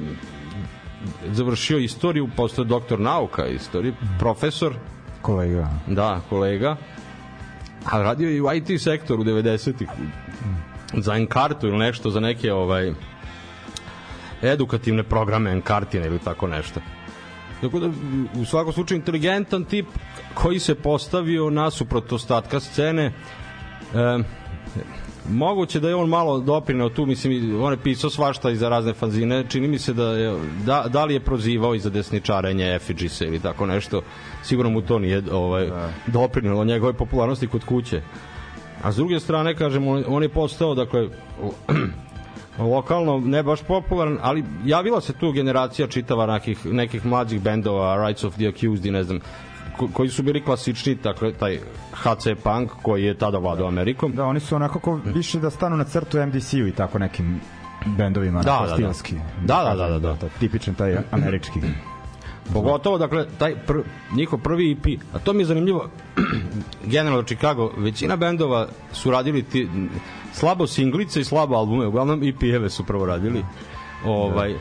završio 1.32 1.78
istoriju 1.78 2.30
postao 2.36 2.66
doktor 2.66 3.00
nauka 3.00 3.48
istorije 3.48 3.94
profesor 4.20 4.76
Kolega. 5.22 5.70
Da, 5.88 6.22
kolega. 6.30 6.76
A 7.86 8.02
radio 8.02 8.30
je 8.30 8.36
i 8.36 8.42
u 8.42 8.54
IT 8.54 8.82
sektoru 8.82 9.24
90-ih. 9.24 9.88
Za 10.94 11.16
Encartu 11.16 11.68
ili 11.68 11.78
nešto, 11.78 12.10
za 12.10 12.20
neke 12.20 12.54
ovaj 12.54 12.94
edukativne 14.42 15.04
programe 15.04 15.52
Encartine 15.52 16.06
ili 16.06 16.20
tako 16.20 16.48
nešto. 16.48 16.80
Tako 17.62 17.80
da, 17.80 17.90
u 18.42 18.46
svakom 18.46 18.74
slučaju, 18.74 19.00
inteligentan 19.00 19.64
tip 19.64 19.88
koji 20.34 20.60
se 20.60 20.76
postavio 20.76 21.50
nasuprot 21.50 22.12
ostatka 22.12 22.60
scene. 22.60 23.06
E, 23.06 23.12
moguće 25.32 25.80
da 25.80 25.90
je 25.90 25.96
on 25.96 26.10
malo 26.10 26.40
doprineo 26.40 26.90
tu, 26.90 27.06
mislim, 27.06 27.62
on 27.64 27.74
je 27.74 27.78
pisao 27.78 28.10
svašta 28.10 28.52
i 28.52 28.56
za 28.56 28.70
razne 28.70 28.94
fanzine, 28.94 29.46
čini 29.50 29.68
mi 29.68 29.80
se 29.80 29.94
da, 29.94 30.04
je, 30.04 30.38
da, 30.66 30.86
da 30.90 31.06
li 31.06 31.14
je 31.14 31.20
prozivao 31.20 31.76
i 31.76 31.80
za 31.80 31.90
desničarenje 31.90 32.76
effigies 32.76 33.22
ili 33.22 33.40
tako 33.40 33.66
nešto, 33.66 34.02
sigurno 34.44 34.72
mu 34.72 34.82
to 34.82 35.00
nije 35.00 35.24
ovaj, 35.32 35.68
da. 35.68 35.90
doprinelo 36.08 36.66
njegove 36.66 36.94
popularnosti 36.94 37.48
kod 37.48 37.66
kuće. 37.66 38.02
A 38.84 38.92
s 38.92 38.96
druge 38.96 39.20
strane, 39.20 39.56
kažem, 39.56 39.88
on, 39.88 40.04
on 40.08 40.24
je 40.24 40.30
postao, 40.30 40.76
dakle, 40.76 41.10
lokalno 42.74 43.20
ne 43.20 43.44
baš 43.44 43.62
popularan, 43.62 44.18
ali 44.22 44.44
javila 44.66 45.02
se 45.02 45.14
tu 45.14 45.32
generacija 45.32 45.88
čitava 45.88 46.26
nekih, 46.26 46.66
nekih 46.66 47.06
mlađih 47.06 47.42
bendova, 47.42 48.08
Rights 48.08 48.24
of 48.24 48.34
the 48.34 48.48
Accused 48.48 48.86
i 48.86 48.92
ne 48.92 49.04
znam, 49.04 49.20
koji 49.88 50.10
su 50.10 50.24
bili 50.24 50.44
klasični, 50.44 50.96
dakle, 50.96 51.34
taj 51.34 51.60
HC 51.94 52.28
Punk 52.44 52.72
koji 52.82 53.04
je 53.04 53.14
tada 53.14 53.38
vladao 53.38 53.68
Amerikom. 53.68 54.12
Da, 54.12 54.26
oni 54.26 54.40
su 54.40 54.56
onako 54.56 54.80
ko 54.80 55.00
više 55.06 55.40
da 55.40 55.50
stanu 55.50 55.78
na 55.78 55.84
crtu 55.84 56.18
MDC-u 56.26 56.68
i 56.68 56.72
tako 56.72 57.00
nekim 57.00 57.40
bendovima, 57.86 58.42
Da, 58.42 58.60
da, 58.62 58.68
da. 58.68 58.74
stilski. 58.74 59.16
Da, 59.46 59.64
da, 59.64 59.76
da, 59.76 59.90
da, 59.90 60.00
da. 60.00 60.16
To, 60.16 60.30
tipičan 60.40 60.76
taj 60.76 60.98
američki. 61.12 61.60
Pogotovo, 62.54 62.98
dakle, 62.98 63.26
taj 63.38 63.56
pr, 63.56 63.74
njihov 64.16 64.40
prvi 64.40 64.72
EP, 64.72 65.02
a 65.14 65.20
to 65.20 65.34
mi 65.34 65.42
je 65.42 65.46
zanimljivo, 65.46 65.90
generalno 66.94 67.24
Chicago, 67.24 67.72
većina 67.78 68.16
bendova 68.16 68.68
su 68.94 69.12
radili 69.12 69.44
ti, 69.44 69.70
slabo 70.34 70.68
singlice 70.68 71.22
i 71.22 71.24
slabo 71.24 71.56
albume, 71.56 71.88
uglavnom 71.88 72.24
EP-eve 72.24 72.70
su 72.70 72.84
prvo 72.86 73.06
radili. 73.06 73.46
Ovaj, 74.06 74.56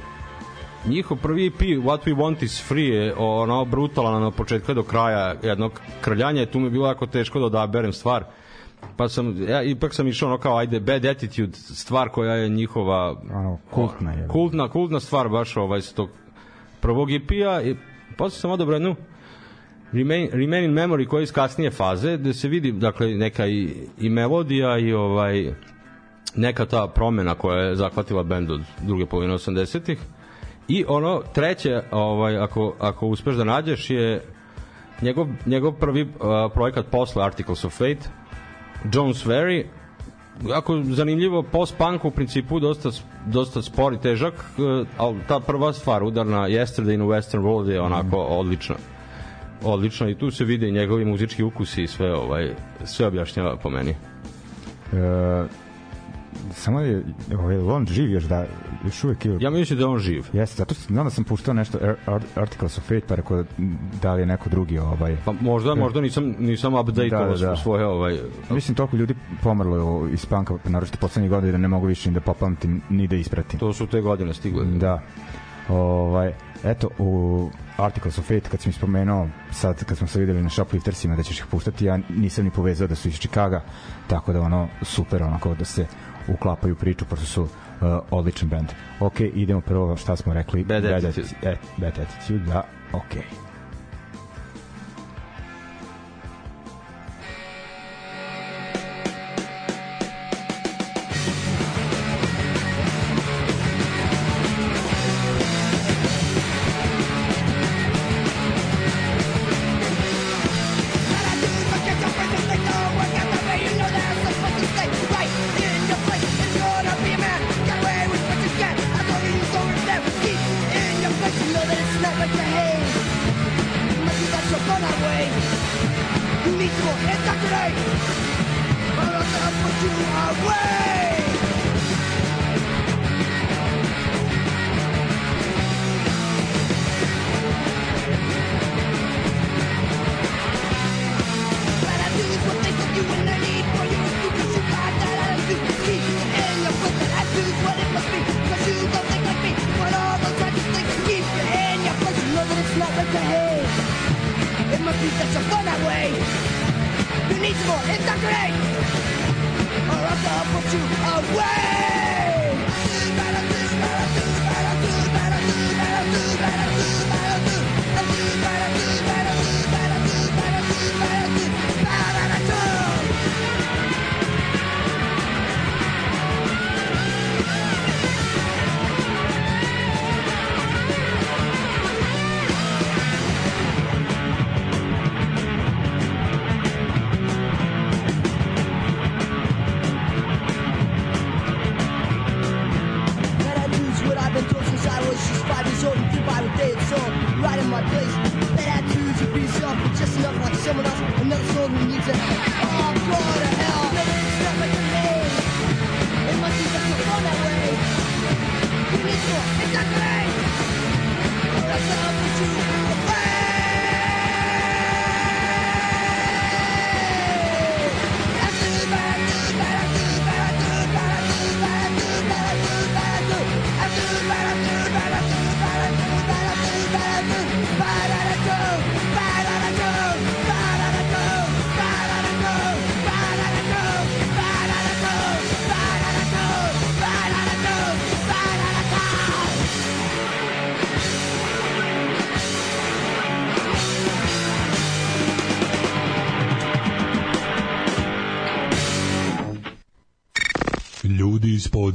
njihov 0.86 1.18
prvi 1.22 1.46
EP 1.46 1.60
What 1.60 1.98
We 2.06 2.16
Want 2.16 2.42
Is 2.42 2.68
Free 2.68 2.88
je 2.88 3.14
ono 3.16 3.64
brutalan 3.64 4.22
od 4.22 4.34
početka 4.34 4.74
do 4.74 4.82
kraja 4.82 5.34
jednog 5.42 5.80
krljanja 6.00 6.46
tu 6.46 6.58
mi 6.60 6.66
je 6.66 6.70
bilo 6.70 6.86
jako 6.86 7.06
teško 7.06 7.38
da 7.38 7.46
odaberem 7.46 7.92
stvar 7.92 8.24
pa 8.96 9.08
sam, 9.08 9.48
ja 9.48 9.62
ipak 9.62 9.94
sam 9.94 10.08
išao 10.08 10.28
ono 10.28 10.38
kao 10.38 10.56
ajde 10.56 10.80
Bad 10.80 11.04
Attitude 11.04 11.52
stvar 11.56 12.08
koja 12.08 12.34
je 12.34 12.48
njihova 12.48 13.16
Ono, 13.34 13.58
kultna 13.70 14.12
je. 14.12 14.28
kultna, 14.28 14.68
kultna 14.68 15.00
stvar 15.00 15.28
baš 15.28 15.56
ovaj 15.56 15.82
s 15.82 15.92
tog 15.92 16.08
prvog 16.80 17.10
EP-a 17.10 17.62
i 17.62 17.76
posle 18.16 18.40
sam 18.40 18.50
odabrao 18.50 18.76
jednu 18.76 18.96
Remain, 19.92 20.28
Remain 20.32 20.64
in 20.64 20.72
Memory 20.72 21.06
koja 21.06 21.20
je 21.20 21.24
iz 21.24 21.32
kasnije 21.32 21.70
faze 21.70 22.16
gde 22.16 22.34
se 22.34 22.48
vidi 22.48 22.72
dakle 22.72 23.06
neka 23.14 23.46
i, 23.46 23.74
i 23.98 24.08
melodija 24.08 24.78
i 24.78 24.92
ovaj 24.92 25.52
neka 26.36 26.66
ta 26.66 26.86
promena 26.86 27.34
koja 27.34 27.58
je 27.58 27.76
zahvatila 27.76 28.22
bend 28.22 28.50
od 28.50 28.60
druge 28.82 29.06
polovine 29.06 29.34
80-ih 29.34 29.98
i 30.68 30.84
ono 30.88 31.22
treće 31.34 31.82
ovaj 31.90 32.38
ako 32.38 32.74
ako 32.78 33.06
uspeš 33.06 33.34
da 33.34 33.44
nađeš 33.44 33.90
je 33.90 34.22
njegov 35.02 35.26
njegov 35.46 35.72
prvi 35.72 36.02
uh, 36.02 36.10
projekat 36.54 36.86
posle 36.90 37.24
Articles 37.24 37.64
of 37.64 37.72
Fate 37.72 38.10
Jones 38.92 39.26
Ferry 39.26 39.64
jako 40.48 40.82
zanimljivo 40.82 41.42
post-punk 41.42 42.04
u 42.04 42.10
principu 42.10 42.60
dosta, 42.60 42.90
dosta 43.26 43.62
spor 43.62 43.94
i 43.94 44.00
težak 44.00 44.34
uh, 44.34 44.86
ali 44.98 45.18
ta 45.28 45.40
prva 45.40 45.72
stvar 45.72 46.02
udarna 46.02 46.48
Yesterday 46.48 46.94
in 46.94 47.00
Western 47.00 47.42
World 47.42 47.70
je 47.70 47.80
onako 47.80 48.16
odlična. 48.16 48.76
Odlična 49.62 50.08
i 50.08 50.14
tu 50.14 50.30
se 50.30 50.44
vide 50.44 50.68
i 50.68 50.72
njegovi 50.72 51.04
muzički 51.04 51.42
ukusi 51.42 51.82
i 51.82 51.86
sve 51.86 52.14
ovaj 52.14 52.54
sve 52.84 53.06
objašnjava 53.06 53.56
po 53.56 53.70
meni. 53.70 53.90
E, 53.90 53.96
samo 56.52 56.80
je 56.80 57.04
ovaj 57.38 57.58
on 57.58 57.86
živ 57.86 58.10
još 58.10 58.24
da 58.24 58.46
još 58.84 59.04
uvek 59.04 59.24
je. 59.24 59.36
Ja 59.40 59.50
mislim 59.50 59.78
da 59.78 59.88
on 59.88 59.98
živ. 59.98 60.24
Jeste, 60.32 60.56
zato 60.56 60.74
sam 60.74 60.98
onda 60.98 61.10
sam 61.10 61.24
puštao 61.24 61.54
nešto 61.54 61.78
Articles 62.34 62.78
of 62.78 62.84
Fate, 62.84 63.06
pa 63.08 63.14
rekao 63.14 63.36
da, 63.36 63.44
da 64.02 64.14
li 64.14 64.22
je 64.22 64.26
neko 64.26 64.48
drugi 64.48 64.78
ovaj. 64.78 65.16
Pa 65.24 65.32
možda, 65.40 65.68
da. 65.68 65.80
možda 65.80 66.00
nisam 66.00 66.34
nisam 66.38 66.74
updateovao 66.74 67.36
da, 67.36 67.46
da. 67.46 67.56
svoje 67.56 67.86
ovaj. 67.86 68.18
Mislim 68.50 68.74
toliko 68.74 68.96
ljudi 68.96 69.14
pomrlo 69.42 70.08
iz 70.12 70.26
panka 70.26 70.54
naročito 70.64 70.98
poslednjih 71.00 71.30
godina 71.30 71.52
da 71.52 71.58
ne 71.58 71.68
mogu 71.68 71.86
više 71.86 72.08
ni 72.10 72.14
da 72.14 72.20
popamtim 72.20 72.82
ni 72.90 73.06
da 73.06 73.16
ispratim. 73.16 73.60
To 73.60 73.72
su 73.72 73.86
te 73.86 74.00
godine 74.00 74.34
stigle. 74.34 74.64
Da. 74.64 75.02
Ovaj 75.68 76.32
eto 76.64 76.88
u 76.98 77.50
Articles 77.76 78.18
of 78.18 78.24
Fate 78.24 78.48
kad 78.50 78.60
sam 78.60 78.72
spomenuo 78.72 79.28
sad 79.50 79.84
kad 79.84 79.98
smo 79.98 80.06
se 80.06 80.20
videli 80.20 80.42
na 80.42 80.50
Shopliftersima 80.50 81.16
da 81.16 81.22
ćeš 81.22 81.38
ih 81.38 81.46
puštati 81.50 81.84
ja 81.84 81.98
nisam 82.08 82.44
ni 82.44 82.50
povezao 82.50 82.88
da 82.88 82.94
su 82.94 83.08
iz 83.08 83.18
Čikaga 83.18 83.62
tako 84.06 84.32
da 84.32 84.40
ono 84.40 84.68
super 84.82 85.22
onako 85.22 85.54
da 85.54 85.64
se 85.64 85.86
uklapaju 86.28 86.76
priču, 86.76 87.04
pošto 87.04 87.26
su 87.26 87.42
uh, 87.42 87.48
odličan 88.10 88.48
bend. 88.48 88.68
Okej, 89.00 89.30
okay, 89.30 89.32
idemo 89.34 89.60
prvo 89.60 89.96
šta 89.96 90.16
smo 90.16 90.34
rekli. 90.34 90.64
Bad, 90.64 90.84
attitude. 90.84 91.28
E, 91.42 91.56
Bad 91.76 91.98
attitude, 91.98 92.44
da, 92.44 92.62
okej. 92.92 93.22
Okay. 93.22 93.47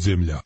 земля. 0.03 0.42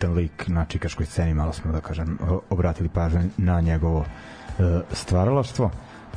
Bitan 0.00 0.14
lik 0.14 0.48
na 0.48 0.64
čikaškoj 0.64 1.06
sceni, 1.06 1.34
malo 1.34 1.52
smo, 1.52 1.72
da 1.72 1.80
kažem, 1.80 2.18
obratili 2.50 2.88
pažnju 2.88 3.20
na 3.36 3.60
njegovo 3.60 4.04
e, 4.58 4.80
stvaralaštvo. 4.92 5.70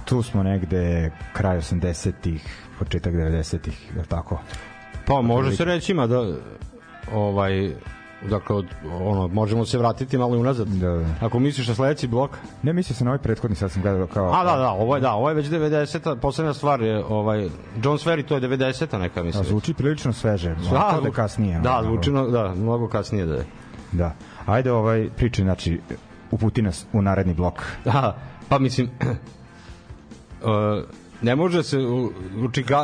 Tu 0.05 0.23
smo 0.23 0.43
negde 0.43 1.11
kraj 1.33 1.57
80-ih, 1.57 2.67
početak 2.79 3.13
90-ih, 3.13 3.91
je 3.95 4.01
li 4.01 4.07
tako? 4.07 4.39
Pa 5.07 5.21
može 5.21 5.55
se 5.55 5.65
reći 5.65 5.91
ima 5.91 6.07
da 6.07 6.35
ovaj 7.13 7.73
dakle 8.29 8.55
od, 8.55 8.65
ono 9.01 9.27
možemo 9.27 9.65
se 9.65 9.77
vratiti 9.77 10.17
malo 10.17 10.35
i 10.35 10.39
unazad. 10.39 10.67
Da, 10.67 10.89
da. 10.89 11.05
Ako 11.21 11.39
misliš 11.39 11.67
na 11.67 11.75
sledeći 11.75 12.07
blok. 12.07 12.31
Ne, 12.63 12.73
mislio 12.73 12.95
sam 12.95 13.05
na 13.05 13.11
ovaj 13.11 13.23
prethodni, 13.23 13.55
sad 13.55 13.71
sam 13.71 13.81
gledao 13.81 14.07
kao... 14.07 14.33
A 14.33 14.43
da, 14.43 14.55
da, 14.55 14.69
ovo 14.69 14.95
je 14.95 15.01
da, 15.01 15.13
ovo 15.13 15.29
je 15.29 15.35
već 15.35 15.47
90-a, 15.47 16.15
poslednja 16.15 16.53
stvar 16.53 16.81
je 16.81 17.05
ovaj 17.05 17.49
John 17.83 17.97
Sverry 17.97 18.25
to 18.25 18.35
je 18.35 18.41
90-a 18.41 18.97
neka 18.97 19.23
mislim. 19.23 19.45
zvuči 19.45 19.73
prilično 19.73 20.13
sveže, 20.13 20.55
Da, 20.71 20.91
da, 20.95 21.01
da 21.03 21.11
kasnije. 21.11 21.59
Da, 21.59 21.81
zvuči 21.83 22.11
da, 22.11 22.53
mnogo 22.55 22.87
kasnije 22.87 23.25
da 23.25 23.35
je. 23.35 23.45
Da. 23.93 24.15
Ajde, 24.45 24.71
ovaj, 24.71 25.09
priče, 25.17 25.43
znači, 25.43 25.79
uputi 26.31 26.61
nas 26.61 26.85
u 26.93 27.01
naredni 27.01 27.33
blok. 27.33 27.63
Da, 27.85 28.17
pa 28.49 28.59
mislim 28.59 28.89
uh, 28.99 30.83
ne 31.21 31.35
može 31.35 31.63
se 31.63 31.79
u, 31.79 32.11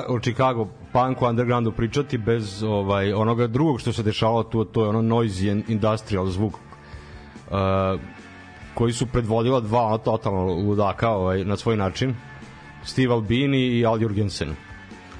u, 0.10 0.20
Chicago, 0.22 0.68
punku 0.93 1.26
undergroundu 1.26 1.72
pričati 1.72 2.18
bez 2.18 2.64
ovaj 2.64 3.14
onoga 3.14 3.47
drugog 3.47 3.82
što 3.82 3.93
se 3.93 4.03
dešavalo 4.03 4.43
tu, 4.43 4.66
to 4.66 4.84
je 4.84 4.89
ono 4.89 5.01
noisy 5.01 5.64
industrial 5.68 6.28
zvuk 6.28 6.53
uh, 6.53 7.57
koji 8.74 8.93
su 8.93 9.05
predvodila 9.05 9.60
dva 9.60 9.82
ono 9.82 9.97
totalno 9.97 10.43
ludaka 10.43 11.10
ovaj, 11.10 11.45
na 11.45 11.57
svoj 11.57 11.78
način 11.78 12.16
Steve 12.84 13.14
Albini 13.14 13.57
i 13.57 13.86
Al 13.86 14.01
Jurgensen 14.01 14.55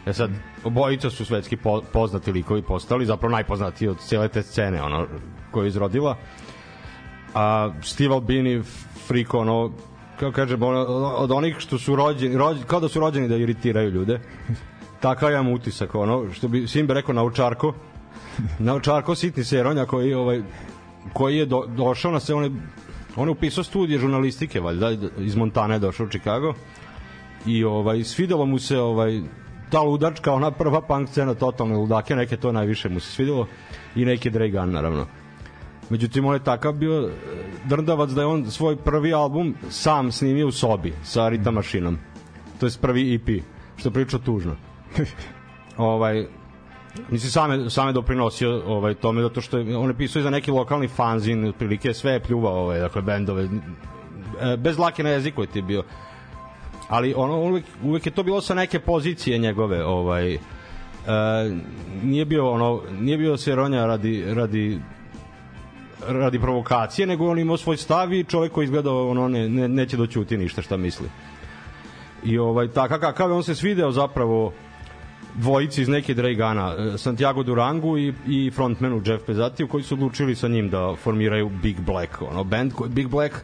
E 0.10 0.14
sad, 0.14 0.32
obojica 0.64 1.10
su 1.10 1.26
svetski 1.26 1.58
po, 1.58 1.82
poznati 1.94 2.32
likovi 2.32 2.62
postali, 2.62 3.06
zapravo 3.06 3.32
najpoznatiji 3.32 3.88
od 3.88 4.00
cijele 4.00 4.28
te 4.28 4.42
scene 4.44 4.82
ono, 4.82 5.08
koju 5.52 5.64
je 5.64 5.68
izrodila. 5.68 6.18
A 7.34 7.74
Steve 7.82 8.14
Albini 8.14 8.62
frik 9.08 9.34
ono 9.34 9.72
kako 10.20 10.32
kažem 10.32 10.64
ono, 10.64 10.80
od 11.18 11.32
onih 11.32 11.56
što 11.60 11.78
su 11.78 11.96
rođeni 11.96 12.38
rođeni, 12.38 12.66
kao 12.66 12.80
da 12.80 12.88
su 12.88 13.00
rođeni 13.00 13.28
da 13.28 13.36
iritiraju 13.36 13.90
ljude 13.90 14.20
takav 15.02 15.32
imam 15.32 15.48
utisak 15.48 15.96
ono 15.96 16.34
što 16.34 16.48
bi 16.48 16.68
Simbe 16.68 16.94
rekao 16.94 17.14
naučarko. 17.14 17.74
Naučarko 18.60 19.16
sitni 19.16 19.44
seronja 19.44 19.86
koji 19.86 20.14
ovaj 20.14 20.42
koji 21.14 21.38
je 21.38 21.46
do, 21.46 21.66
došao 21.68 22.12
na 22.12 22.20
se 22.20 22.34
on 22.34 22.44
je, 22.44 22.52
on 23.16 23.28
je 23.28 23.32
upisao 23.32 23.64
studije 23.64 24.00
žurnalistike 24.00 24.60
valjda 24.60 24.92
iz 25.18 25.36
Montana 25.36 25.74
je 25.74 25.80
došao 25.80 26.06
u 26.06 26.10
Chicago 26.10 26.54
i 27.46 27.64
ovaj 27.64 28.04
svidelo 28.04 28.46
mu 28.46 28.60
se 28.60 28.80
ovaj 28.80 29.22
ta 29.70 29.82
ludačka 29.82 30.34
ona 30.34 30.52
prva 30.52 30.82
punk 30.82 31.10
scena 31.10 31.34
totalne 31.34 31.76
ludake 31.76 32.16
neke 32.16 32.38
to 32.38 32.52
najviše 32.52 32.90
mu 32.90 33.00
se 33.00 33.12
svidelo 33.12 33.48
i 33.96 34.06
neki 34.06 34.30
Dre 34.30 34.50
Gun 34.50 34.72
naravno 34.72 35.06
Međutim, 35.90 36.26
on 36.26 36.34
je 36.34 36.44
takav 36.44 36.74
bio 36.74 37.02
e, 37.02 37.12
drndavac 37.66 38.10
da 38.10 38.22
je 38.22 38.28
on 38.28 38.52
svoj 38.52 38.76
prvi 38.76 39.14
album 39.14 39.56
sam 39.70 40.12
snimio 40.12 40.48
u 40.48 40.52
sobi 40.52 40.94
sa 41.04 41.30
Rita 41.30 41.52
mašinom. 41.52 41.98
To 42.60 42.66
je 42.66 42.72
prvi 42.82 43.16
EP, 43.16 43.44
što 43.78 43.92
priča 43.92 44.18
tužno. 44.18 44.56
ovaj, 45.78 46.26
Mislim, 47.10 47.32
sam 47.32 47.52
je, 47.52 47.70
sam 47.70 47.88
je 47.88 47.94
doprinosio 47.94 48.62
ovaj, 48.66 48.94
tome, 48.94 49.22
zato 49.22 49.42
što 49.42 49.58
je, 49.58 49.78
on 49.78 49.90
je 49.90 49.98
pisao 49.98 50.20
i 50.20 50.24
za 50.24 50.30
neki 50.30 50.52
lokalni 50.52 50.88
fanzin, 50.88 51.46
otprilike 51.46 51.94
sve 51.94 52.12
je 52.12 52.20
pljuvao, 52.20 52.64
ovaj, 52.64 52.80
dakle, 52.80 53.02
bendove, 53.02 53.44
e, 53.44 54.58
bez 54.58 54.78
lake 54.78 55.04
na 55.04 55.10
jeziku 55.10 55.42
je 55.42 55.48
ti 55.48 55.62
bio. 55.62 55.84
Ali 56.90 57.14
ono, 57.18 57.38
uvek, 57.38 57.66
uvek 57.84 58.06
je 58.06 58.12
to 58.12 58.24
bilo 58.24 58.42
sa 58.42 58.54
neke 58.54 58.80
pozicije 58.80 59.38
njegove, 59.38 59.86
ovaj, 59.86 60.34
e, 60.34 60.40
nije 62.04 62.26
bio 62.26 62.52
ono, 62.52 62.82
nije 63.00 63.18
bio 63.18 63.38
seronja 63.38 63.86
radi, 63.86 64.26
radi 64.28 64.80
radi 66.08 66.40
provokacije, 66.40 67.08
nego 67.08 67.30
on 67.30 67.40
imao 67.40 67.58
svoj 67.58 67.78
stav 67.78 68.14
i 68.14 68.24
čovjek 68.24 68.52
koji 68.52 68.64
izgleda 68.64 68.94
ono 68.94 69.28
ne, 69.28 69.50
ne, 69.50 69.68
neće 69.68 69.98
doćuti 69.98 70.38
ništa 70.38 70.62
šta 70.62 70.78
misli. 70.78 71.10
I 72.24 72.38
ovaj 72.38 72.68
taka 72.68 73.00
kakav 73.00 73.30
je 73.30 73.36
on 73.36 73.44
se 73.44 73.56
svideo 73.56 73.92
zapravo 73.92 74.54
dvojici 75.36 75.82
iz 75.82 75.88
neke 75.88 76.14
Dragana, 76.14 76.76
eh, 76.78 76.98
Santiago 76.98 77.44
Durangu 77.44 77.98
i, 77.98 78.14
i 78.28 78.52
frontmanu 78.52 79.02
Jeff 79.06 79.26
Pezzatiju 79.26 79.68
koji 79.68 79.84
su 79.84 79.96
odlučili 79.96 80.36
sa 80.36 80.48
njim 80.48 80.70
da 80.70 80.96
formiraju 81.04 81.50
Big 81.50 81.80
Black, 81.80 82.22
ono 82.22 82.44
band 82.44 82.74
Big 82.90 83.08
Black 83.08 83.36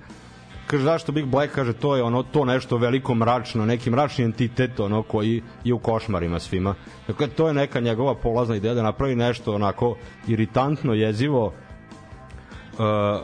kaže 0.75 0.83
zašto 0.83 1.11
Big 1.11 1.25
Black? 1.25 1.53
Kaže 1.53 1.73
to 1.73 1.95
je 1.95 2.03
ono 2.03 2.23
to 2.23 2.45
nešto 2.45 2.77
veliko 2.77 3.15
mračno, 3.15 3.65
neki 3.65 3.89
mračni 3.89 4.25
entitet 4.25 4.79
ono 4.79 5.03
koji 5.03 5.41
je 5.63 5.73
u 5.73 5.79
košmarima 5.79 6.39
svima. 6.39 6.75
Dakle 7.07 7.27
to 7.27 7.47
je 7.47 7.53
neka 7.53 7.79
njegova 7.79 8.15
polazna 8.15 8.55
ideja 8.55 8.73
da 8.73 8.83
napravi 8.83 9.15
nešto 9.15 9.55
onako 9.55 9.95
iritantno, 10.27 10.93
jezivo, 10.93 11.45
uh, 11.45 13.21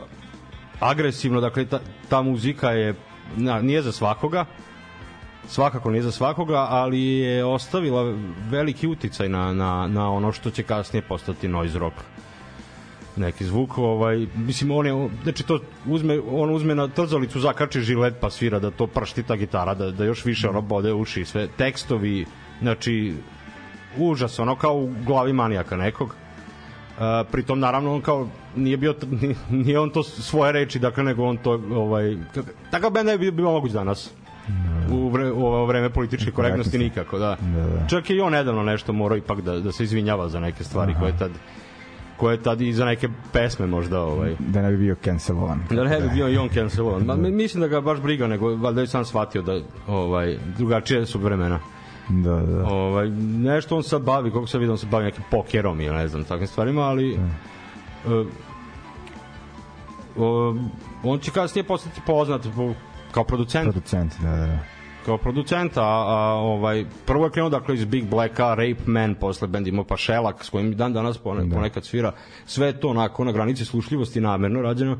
agresivno, 0.80 1.40
dakle 1.40 1.66
ta, 1.66 1.80
ta 2.08 2.22
muzika 2.22 2.70
je 2.70 2.94
na, 3.36 3.60
nije 3.60 3.82
za 3.82 3.92
svakoga 3.92 4.44
svakako 5.48 5.90
nije 5.90 6.02
za 6.02 6.12
svakoga, 6.12 6.66
ali 6.70 7.02
je 7.02 7.44
ostavila 7.44 8.14
veliki 8.50 8.86
uticaj 8.86 9.28
na, 9.28 9.52
na, 9.52 9.88
na 9.88 10.10
ono 10.10 10.32
što 10.32 10.50
će 10.50 10.62
kasnije 10.62 11.02
postati 11.02 11.48
noise 11.48 11.78
rock 11.78 11.96
neki 13.16 13.44
zvuk 13.44 13.78
ovaj 13.78 14.26
mislim 14.36 14.70
on 14.70 14.86
je 14.86 15.08
znači 15.22 15.42
to 15.42 15.60
uzme 15.86 16.20
on 16.30 16.50
uzme 16.50 16.74
na 16.74 16.88
trzalicu 16.88 17.40
zakači 17.40 17.80
žilet 17.80 18.14
pa 18.20 18.30
svira 18.30 18.58
da 18.58 18.70
to 18.70 18.86
pršti 18.86 19.22
ta 19.22 19.36
gitara 19.36 19.74
da 19.74 19.90
da 19.90 20.04
još 20.04 20.24
više 20.24 20.48
ono 20.48 20.60
bode 20.60 20.92
uši 20.92 21.20
i 21.20 21.24
sve 21.24 21.48
tekstovi 21.56 22.26
znači 22.60 23.14
užas 23.96 24.38
ono 24.38 24.56
kao 24.56 24.76
u 24.76 24.90
glavi 25.06 25.32
manijaka 25.32 25.76
nekog 25.76 26.14
Uh, 26.92 26.98
pritom 27.30 27.60
naravno 27.60 27.94
on 27.94 28.00
kao 28.00 28.28
nije 28.56 28.76
bio 28.76 28.94
nije 29.50 29.78
on 29.78 29.90
to 29.90 30.02
svoje 30.02 30.52
reči 30.52 30.78
dakle 30.78 31.04
nego 31.04 31.24
on 31.24 31.36
to 31.36 31.50
ovaj 31.74 32.16
takav 32.70 32.90
bend 32.90 33.06
ne 33.06 33.18
bi 33.18 33.30
bio 33.30 33.50
moguć 33.50 33.72
danas 33.72 34.10
u, 34.90 35.08
vre, 35.08 35.30
u 35.30 35.46
ovo 35.46 35.66
vreme 35.66 35.90
političke 35.90 36.30
korektnosti 36.30 36.78
nikako 36.78 37.18
da. 37.18 37.36
Da, 37.40 37.66
da. 37.66 37.86
čak 37.88 38.10
i 38.10 38.20
on 38.20 38.32
nedavno 38.32 38.62
nešto 38.62 38.92
morao 38.92 39.16
ipak 39.16 39.40
da, 39.40 39.60
da 39.60 39.72
se 39.72 39.84
izvinjava 39.84 40.28
za 40.28 40.40
neke 40.40 40.64
stvari 40.64 40.94
koje 41.00 41.18
tad 41.18 41.30
koje 42.22 42.42
tad 42.42 42.60
i 42.60 42.72
za 42.72 42.84
neke 42.84 43.08
pesme 43.32 43.66
možda 43.66 44.00
ovaj 44.00 44.36
Da 44.38 44.62
ne 44.62 44.70
bi 44.70 44.76
bio 44.76 44.96
cancelovan. 45.04 45.60
da 45.70 45.84
ne 45.84 46.00
bi 46.00 46.08
bio 46.08 46.28
i 46.28 46.36
on 46.36 46.48
cancelovan. 46.48 47.02
Ma, 47.02 47.16
mislim 47.16 47.60
da 47.60 47.68
ga 47.68 47.80
baš 47.80 48.00
briga, 48.00 48.26
nego 48.26 48.56
valjda 48.56 48.80
je 48.80 48.86
sam 48.86 49.04
shvatio 49.04 49.42
da 49.42 49.60
ovaj 49.88 50.36
drugačije 50.58 51.06
su 51.06 51.18
vremena. 51.18 51.58
Da, 52.08 52.36
da. 52.36 52.64
Ovaj 52.64 53.08
nešto 53.38 53.76
on 53.76 53.82
sad 53.82 54.02
bavi, 54.02 54.30
kako 54.30 54.46
se 54.46 54.58
vidi 54.58 54.70
on 54.70 54.78
se 54.78 54.86
bavi 54.86 55.04
nekim 55.04 55.24
pokerom 55.30 55.80
ili 55.80 55.94
ne 55.94 56.08
znam 56.08 56.24
takvim 56.24 56.46
stvarima, 56.46 56.82
ali 56.82 57.18
uh, 58.06 58.12
uh, 60.16 60.56
on 61.04 61.18
će 61.18 61.30
kasnije 61.30 61.64
postati 61.64 62.00
poznat 62.06 62.46
po- 62.56 62.74
kao 63.12 63.24
producent 63.24 63.64
Producent, 63.64 64.12
da, 64.22 64.30
da. 64.30 64.46
da. 64.46 64.58
Kao 65.06 65.18
producent, 65.18 65.76
a, 65.76 65.82
a 65.82 66.34
ovaj, 66.34 66.84
prvo 67.06 67.24
je 67.24 67.30
krenuo 67.30 67.50
dakle 67.50 67.74
iz 67.74 67.84
Big 67.84 68.04
Blacka, 68.10 68.54
Rape 68.54 68.82
Man, 68.86 69.14
posle 69.14 69.48
bend 69.48 69.66
imao 69.66 69.84
pa 69.84 69.96
Shellac, 69.96 70.36
s 70.42 70.50
kojim 70.50 70.76
dan 70.76 70.92
danas 70.92 71.18
pone, 71.18 71.44
Da. 71.44 71.54
ponekad 71.54 71.84
svira, 71.84 72.12
sve 72.46 72.72
to 72.72 72.88
onako 72.88 73.24
na 73.24 73.32
granici 73.32 73.64
slušljivosti 73.64 74.20
namerno 74.20 74.62
rađeno. 74.62 74.98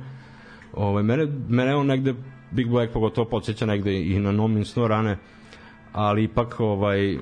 Ovaj, 0.75 1.03
mene, 1.03 1.27
mene 1.49 1.75
on 1.75 1.87
negde, 1.87 2.15
Big 2.51 2.69
Black 2.69 2.93
pogotovo 2.93 3.29
podsjeća 3.29 3.67
negde 3.67 4.03
i 4.03 4.19
na 4.19 4.33
No 4.33 4.49
Means 4.49 4.77
No 4.77 4.89
rane, 4.89 5.17
ali 5.93 6.25
ipak 6.25 6.61
ovaj, 6.61 7.19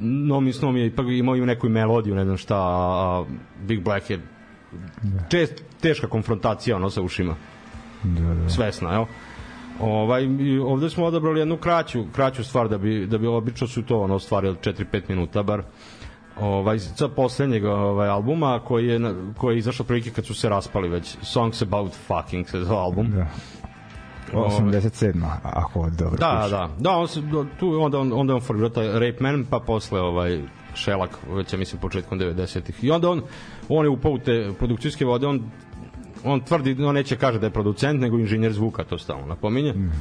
No 0.00 0.40
Means 0.40 0.62
No 0.62 0.72
mi 0.72 0.80
je 0.80 0.86
ipak 0.86 1.06
imao 1.08 1.36
i 1.36 1.40
neku 1.40 1.68
melodiju, 1.68 2.14
ne 2.14 2.24
znam 2.24 2.36
šta, 2.36 2.56
a, 2.56 2.64
a 2.66 3.24
Big 3.66 3.84
Black 3.84 4.10
je 4.10 4.20
čest, 5.30 5.64
teška 5.80 6.06
konfrontacija 6.08 6.76
ono 6.76 6.90
sa 6.90 7.02
ušima 7.02 7.34
da, 8.02 8.34
da. 8.34 8.48
svesna, 8.48 8.94
evo. 8.94 9.06
Ovaj 9.80 10.26
ovde 10.64 10.90
smo 10.90 11.04
odabrali 11.04 11.40
jednu 11.40 11.56
kraću 11.56 12.04
kraću 12.12 12.44
stvar 12.44 12.68
da 12.68 12.78
bi 12.78 13.06
da 13.06 13.18
bi 13.18 13.26
obično 13.26 13.66
su 13.66 13.82
to 13.82 14.00
ono 14.00 14.18
stvari 14.18 14.48
od 14.48 14.60
4-5 14.60 15.02
minuta 15.08 15.42
bar. 15.42 15.62
Ovaj 16.40 16.78
sa 16.78 17.08
poslednjeg 17.08 17.64
ovaj 17.64 18.08
albuma 18.08 18.60
koji 18.64 18.86
je 18.86 19.00
koji 19.38 19.54
je 19.54 19.58
izašao 19.58 19.86
prilike 19.86 20.10
kad 20.10 20.26
su 20.26 20.34
se 20.34 20.48
raspali 20.48 20.88
već 20.88 21.16
Songs 21.22 21.62
about 21.62 21.92
fucking 22.06 22.48
se 22.48 22.60
zove 22.60 22.80
album. 22.80 23.10
Da. 23.10 23.26
87. 24.32 25.24
a- 25.24 25.38
ako 25.42 25.90
dobro 25.90 26.16
Da, 26.16 26.40
piše. 26.42 26.50
da. 26.56 26.68
Da, 26.78 26.90
on 26.90 27.08
se 27.08 27.22
tu 27.60 27.80
onda 27.82 27.98
on 27.98 28.12
onda 28.12 28.34
on 28.34 28.40
formirao 28.40 28.68
taj 28.70 28.86
Rape 28.88 29.16
Man 29.20 29.44
pa 29.50 29.58
posle 29.58 30.00
ovaj 30.00 30.40
Shellac, 30.74 31.10
već 31.30 31.52
ja 31.52 31.58
mislim 31.58 31.80
početkom 31.80 32.18
90-ih. 32.20 32.84
I 32.84 32.90
onda 32.90 33.10
on 33.10 33.22
on 33.68 33.84
je 33.84 33.90
upao 33.90 34.12
u 34.12 34.18
te 34.18 34.52
produkcijske 34.58 35.04
vode, 35.04 35.26
on 35.26 35.50
on 36.26 36.40
tvrdi, 36.40 36.84
on 36.84 36.94
neće 36.94 37.16
kaže 37.16 37.38
da 37.38 37.46
je 37.46 37.50
producent, 37.50 38.00
nego 38.00 38.18
inženjer 38.18 38.52
zvuka, 38.52 38.84
to 38.84 38.98
stalno 38.98 39.26
napominje. 39.26 39.72
Mm. 39.72 39.92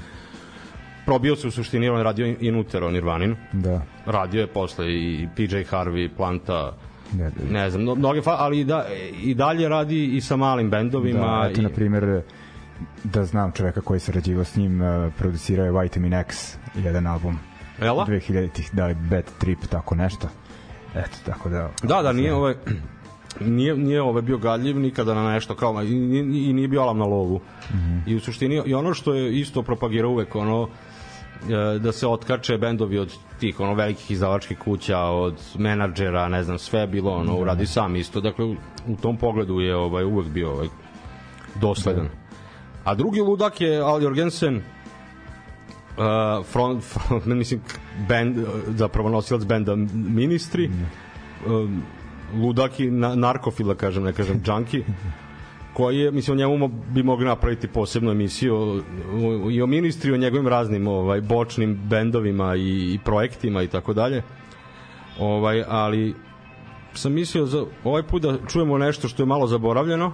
Probio 1.06 1.36
se 1.36 1.48
u 1.48 1.52
suštini, 1.52 1.90
on 1.90 2.02
radio 2.02 2.36
in 2.40 2.56
utero 2.56 2.92
Nirvanin. 2.92 3.36
Da. 3.54 3.82
Radio 4.06 4.42
je 4.42 4.48
posle 4.48 4.94
i 4.94 5.28
PJ 5.36 5.56
Harvey, 5.56 6.10
Planta, 6.18 6.74
Da, 7.12 7.24
da. 7.30 7.52
ne 7.52 7.70
znam, 7.70 7.84
no- 7.84 7.96
mnoge, 7.96 8.22
fa, 8.22 8.36
ali 8.40 8.64
da, 8.64 8.86
i 9.24 9.34
dalje 9.36 9.70
radi 9.70 10.06
i 10.06 10.22
sa 10.22 10.36
malim 10.36 10.70
bendovima. 10.70 11.42
Da, 11.42 11.50
eto, 11.52 11.62
i, 11.62 11.64
na 11.64 11.70
primjer, 11.70 12.22
da 13.04 13.26
znam 13.26 13.52
čoveka 13.52 13.82
koji 13.82 13.96
je 13.96 14.00
sarađivao 14.00 14.44
s 14.44 14.56
njim, 14.56 14.82
uh, 14.82 15.14
producirao 15.18 15.66
je 15.66 15.82
Vitamin 15.84 16.14
X, 16.14 16.58
jedan 16.76 17.08
album. 17.08 17.40
Jela? 17.82 18.06
2000-ih, 18.06 18.70
da, 18.74 18.94
Bad 19.10 19.26
Trip, 19.40 19.60
tako 19.70 19.96
nešto. 19.96 20.30
Eto, 20.96 21.18
tako 21.26 21.50
da... 21.50 21.70
Da, 21.84 22.02
da, 22.02 22.14
nije 22.14 22.34
ovaj 22.34 22.54
nije, 23.40 23.78
nije 23.78 24.02
ovaj 24.02 24.22
bio 24.22 24.38
gadljiv 24.38 24.80
nikada 24.80 25.14
na 25.14 25.34
nešto 25.34 25.56
kao 25.56 25.84
i, 25.84 25.88
i, 25.88 26.50
i 26.50 26.54
nije 26.54 26.68
bio 26.68 26.82
alam 26.82 26.98
na 26.98 27.06
lovu. 27.06 27.38
Mm 27.38 27.74
-hmm. 27.74 28.12
I 28.12 28.16
u 28.16 28.20
suštini 28.20 28.62
i 28.66 28.74
ono 28.74 28.94
što 28.94 29.14
je 29.14 29.40
isto 29.40 29.62
propagirao 29.62 30.12
uvek 30.12 30.36
ono 30.36 30.68
e, 31.50 31.80
da 31.80 31.92
se 31.92 32.08
otkače 32.08 32.58
bendovi 32.58 33.00
od 33.00 33.14
tih 33.40 33.60
ono 33.60 33.74
velikih 33.74 34.12
izdavačkih 34.12 34.58
kuća, 34.58 35.00
od 35.00 35.42
menadžera, 35.58 36.30
ne 36.30 36.44
znam, 36.44 36.58
sve 36.58 36.80
je 36.80 36.88
bilo 36.88 37.12
ono 37.12 37.38
uradi 37.38 37.66
sam 37.66 37.96
isto. 37.96 38.22
Dakle 38.22 38.46
u, 38.46 38.56
u 38.88 38.96
tom 39.02 39.18
pogledu 39.18 39.60
je 39.60 39.76
ovaj 39.76 40.04
uvek 40.04 40.28
bio 40.28 40.52
ovaj 40.52 40.68
dosledan. 41.56 42.10
A 42.84 42.96
drugi 42.96 43.20
ludak 43.20 43.62
je 43.62 43.80
Al 43.80 44.04
Jorgensen 44.04 44.56
uh, 44.56 46.46
front, 46.46 46.84
front 46.92 47.26
mislim 47.26 47.62
band 48.10 48.38
zapravo 48.68 49.10
nosilac 49.10 49.44
benda 49.44 49.76
Ministri 49.94 50.70
um, 51.48 51.84
ludak 52.42 52.80
i 52.80 52.92
na, 52.92 53.16
narkofila 53.16 53.76
kažem, 53.76 54.04
ne 54.04 54.14
kažem 54.14 54.42
junkie 54.46 54.84
koji 55.76 56.00
je, 56.00 56.12
mislim, 56.12 56.38
o 56.38 56.38
njemu 56.38 56.68
bi 56.68 57.04
mogli 57.04 57.26
napraviti 57.26 57.68
posebnu 57.68 58.12
emisiju 58.12 58.56
o, 58.56 58.82
o, 59.46 59.52
i 59.52 59.62
o 59.62 59.68
ministri, 59.68 60.14
o 60.14 60.18
njegovim 60.18 60.48
raznim 60.48 60.88
ovaj, 60.88 61.22
bočnim 61.22 61.80
bendovima 61.90 62.56
i, 62.56 62.94
i 62.94 63.00
projektima 63.06 63.64
i 63.64 63.68
tako 63.68 63.94
dalje. 63.94 64.24
Ovaj, 65.20 65.64
ali 65.68 66.16
sam 66.94 67.14
mislio 67.14 67.46
za 67.46 67.66
ovaj 67.84 68.04
put 68.04 68.22
da 68.22 68.38
čujemo 68.48 68.78
nešto 68.78 69.08
što 69.08 69.24
je 69.24 69.28
malo 69.28 69.48
zaboravljeno, 69.48 70.14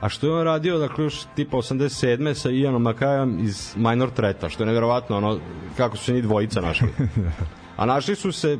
a 0.00 0.08
što 0.08 0.26
je 0.26 0.32
on 0.32 0.44
radio, 0.44 0.78
dakle, 0.78 1.04
još 1.04 1.22
tipa 1.34 1.56
87. 1.56 2.34
sa 2.34 2.50
Ianom 2.50 2.82
Makajom 2.82 3.38
iz 3.40 3.74
Minor 3.76 4.10
Treta, 4.10 4.48
što 4.48 4.62
je 4.62 4.66
nevjerovatno, 4.66 5.16
ono, 5.16 5.38
kako 5.76 5.96
su 5.96 6.04
se 6.04 6.12
ni 6.12 6.22
dvojica 6.22 6.60
našli. 6.60 6.88
A 7.76 7.86
našli 7.86 8.14
su 8.14 8.32
se 8.32 8.58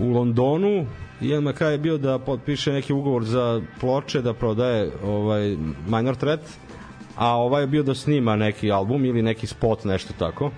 u 0.00 0.08
Londonu, 0.08 0.86
Ian 1.20 1.42
Makaj 1.42 1.72
je 1.72 1.78
bio 1.78 1.98
da 1.98 2.18
potpiše 2.18 2.72
neki 2.72 2.92
ugovor 2.92 3.24
za 3.24 3.62
ploče, 3.80 4.22
da 4.22 4.34
prodaje 4.34 4.90
ovaj 5.04 5.56
Minor 5.86 6.16
Threat, 6.16 6.40
a 7.16 7.36
ovaj 7.36 7.62
je 7.62 7.66
bio 7.66 7.82
da 7.82 7.94
snima 7.94 8.36
neki 8.36 8.72
album 8.72 9.04
ili 9.04 9.22
neki 9.22 9.46
spot, 9.46 9.84
nešto 9.84 10.14
tako. 10.18 10.50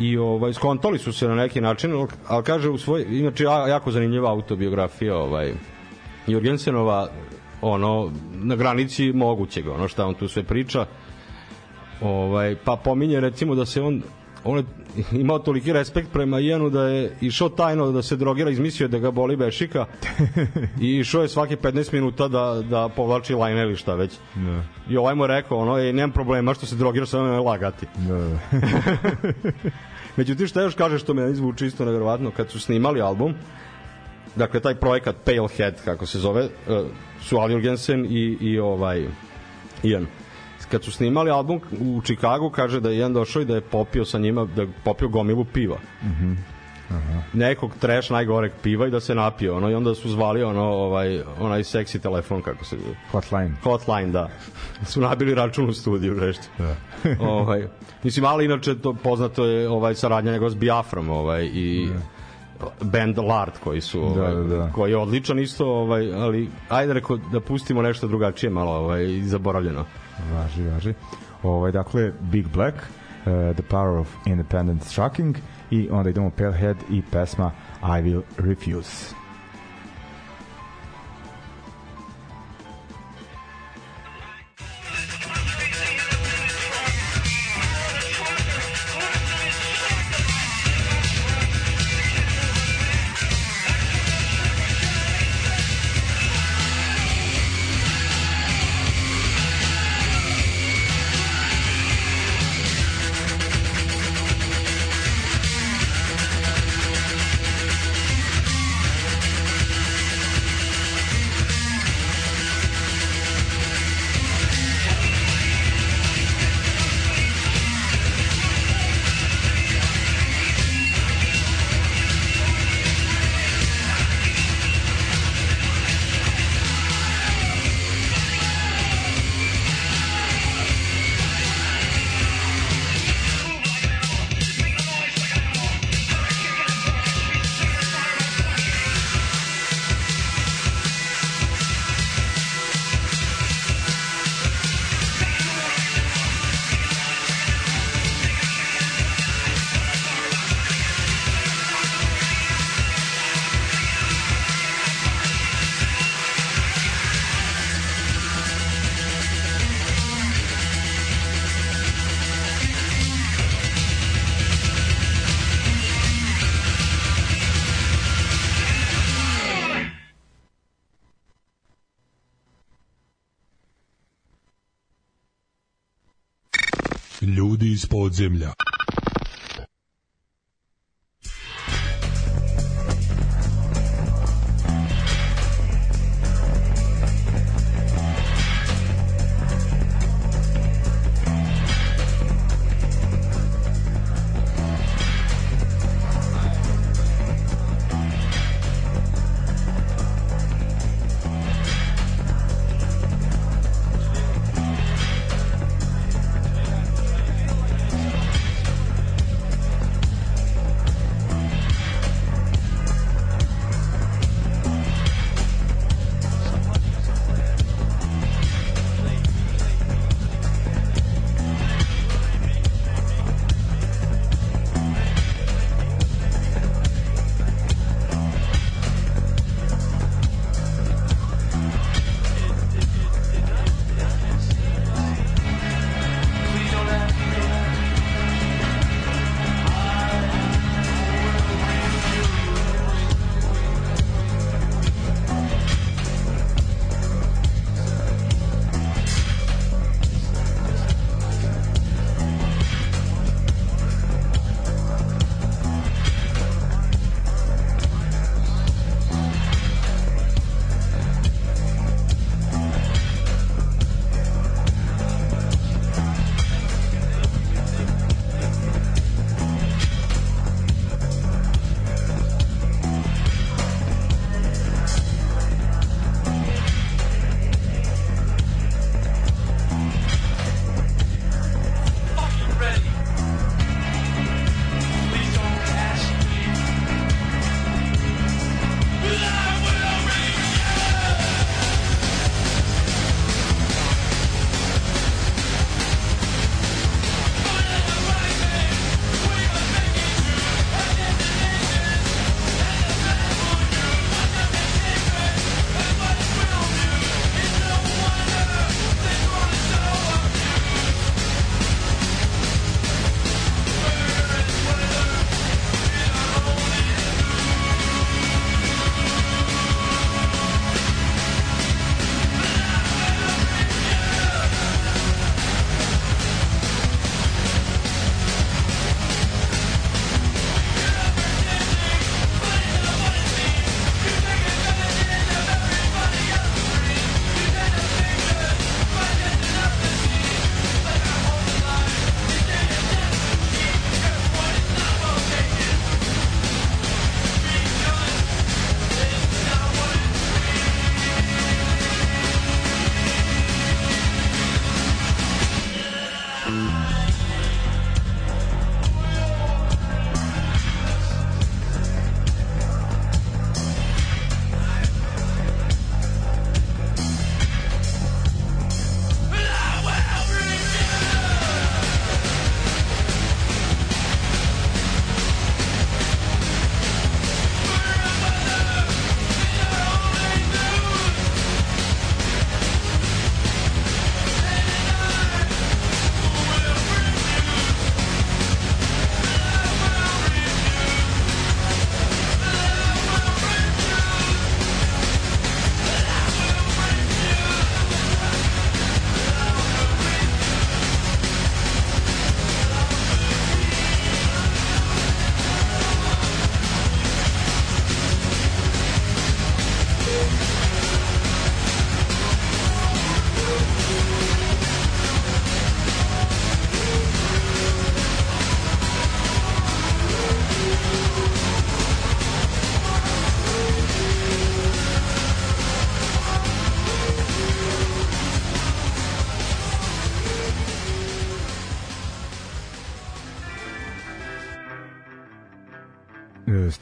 I 0.00 0.18
ovaj 0.18 0.52
skontali 0.52 0.98
su 0.98 1.12
se 1.12 1.28
na 1.28 1.34
neki 1.34 1.60
način, 1.60 2.06
ali 2.28 2.44
kaže 2.44 2.68
u 2.68 2.78
svoj 2.78 3.06
inače 3.10 3.44
ja- 3.44 3.68
jako 3.68 3.90
zanimljiva 3.90 4.30
autobiografija 4.30 5.16
ovaj 5.16 5.52
Jurgensenova 6.26 7.08
ono 7.60 8.12
na 8.34 8.56
granici 8.56 9.12
mogućeg, 9.12 9.68
ono 9.68 9.88
šta 9.88 10.06
on 10.06 10.14
tu 10.14 10.28
sve 10.28 10.42
priča. 10.42 10.86
Ovaj 12.00 12.56
pa 12.64 12.76
pominje 12.76 13.20
recimo 13.20 13.54
da 13.54 13.66
se 13.66 13.82
on 13.82 14.02
on 14.44 14.58
je 14.58 14.64
imao 15.12 15.38
toliki 15.38 15.72
respekt 15.72 16.12
prema 16.12 16.40
Ianu 16.40 16.70
da 16.70 16.82
je 16.82 17.16
išao 17.20 17.48
tajno 17.48 17.92
da 17.92 18.02
se 18.02 18.16
drogira, 18.16 18.50
izmislio 18.50 18.84
je 18.84 18.88
da 18.88 18.98
ga 18.98 19.10
boli 19.10 19.36
bešika 19.36 19.86
i 20.82 20.96
išao 20.98 21.22
je 21.22 21.28
svaki 21.28 21.56
15 21.56 21.92
minuta 21.92 22.28
da, 22.28 22.62
da 22.70 22.88
povlači 22.88 23.34
lajne 23.34 23.62
ili 23.62 23.76
šta 23.76 23.94
već. 23.94 24.12
Da. 24.34 24.62
I 24.90 24.96
ovaj 24.96 25.14
mu 25.14 25.24
je 25.24 25.28
rekao, 25.28 25.58
ono, 25.58 25.78
je, 25.78 25.92
nemam 25.92 26.12
problema 26.12 26.54
što 26.54 26.66
se 26.66 26.76
drogira, 26.76 27.06
samo 27.06 27.24
me 27.24 27.38
lagati. 27.38 27.86
Da, 27.96 28.18
da. 28.18 28.38
Međutim, 30.16 30.46
šta 30.46 30.62
još 30.62 30.74
kaže 30.74 30.98
što 30.98 31.14
me 31.14 31.30
izvuči 31.30 31.66
isto 31.66 31.84
nevjerovatno, 31.84 32.30
kad 32.30 32.50
su 32.50 32.60
snimali 32.60 33.00
album, 33.00 33.34
dakle, 34.36 34.60
taj 34.60 34.74
projekat 34.74 35.16
Pale 35.24 35.48
Head, 35.56 35.84
kako 35.84 36.06
se 36.06 36.18
zove, 36.18 36.44
eh, 36.44 36.84
su 37.22 37.36
Al 37.38 37.50
Jurgensen 37.50 38.04
i, 38.04 38.36
i 38.40 38.58
ovaj 38.58 39.06
Ian. 39.82 40.06
Kad 40.72 40.84
su 40.84 40.92
snimali 40.92 41.30
album 41.30 41.60
u 41.80 42.00
Čikagu, 42.04 42.50
kaže 42.50 42.80
da 42.80 42.90
je 42.90 42.98
Ian 42.98 43.12
došao 43.12 43.42
i 43.42 43.44
da 43.44 43.54
je 43.54 43.60
popio 43.60 44.04
sa 44.04 44.18
njima, 44.18 44.44
da 44.44 44.62
je 44.62 44.68
popio 44.84 45.08
gomilu 45.08 45.44
piva. 45.44 45.76
nekog 47.32 47.70
trash 47.80 48.10
najgoreg 48.10 48.52
piva 48.62 48.86
i 48.86 48.90
da 48.90 49.00
se 49.00 49.14
napio 49.14 49.56
ono 49.56 49.70
i 49.70 49.74
onda 49.74 49.94
su 49.94 50.08
zvali 50.10 50.42
ono 50.42 50.62
ovaj 50.62 51.22
onaj 51.40 51.64
seksi 51.64 51.98
telefon 52.00 52.42
kako 52.42 52.64
se 52.64 52.76
zove 52.76 52.94
Hotline. 53.10 53.52
hotline 53.62 54.12
da 54.12 54.28
su 54.86 55.00
nabili 55.00 55.34
račun 55.34 55.68
u 55.68 55.72
studiju 55.72 56.14
nešto 56.14 56.44
Da. 56.58 56.74
ovaj 57.34 57.68
mislim 58.02 58.24
ali 58.24 58.44
inače 58.44 58.78
to 58.78 58.94
poznato 58.94 59.44
je 59.44 59.68
ovaj 59.68 59.94
saradnja 59.94 60.32
njegova 60.32 60.50
s 60.50 60.54
Biafrom 60.54 61.10
ovaj 61.10 61.44
i 61.44 61.88
band 62.80 63.18
Lard 63.18 63.52
koji 63.64 63.80
su 63.80 64.02
ovaj, 64.02 64.34
Da, 64.34 64.40
da, 64.40 64.56
da. 64.56 64.72
koji 64.72 64.90
je 64.90 64.96
odličan 64.96 65.38
isto 65.38 65.66
ovaj 65.66 66.12
ali 66.14 66.48
ajde 66.68 66.92
reko 66.92 67.16
da 67.16 67.40
pustimo 67.40 67.82
nešto 67.82 68.08
drugačije 68.08 68.50
malo 68.50 68.72
ovaj 68.72 69.20
zaboravljeno 69.22 69.84
Važi, 70.32 70.68
važi. 70.68 70.94
Ovaj, 71.42 71.72
dakle, 71.72 72.12
Big 72.20 72.48
Black, 72.48 72.76
uh, 72.76 73.56
The 73.56 73.62
Power 73.70 73.98
of 73.98 74.08
Independent 74.26 74.84
Shocking 74.84 75.36
i 75.70 75.88
onda 75.90 76.10
idemo 76.10 76.30
Palehead 76.30 76.76
i 76.90 77.02
pesma 77.12 77.52
I 77.82 78.02
Will 78.02 78.22
Refuse. 78.38 79.21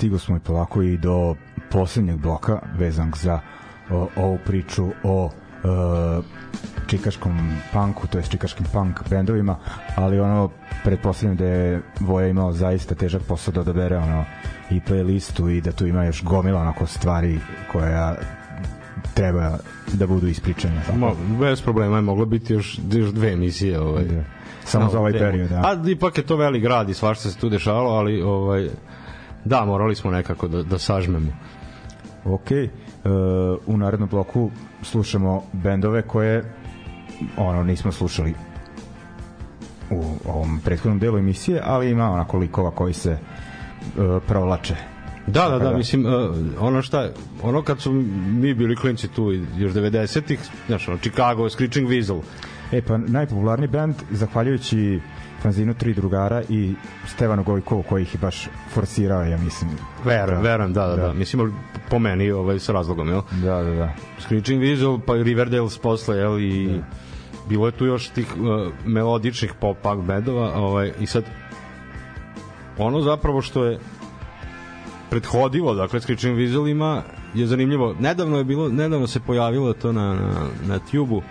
Stigo 0.00 0.18
smo 0.18 0.36
i 0.36 0.40
polako 0.40 0.82
i 0.82 0.96
do 0.96 1.34
poslednjeg 1.70 2.16
bloka 2.16 2.58
vezanog 2.78 3.16
za 3.16 3.40
o, 3.90 4.08
ovu 4.16 4.38
priču 4.46 4.88
o 5.04 5.30
e, 5.30 6.22
čikaškom 6.86 7.58
punku, 7.72 8.06
to 8.06 8.18
je 8.18 8.24
čikaškim 8.24 8.66
punk 8.72 9.08
bendovima, 9.10 9.56
ali 9.96 10.20
ono 10.20 10.50
pretpostavljam 10.84 11.36
da 11.36 11.44
je 11.44 11.82
Voja 12.00 12.28
imao 12.28 12.52
zaista 12.52 12.94
težak 12.94 13.22
posao 13.22 13.52
da 13.52 13.60
odabere 13.60 13.96
ono 13.96 14.24
i 14.70 14.80
playlistu 14.80 15.56
i 15.56 15.60
da 15.60 15.72
tu 15.72 15.86
ima 15.86 16.04
još 16.04 16.24
gomila 16.24 16.60
onako 16.60 16.86
stvari 16.86 17.40
koja 17.72 18.16
treba 19.14 19.58
da 19.92 20.06
budu 20.06 20.26
ispričane. 20.26 20.82
Tako. 20.86 20.98
Mo, 20.98 21.16
bez 21.40 21.62
problema 21.62 21.96
je 21.96 22.02
moglo 22.02 22.26
biti 22.26 22.52
još, 22.52 22.78
još 22.92 23.10
dve 23.10 23.32
emisije. 23.32 23.80
Ovaj. 23.80 24.04
Da. 24.04 24.24
Samo 24.64 24.90
za 24.90 24.98
ovaj 24.98 25.12
period, 25.12 25.48
da. 25.48 25.56
A 25.56 25.88
ipak 25.90 26.18
je 26.18 26.26
to 26.26 26.36
velik 26.36 26.62
grad 26.62 26.88
i 26.88 26.94
svašta 26.94 27.28
se 27.28 27.38
tu 27.38 27.48
dešavalo, 27.48 27.90
ali 27.90 28.22
ovaj, 28.22 28.68
da, 29.44 29.64
morali 29.64 29.94
smo 29.94 30.10
nekako 30.10 30.48
da, 30.48 30.62
da 30.62 30.78
sažmemo. 30.78 31.32
Ok, 32.24 32.50
e, 32.50 32.68
u 33.66 33.76
narednom 33.76 34.08
bloku 34.08 34.50
slušamo 34.82 35.42
bendove 35.52 36.02
koje 36.02 36.54
ono 37.36 37.62
nismo 37.64 37.92
slušali 37.92 38.34
u 39.90 40.02
ovom 40.26 40.60
prethodnom 40.64 40.98
delu 40.98 41.18
emisije, 41.18 41.62
ali 41.64 41.90
ima 41.90 42.10
onako 42.10 42.38
likova 42.38 42.70
koji 42.70 42.92
se 42.94 43.10
e, 43.10 43.18
provlače. 44.26 44.74
Da, 45.26 45.48
da, 45.48 45.58
da, 45.58 45.70
da. 45.70 45.76
mislim, 45.76 46.06
uh, 46.06 46.12
ono 46.60 46.82
šta, 46.82 47.02
je- 47.02 47.12
ono 47.42 47.62
kad 47.62 47.80
su 47.80 47.92
mi 48.32 48.54
bili 48.54 48.76
klinci 48.76 49.08
tu 49.08 49.32
još 49.32 49.72
90-ih, 49.72 50.38
znaš, 50.66 50.88
ono, 50.88 50.98
Chicago, 50.98 51.48
Screeching 51.48 51.88
Weasel, 51.88 52.20
E 52.72 52.82
pa 52.82 52.96
najpopularniji 52.98 53.68
band, 53.68 53.94
zahvaljujući 54.10 55.00
fanzinu 55.42 55.74
Tri 55.74 55.94
drugara 55.94 56.42
i 56.48 56.74
Stevanu 57.06 57.44
Gojkovu 57.44 57.82
koji 57.82 58.02
ih 58.02 58.14
je 58.14 58.18
baš 58.18 58.48
forsirao, 58.74 59.22
ja 59.22 59.38
mislim. 59.38 59.70
verujem, 60.04 60.42
verujem, 60.42 60.72
da, 60.72 60.86
da, 60.86 60.96
da, 60.96 61.02
Da. 61.02 61.12
mislim, 61.12 61.54
po 61.90 61.98
meni, 61.98 62.30
ovaj, 62.30 62.58
sa 62.58 62.72
razlogom, 62.72 63.08
jel? 63.08 63.22
Da, 63.30 63.62
da, 63.62 63.70
da. 63.70 63.92
Screeching 64.20 64.62
Weasel, 64.62 65.00
pa 65.06 65.14
Riverdales 65.14 65.78
posle, 65.78 66.16
jel, 66.16 66.40
i 66.40 66.80
bilo 67.48 67.66
je 67.66 67.72
tu 67.72 67.86
još 67.86 68.08
tih 68.08 68.26
uh, 68.36 68.72
melodičnih 68.86 69.54
pop 69.60 69.78
punk 69.82 70.04
bendova, 70.04 70.52
ovaj, 70.54 70.92
i 71.00 71.06
sad 71.06 71.24
ono 72.78 73.00
zapravo 73.00 73.42
što 73.42 73.64
je 73.64 73.78
prethodilo, 75.10 75.74
dakle, 75.74 76.00
Screeching 76.00 76.38
Weaselima 76.38 77.00
je 77.34 77.46
zanimljivo. 77.46 77.94
Nedavno 78.00 78.38
je 78.38 78.44
bilo, 78.44 78.68
nedavno 78.68 79.06
se 79.06 79.20
pojavilo 79.20 79.72
to 79.72 79.92
na, 79.92 80.14
na, 80.14 80.48
na 80.66 80.78
Tube-u, 80.78 81.22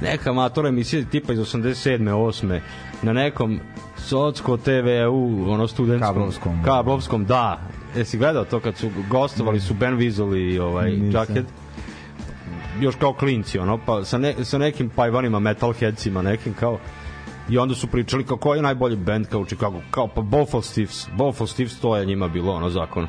neka 0.00 0.30
amatora 0.30 0.68
emisija 0.68 1.04
tipa 1.04 1.32
iz 1.32 1.38
87. 1.38 1.98
8. 1.98 2.60
na 3.02 3.12
nekom 3.12 3.60
Socko 3.96 4.56
TV-u, 4.56 5.50
ono 5.52 5.68
studentskom 5.68 6.14
Kablovskom. 6.14 6.62
kablovskom, 6.64 7.24
da. 7.24 7.60
Jesi 7.96 8.18
gledao 8.18 8.44
to 8.44 8.60
kad 8.60 8.76
su 8.76 8.90
gostovali 9.10 9.60
su 9.60 9.74
Ben 9.74 9.98
Weasel 9.98 10.52
i 10.52 10.58
ovaj 10.58 10.90
Nisam. 10.90 11.20
Jacket 11.20 11.46
još 12.80 12.94
kao 12.94 13.12
klinci 13.12 13.58
ono 13.58 13.78
pa 13.86 14.04
sa, 14.04 14.18
ne, 14.18 14.34
sa 14.44 14.58
nekim 14.58 14.88
pajvanima 14.88 15.38
metalheadsima 15.38 16.22
nekim 16.22 16.54
kao 16.54 16.78
i 17.48 17.58
onda 17.58 17.74
su 17.74 17.86
pričali 17.86 18.24
kao 18.24 18.36
koji 18.36 18.58
je 18.58 18.62
najbolji 18.62 18.96
band 18.96 19.26
kao 19.26 19.40
u 19.40 19.44
Chicago 19.44 19.80
kao 19.90 20.08
pa 20.08 20.20
Buffalo 20.20 20.62
Steves 20.62 21.08
Buffalo 21.16 21.46
Steves 21.46 21.80
to 21.80 21.96
je 21.96 22.06
njima 22.06 22.28
bilo 22.28 22.52
ono 22.52 22.70
zakon 22.70 23.06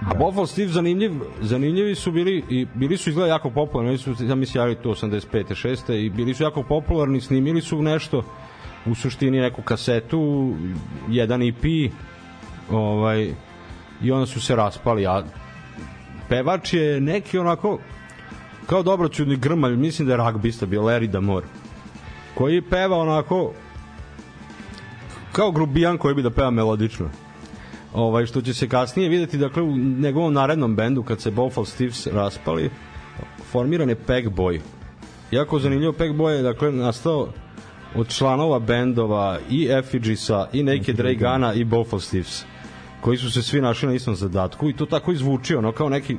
A 0.00 0.14
Buffalo 0.14 0.46
Steve 0.46 0.68
zanimljiv, 0.68 1.12
zanimljivi 1.40 1.94
su 1.94 2.12
bili 2.12 2.44
i 2.48 2.66
bili 2.74 2.96
su 2.96 3.10
izgleda 3.10 3.28
jako 3.28 3.50
popularni, 3.50 3.88
oni 3.88 3.98
su 3.98 4.14
ja 4.24 4.34
mislim 4.34 4.76
to 4.82 4.90
85. 4.90 5.24
6. 5.32 5.92
i 5.94 6.10
bili 6.10 6.34
su 6.34 6.42
jako 6.42 6.62
popularni, 6.62 7.20
snimili 7.20 7.60
su 7.60 7.82
nešto 7.82 8.22
u 8.86 8.94
suštini 8.94 9.40
neku 9.40 9.62
kasetu, 9.62 10.52
jedan 11.08 11.42
EP, 11.42 11.92
ovaj 12.70 13.32
i 14.02 14.12
onda 14.12 14.26
su 14.26 14.40
se 14.40 14.56
raspali, 14.56 15.06
a 15.06 15.22
pevač 16.28 16.72
je 16.72 17.00
neki 17.00 17.38
onako 17.38 17.78
kao 18.66 18.82
dobroćudni 18.82 19.36
grmalj, 19.36 19.76
mislim 19.76 20.06
da 20.06 20.12
je 20.12 20.16
ragbista 20.16 20.66
bio 20.66 20.82
Larry 20.82 21.06
Damore, 21.06 21.46
koji 22.34 22.62
peva 22.62 22.98
onako 22.98 23.52
kao 25.32 25.50
grubijan 25.50 25.98
koji 25.98 26.14
bi 26.14 26.22
da 26.22 26.30
peva 26.30 26.50
melodično 26.50 27.10
ovaj 27.94 28.26
što 28.26 28.40
će 28.42 28.54
se 28.54 28.68
kasnije 28.68 29.08
videti 29.08 29.38
dakle 29.38 29.62
u 29.62 29.76
njegovom 29.76 30.32
narednom 30.32 30.76
bendu 30.76 31.02
kad 31.02 31.20
se 31.20 31.30
Buffalo 31.30 31.64
Steves 31.64 32.06
raspali 32.06 32.70
formiran 33.50 33.88
je 33.88 33.94
Peg 33.94 34.28
Boy. 34.28 34.60
Jako 35.30 35.58
zanimljivo 35.58 35.92
Peg 35.92 36.12
Boy 36.12 36.30
je 36.30 36.42
dakle 36.42 36.72
nastao 36.72 37.28
od 37.94 38.08
članova 38.08 38.58
bendova 38.58 39.38
i 39.50 39.68
Effigisa 39.70 40.48
i 40.52 40.62
Naked 40.62 40.98
Ray 40.98 41.18
Gana. 41.18 41.54
i 41.54 41.64
Buffalo 41.64 42.00
Steves 42.00 42.44
koji 43.00 43.16
su 43.16 43.30
se 43.30 43.42
svi 43.42 43.60
našli 43.60 43.88
na 43.88 43.94
istom 43.94 44.16
zadatku 44.16 44.68
i 44.68 44.72
to 44.72 44.86
tako 44.86 45.12
izvuči 45.12 45.54
ono 45.54 45.72
kao 45.72 45.88
neki 45.88 46.16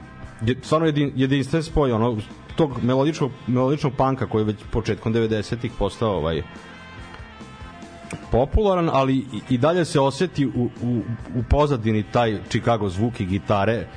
stvarno 0.62 0.88
jedin, 0.88 1.12
jedinstven 1.16 1.64
spoj 1.64 1.92
ono 1.92 2.18
tog 2.56 2.84
melodičnog 2.84 3.32
melodičnog 3.48 3.94
panka 3.98 4.28
koji 4.28 4.42
je 4.42 4.46
već 4.46 4.58
početkom 4.72 5.14
90-ih 5.14 5.72
postao 5.80 6.18
ovaj 6.18 6.44
popularan, 8.32 8.90
ali 8.94 9.26
i- 9.50 9.58
dalje 9.58 9.86
se 9.86 10.00
oseti 10.00 10.46
u, 10.46 10.52
u, 10.84 11.02
u 11.36 11.44
pozadini 11.50 12.04
taj 12.04 12.38
Chicago 12.50 12.90
zvuk 12.90 13.20
i 13.20 13.26
gitare. 13.26 13.88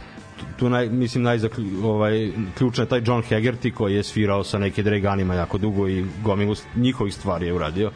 Tu, 0.56 0.68
naj, 0.68 0.88
mislim 0.88 1.22
najzakli, 1.24 1.64
ovaj, 1.84 2.30
ključan 2.54 2.84
je 2.84 2.88
taj 2.88 3.02
John 3.04 3.22
Hegerty 3.22 3.72
koji 3.72 3.94
je 3.94 4.02
svirao 4.02 4.44
sa 4.44 4.58
neke 4.58 4.82
dreganima 4.82 5.34
jako 5.34 5.58
dugo 5.58 5.88
i 5.88 6.04
gomilu 6.24 6.54
njihovih 6.76 7.14
stvari 7.14 7.46
je 7.46 7.52
uradio. 7.52 7.90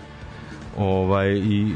Ovaj, 0.79 1.33
i 1.33 1.73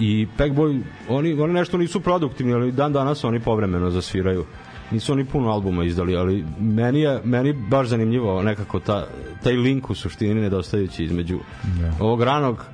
i 0.00 0.26
Packboy 0.38 0.80
oni, 1.08 1.32
oni 1.32 1.52
nešto 1.52 1.78
nisu 1.78 2.00
produktivni 2.00 2.52
ali 2.54 2.72
dan 2.72 2.92
danas 2.92 3.24
oni 3.24 3.40
povremeno 3.40 3.90
zasviraju. 3.90 4.44
Nisu 4.90 5.12
oni 5.12 5.24
puno 5.24 5.50
albuma 5.50 5.84
izdali 5.84 6.16
ali 6.16 6.44
meni 6.60 7.00
je 7.00 7.20
meni 7.24 7.52
baš 7.52 7.88
zanimljivo 7.88 8.42
nekako 8.42 8.80
ta, 8.80 9.06
taj 9.42 9.52
link 9.52 9.90
u 9.90 9.94
suštini 9.94 10.34
nedostajući 10.34 11.04
između 11.04 11.38
Da. 11.80 11.92
ovog 12.00 12.22
ranog 12.22 12.64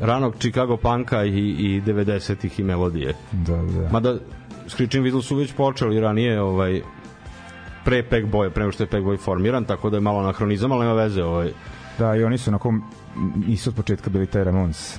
ranog 0.00 0.34
Chicago 0.38 0.76
punka 0.76 1.24
i, 1.24 1.38
i 1.38 1.82
90-ih 1.86 2.60
i 2.60 2.62
melodije 2.62 3.14
Da, 3.32 3.56
da. 3.56 3.88
mada 3.92 4.16
Screeching 4.68 5.06
Weasel 5.06 5.22
su 5.22 5.36
već 5.36 5.52
počeli 5.52 6.00
ranije 6.00 6.40
ovaj 6.42 6.82
pre 7.84 8.02
Packboya, 8.10 8.50
pre 8.50 8.62
nego 8.62 8.72
što 8.72 8.82
je 8.82 8.88
Packboy 8.88 9.18
formiran, 9.18 9.64
tako 9.64 9.90
da 9.90 9.96
je 9.96 10.00
malo 10.00 10.18
anahronizam, 10.18 10.72
ali 10.72 10.80
nema 10.80 10.94
veze. 10.94 11.24
Ovaj. 11.24 11.52
Da, 11.98 12.16
i 12.16 12.24
oni 12.24 12.38
su 12.38 12.50
onako 12.50 12.74
nisu 13.46 13.70
od 13.70 13.76
početka 13.76 14.10
bili 14.10 14.26
taj 14.26 14.44
Ramones 14.44 14.98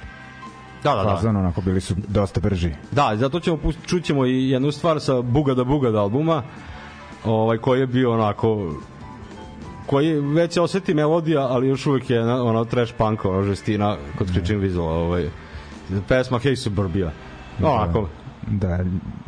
Da, 0.83 0.95
da, 0.95 1.03
da. 1.03 1.15
fazon, 1.15 1.35
onako 1.37 1.61
bili 1.61 1.81
su 1.81 1.95
dosta 2.07 2.39
brži. 2.39 2.71
Da, 2.91 3.11
zato 3.15 3.39
ćemo 3.39 3.57
čućemo 3.85 4.25
i 4.25 4.49
jednu 4.49 4.71
stvar 4.71 5.01
sa 5.01 5.21
Bugada 5.21 5.63
Bugada 5.63 6.01
albuma, 6.01 6.43
ovaj 7.25 7.57
koji 7.57 7.79
je 7.79 7.87
bio 7.87 8.13
onako 8.13 8.73
koji 9.89 10.19
već 10.19 10.53
se 10.53 10.61
oseti 10.61 10.93
melodija, 10.93 11.41
ali 11.41 11.67
još 11.67 11.85
uvijek 11.87 12.09
je 12.09 12.33
ono 12.33 12.65
trash 12.65 12.93
punk, 12.97 13.25
ono 13.25 13.43
žestina 13.43 13.97
kod 14.17 14.27
Screeching 14.27 14.63
Weasel, 14.63 14.79
ovaj 14.81 15.29
pesma 16.07 16.39
Hey 16.39 16.55
Suburbia. 16.55 17.11
Onako, 17.63 18.07
Da, 18.47 18.79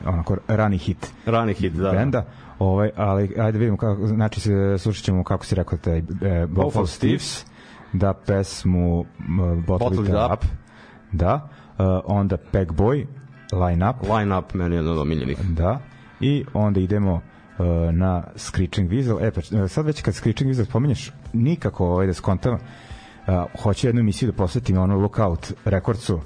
onako 0.05 0.37
rani 0.47 0.77
hit 0.77 1.13
rani 1.25 1.53
hit, 1.53 1.73
da. 1.73 1.83
da. 1.83 1.91
benda. 1.91 2.25
Ovaj, 2.59 2.91
ali 2.95 3.35
ajde 3.39 3.57
vidimo 3.57 3.77
kako, 3.77 4.07
znači 4.07 4.39
se 4.39 4.77
slušat 4.77 5.05
ćemo 5.05 5.23
kako 5.23 5.45
si 5.45 5.55
rekao 5.55 5.77
taj 5.77 5.97
e, 5.97 6.45
Buffalo 6.47 6.87
Steves, 6.87 7.45
da 7.93 8.13
pesmu 8.13 9.05
m, 9.19 9.63
Bottle, 9.67 10.03
It 10.03 10.09
Up, 10.09 10.33
Up. 10.33 10.45
da, 11.11 11.49
uh, 11.77 11.85
onda 12.05 12.37
Pack 12.37 12.71
Boy, 12.71 13.05
Line 13.51 13.89
Up, 13.89 13.95
Line 14.17 14.37
up 14.37 14.53
meni 14.53 14.75
je 14.75 14.77
jedan 14.77 14.91
od 14.91 14.99
omiljenih. 14.99 15.37
da, 15.49 15.79
i 16.19 16.45
onda 16.53 16.79
idemo 16.79 17.21
na 17.91 18.23
Screeching 18.35 18.91
Weasel. 18.91 19.27
E, 19.27 19.31
pa, 19.31 19.67
sad 19.67 19.85
već 19.85 20.01
kad 20.01 20.15
Screeching 20.15 20.51
Weasel 20.51 20.65
spominješ, 20.65 21.11
nikako 21.33 21.87
ovaj, 21.87 22.07
da 22.07 22.13
skontam, 22.13 22.53
uh, 22.53 23.61
hoću 23.63 23.87
jednu 23.87 23.99
emisiju 23.99 24.31
da 24.31 24.37
posvetim 24.37 24.77
ono 24.77 24.97
Lookout 24.97 25.53
Recordsu, 25.65 26.19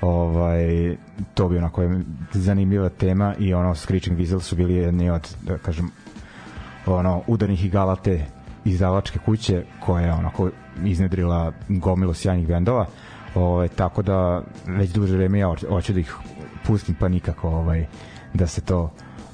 ovaj 0.00 0.96
to 1.34 1.48
bi 1.48 1.58
onako 1.58 1.82
zanimljiva 2.32 2.88
tema 2.88 3.34
i 3.38 3.54
ono 3.54 3.74
Screeching 3.74 4.18
Weasel 4.18 4.40
su 4.40 4.56
bili 4.56 4.74
jedni 4.74 5.10
od 5.10 5.36
da 5.42 5.58
kažem 5.58 5.90
ono 6.86 7.22
udarnih 7.26 7.64
igala 7.64 7.96
te 7.96 8.26
izdavačke 8.64 9.18
kuće 9.18 9.64
koja 9.80 10.06
je 10.06 10.12
onako 10.12 10.50
iznedrila 10.84 11.52
gomilu 11.68 12.14
sjajnih 12.14 12.48
bendova 12.48 12.86
ovaj, 13.34 13.68
tako 13.68 14.02
da 14.02 14.42
već 14.66 14.90
duže 14.90 15.16
vreme 15.16 15.38
ja 15.38 15.54
hoću 15.68 15.92
da 15.92 16.00
ih 16.00 16.14
pustim 16.66 16.94
pa 17.00 17.08
nikako 17.08 17.48
ovaj, 17.48 17.86
da 18.34 18.46
se 18.46 18.60
to 18.60 18.82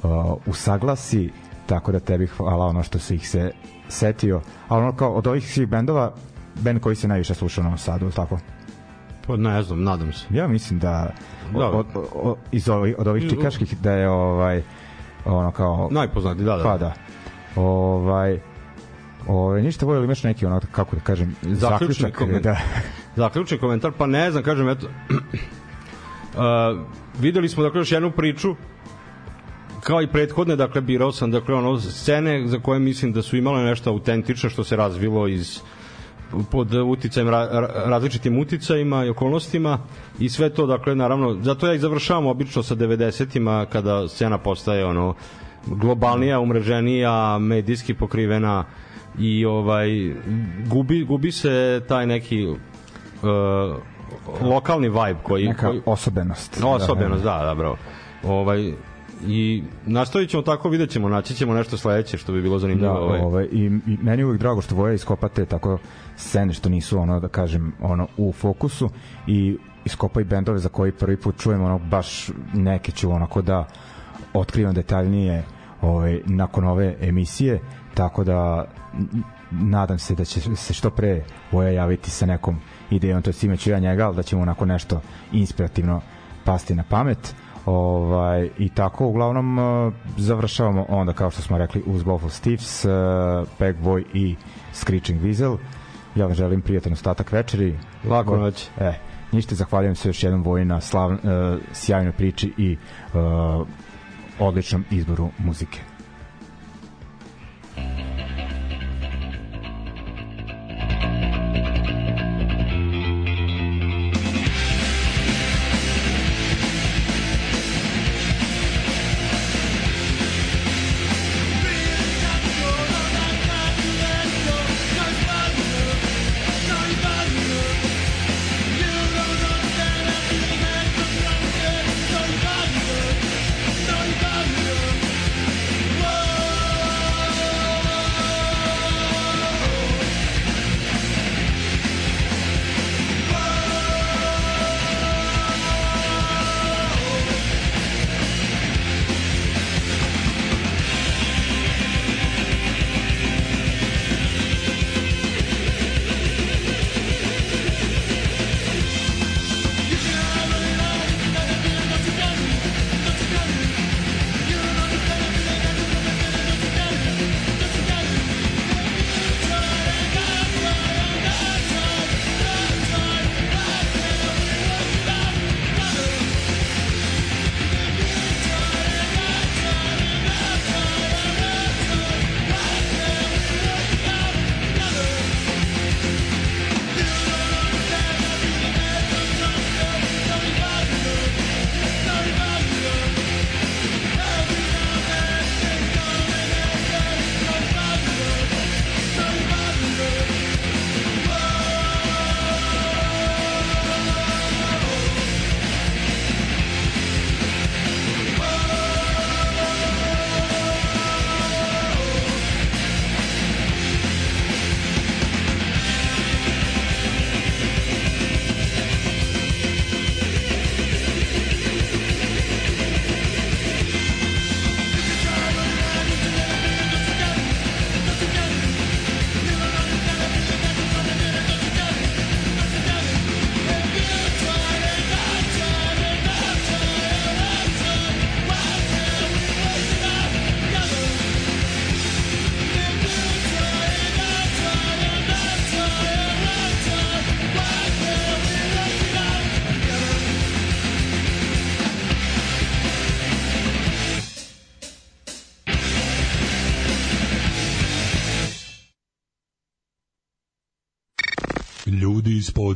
uh, 0.03 0.11
usaglasi 0.47 1.31
tako 1.67 1.93
da 1.93 2.01
tebi 2.01 2.27
hvala 2.27 2.67
ono 2.67 2.83
što 2.83 2.99
si 2.99 3.15
ih 3.15 3.29
se 3.29 3.51
setio 3.89 4.41
ali 4.69 4.83
ono 4.83 4.97
kao 4.97 5.13
od 5.13 5.27
ovih 5.27 5.53
svih 5.53 5.69
bendova 5.69 6.15
bend 6.55 6.81
koji 6.81 6.97
se 6.97 7.09
najviše 7.09 7.35
sluša 7.35 7.61
u 7.61 7.65
Novom 7.65 7.79
Sadu, 7.79 8.11
tako? 8.11 8.39
Pa 9.27 9.37
ne 9.37 9.63
znam, 9.63 9.83
nadam 9.83 10.13
se. 10.13 10.27
Ja 10.31 10.49
mislim 10.49 10.79
da 10.79 11.13
od, 11.55 11.75
od, 11.75 11.87
od, 12.15 12.37
iz 12.53 12.69
ovih, 12.69 12.95
od 12.99 13.07
ovih 13.07 13.31
čikaških 13.31 13.79
da 13.81 13.93
je 13.93 14.09
ovaj 14.09 14.63
ono 15.25 15.51
kao 15.51 15.89
Najpoznati, 15.91 16.43
da, 16.43 16.57
da. 16.57 16.63
pa 16.63 16.79
da 16.79 16.93
ovaj 17.57 18.41
Ove, 19.29 19.63
ništa 19.63 19.87
volio 19.87 20.05
imaš 20.05 20.23
neki 20.23 20.47
ono 20.47 20.61
kako 20.73 20.97
da 20.97 21.03
kažem 21.03 21.35
Zaključni 21.43 21.95
zaključak 21.95 22.19
komentar. 22.19 22.55
da 22.55 22.61
Zaključni 23.23 23.59
komentar, 23.59 23.93
pa 23.99 24.07
ne 24.07 24.31
znam, 24.31 24.43
kažem, 24.43 24.69
eto, 24.69 24.87
Uh, 26.37 26.43
videli 27.21 27.49
smo 27.49 27.63
dakle 27.63 27.81
još 27.81 27.93
jednu 27.93 28.11
priču 28.11 28.55
kao 29.87 30.03
i 30.03 30.07
prethodne, 30.07 30.57
dakle 30.57 30.81
birao 30.81 31.13
sam 31.13 31.31
dakle 31.31 31.55
ono 31.55 31.81
scene 31.81 32.47
za 32.47 32.59
koje 32.59 32.79
mislim 32.79 33.13
da 33.13 33.23
su 33.23 33.37
imale 33.37 33.65
nešto 33.65 33.91
autentično 33.91 34.51
što 34.51 34.65
se 34.65 34.77
razvilo 34.77 35.29
iz 35.29 35.61
pod 36.51 36.75
uticajem 36.75 37.29
ra, 37.29 37.49
ra, 37.53 37.67
različitim 37.87 38.39
uticajima 38.39 39.05
i 39.05 39.09
okolnostima 39.09 39.79
i 40.19 40.29
sve 40.29 40.51
to 40.51 40.67
dakle 40.67 40.95
naravno 40.95 41.37
zato 41.43 41.67
ja 41.67 41.75
i 41.75 41.79
završavam 41.79 42.27
obično 42.27 42.63
sa 42.63 42.75
90-ima 42.75 43.67
kada 43.67 44.09
scena 44.09 44.39
postaje 44.39 44.87
ono 44.87 45.15
globalnija, 45.67 46.41
umreženija, 46.41 47.39
medijski 47.39 47.95
pokrivena 47.95 48.65
i 49.19 49.45
ovaj 49.45 49.89
gubi 50.67 51.05
gubi 51.05 51.33
se 51.33 51.83
taj 51.89 52.07
neki 52.07 52.47
uh, 52.47 52.57
lokalni 54.43 54.89
vibe 54.89 55.21
koji 55.23 55.47
Neka 55.47 55.67
koji, 55.67 55.81
osobenost. 55.87 56.61
Osobenost, 56.65 57.25
da, 57.25 57.45
da, 57.45 57.55
bravo. 57.55 57.77
Ovaj, 58.25 58.73
I 59.27 59.63
nastavit 59.87 60.31
ćemo 60.31 60.43
tako, 60.43 60.69
vidjet 60.69 60.91
ćemo, 60.91 61.09
naći 61.09 61.35
ćemo 61.35 61.55
nešto 61.55 61.77
sledeće 61.77 62.19
što 62.19 62.33
bi 62.33 62.43
bilo 62.43 62.59
zanimljivo. 62.59 62.95
Da, 62.95 63.01
ovaj. 63.01 63.21
ovaj, 63.21 63.45
i, 63.45 63.65
i 63.87 63.99
meni 64.03 64.23
je 64.23 64.27
uvijek 64.27 64.41
drago 64.41 64.63
što 64.63 64.75
voje 64.75 64.95
iskopate 64.95 65.45
tako 65.45 65.79
scene 66.17 66.53
što 66.53 66.69
nisu 66.69 66.99
ono 66.99 67.21
da 67.21 67.29
kažem 67.29 67.73
ono 67.81 68.07
u 68.17 68.33
fokusu 68.33 68.91
i 69.27 69.57
iskopa 69.85 70.21
i 70.21 70.25
bendove 70.25 70.59
za 70.59 70.69
koji 70.69 70.93
prvi 70.93 71.17
put 71.17 71.37
čujem 71.39 71.63
ono 71.63 71.79
baš 71.79 72.31
neke 72.55 72.93
ću 72.93 73.11
onako 73.11 73.43
da 73.43 73.69
otkrivam 74.35 74.75
detaljnije 74.75 75.45
ovaj, 75.81 76.21
nakon 76.27 76.65
ove 76.65 76.97
emisije 77.01 77.61
tako 77.95 78.25
da 78.25 78.65
nadam 79.51 79.99
se 79.99 80.15
da 80.15 80.25
će 80.25 80.41
se 80.41 80.75
što 80.75 80.91
pre 80.91 81.25
Voja 81.53 81.71
javiti 81.71 82.11
sa 82.11 82.27
nekom 82.27 82.57
idejom, 82.91 83.23
to 83.23 83.31
je 83.31 83.57
ću 83.57 83.71
ja 83.71 83.79
njega, 83.79 84.07
ali 84.07 84.17
da 84.17 84.23
ćemo 84.23 84.43
onako 84.43 84.65
nešto 84.65 85.01
inspirativno 85.33 86.01
pasti 86.45 86.75
na 86.75 86.85
pamet 86.89 87.35
ovaj, 87.67 88.51
i 88.59 88.69
tako 88.69 89.07
uglavnom 89.07 89.59
uh, 89.59 89.93
završavamo 90.17 90.87
onda 90.89 91.13
kao 91.13 91.31
što 91.31 91.43
smo 91.43 91.59
rekli 91.59 91.83
uz 91.87 92.03
Bowful 92.03 92.29
Stiffs 92.29 92.85
uh, 92.85 92.91
Pegboy 93.59 94.05
i 94.15 94.37
Screeching 94.73 95.23
Weasel 95.23 95.57
ja 96.17 96.27
vam 96.27 96.35
želim 96.35 96.63
prijatan 96.63 96.93
ostatak 96.93 97.33
večeri 97.33 97.79
Laku 98.05 98.37
noć. 98.37 98.69
E, 98.79 98.93
ništa, 99.33 99.55
zahvaljujem 99.55 99.95
se 99.95 100.09
još 100.09 100.23
jednom 100.23 100.43
Voji 100.43 100.65
na 100.65 100.81
slav, 100.81 101.11
uh, 101.11 101.19
sjajnoj 101.73 102.13
priči 102.13 102.53
i 102.57 102.77
uh, 103.15 103.67
odličnom 104.39 104.85
izboru 104.91 105.31
muzike. 105.39 105.96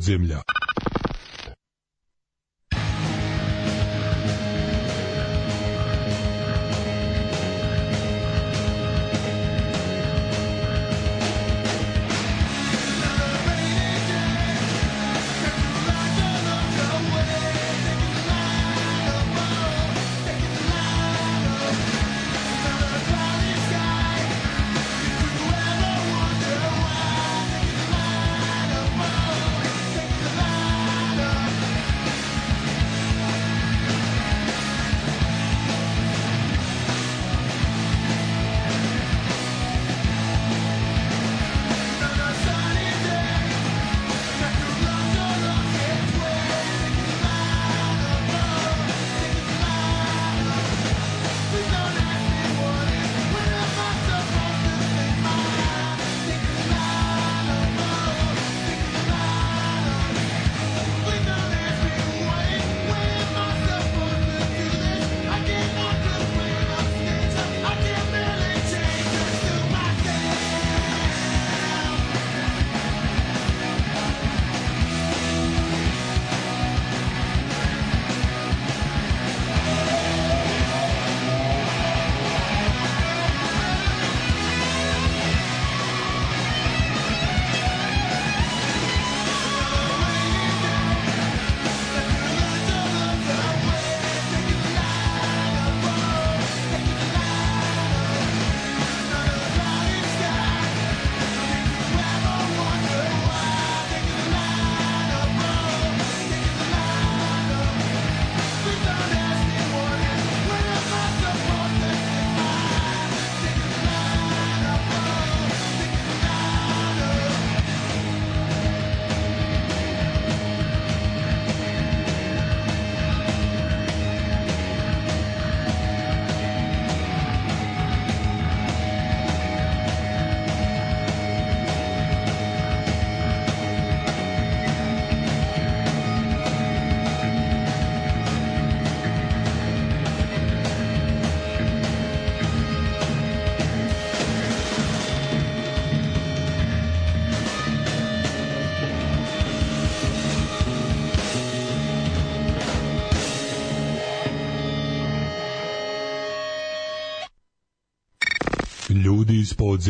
Podzemlja. 0.01 0.43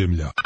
Podzemlja. 0.00 0.39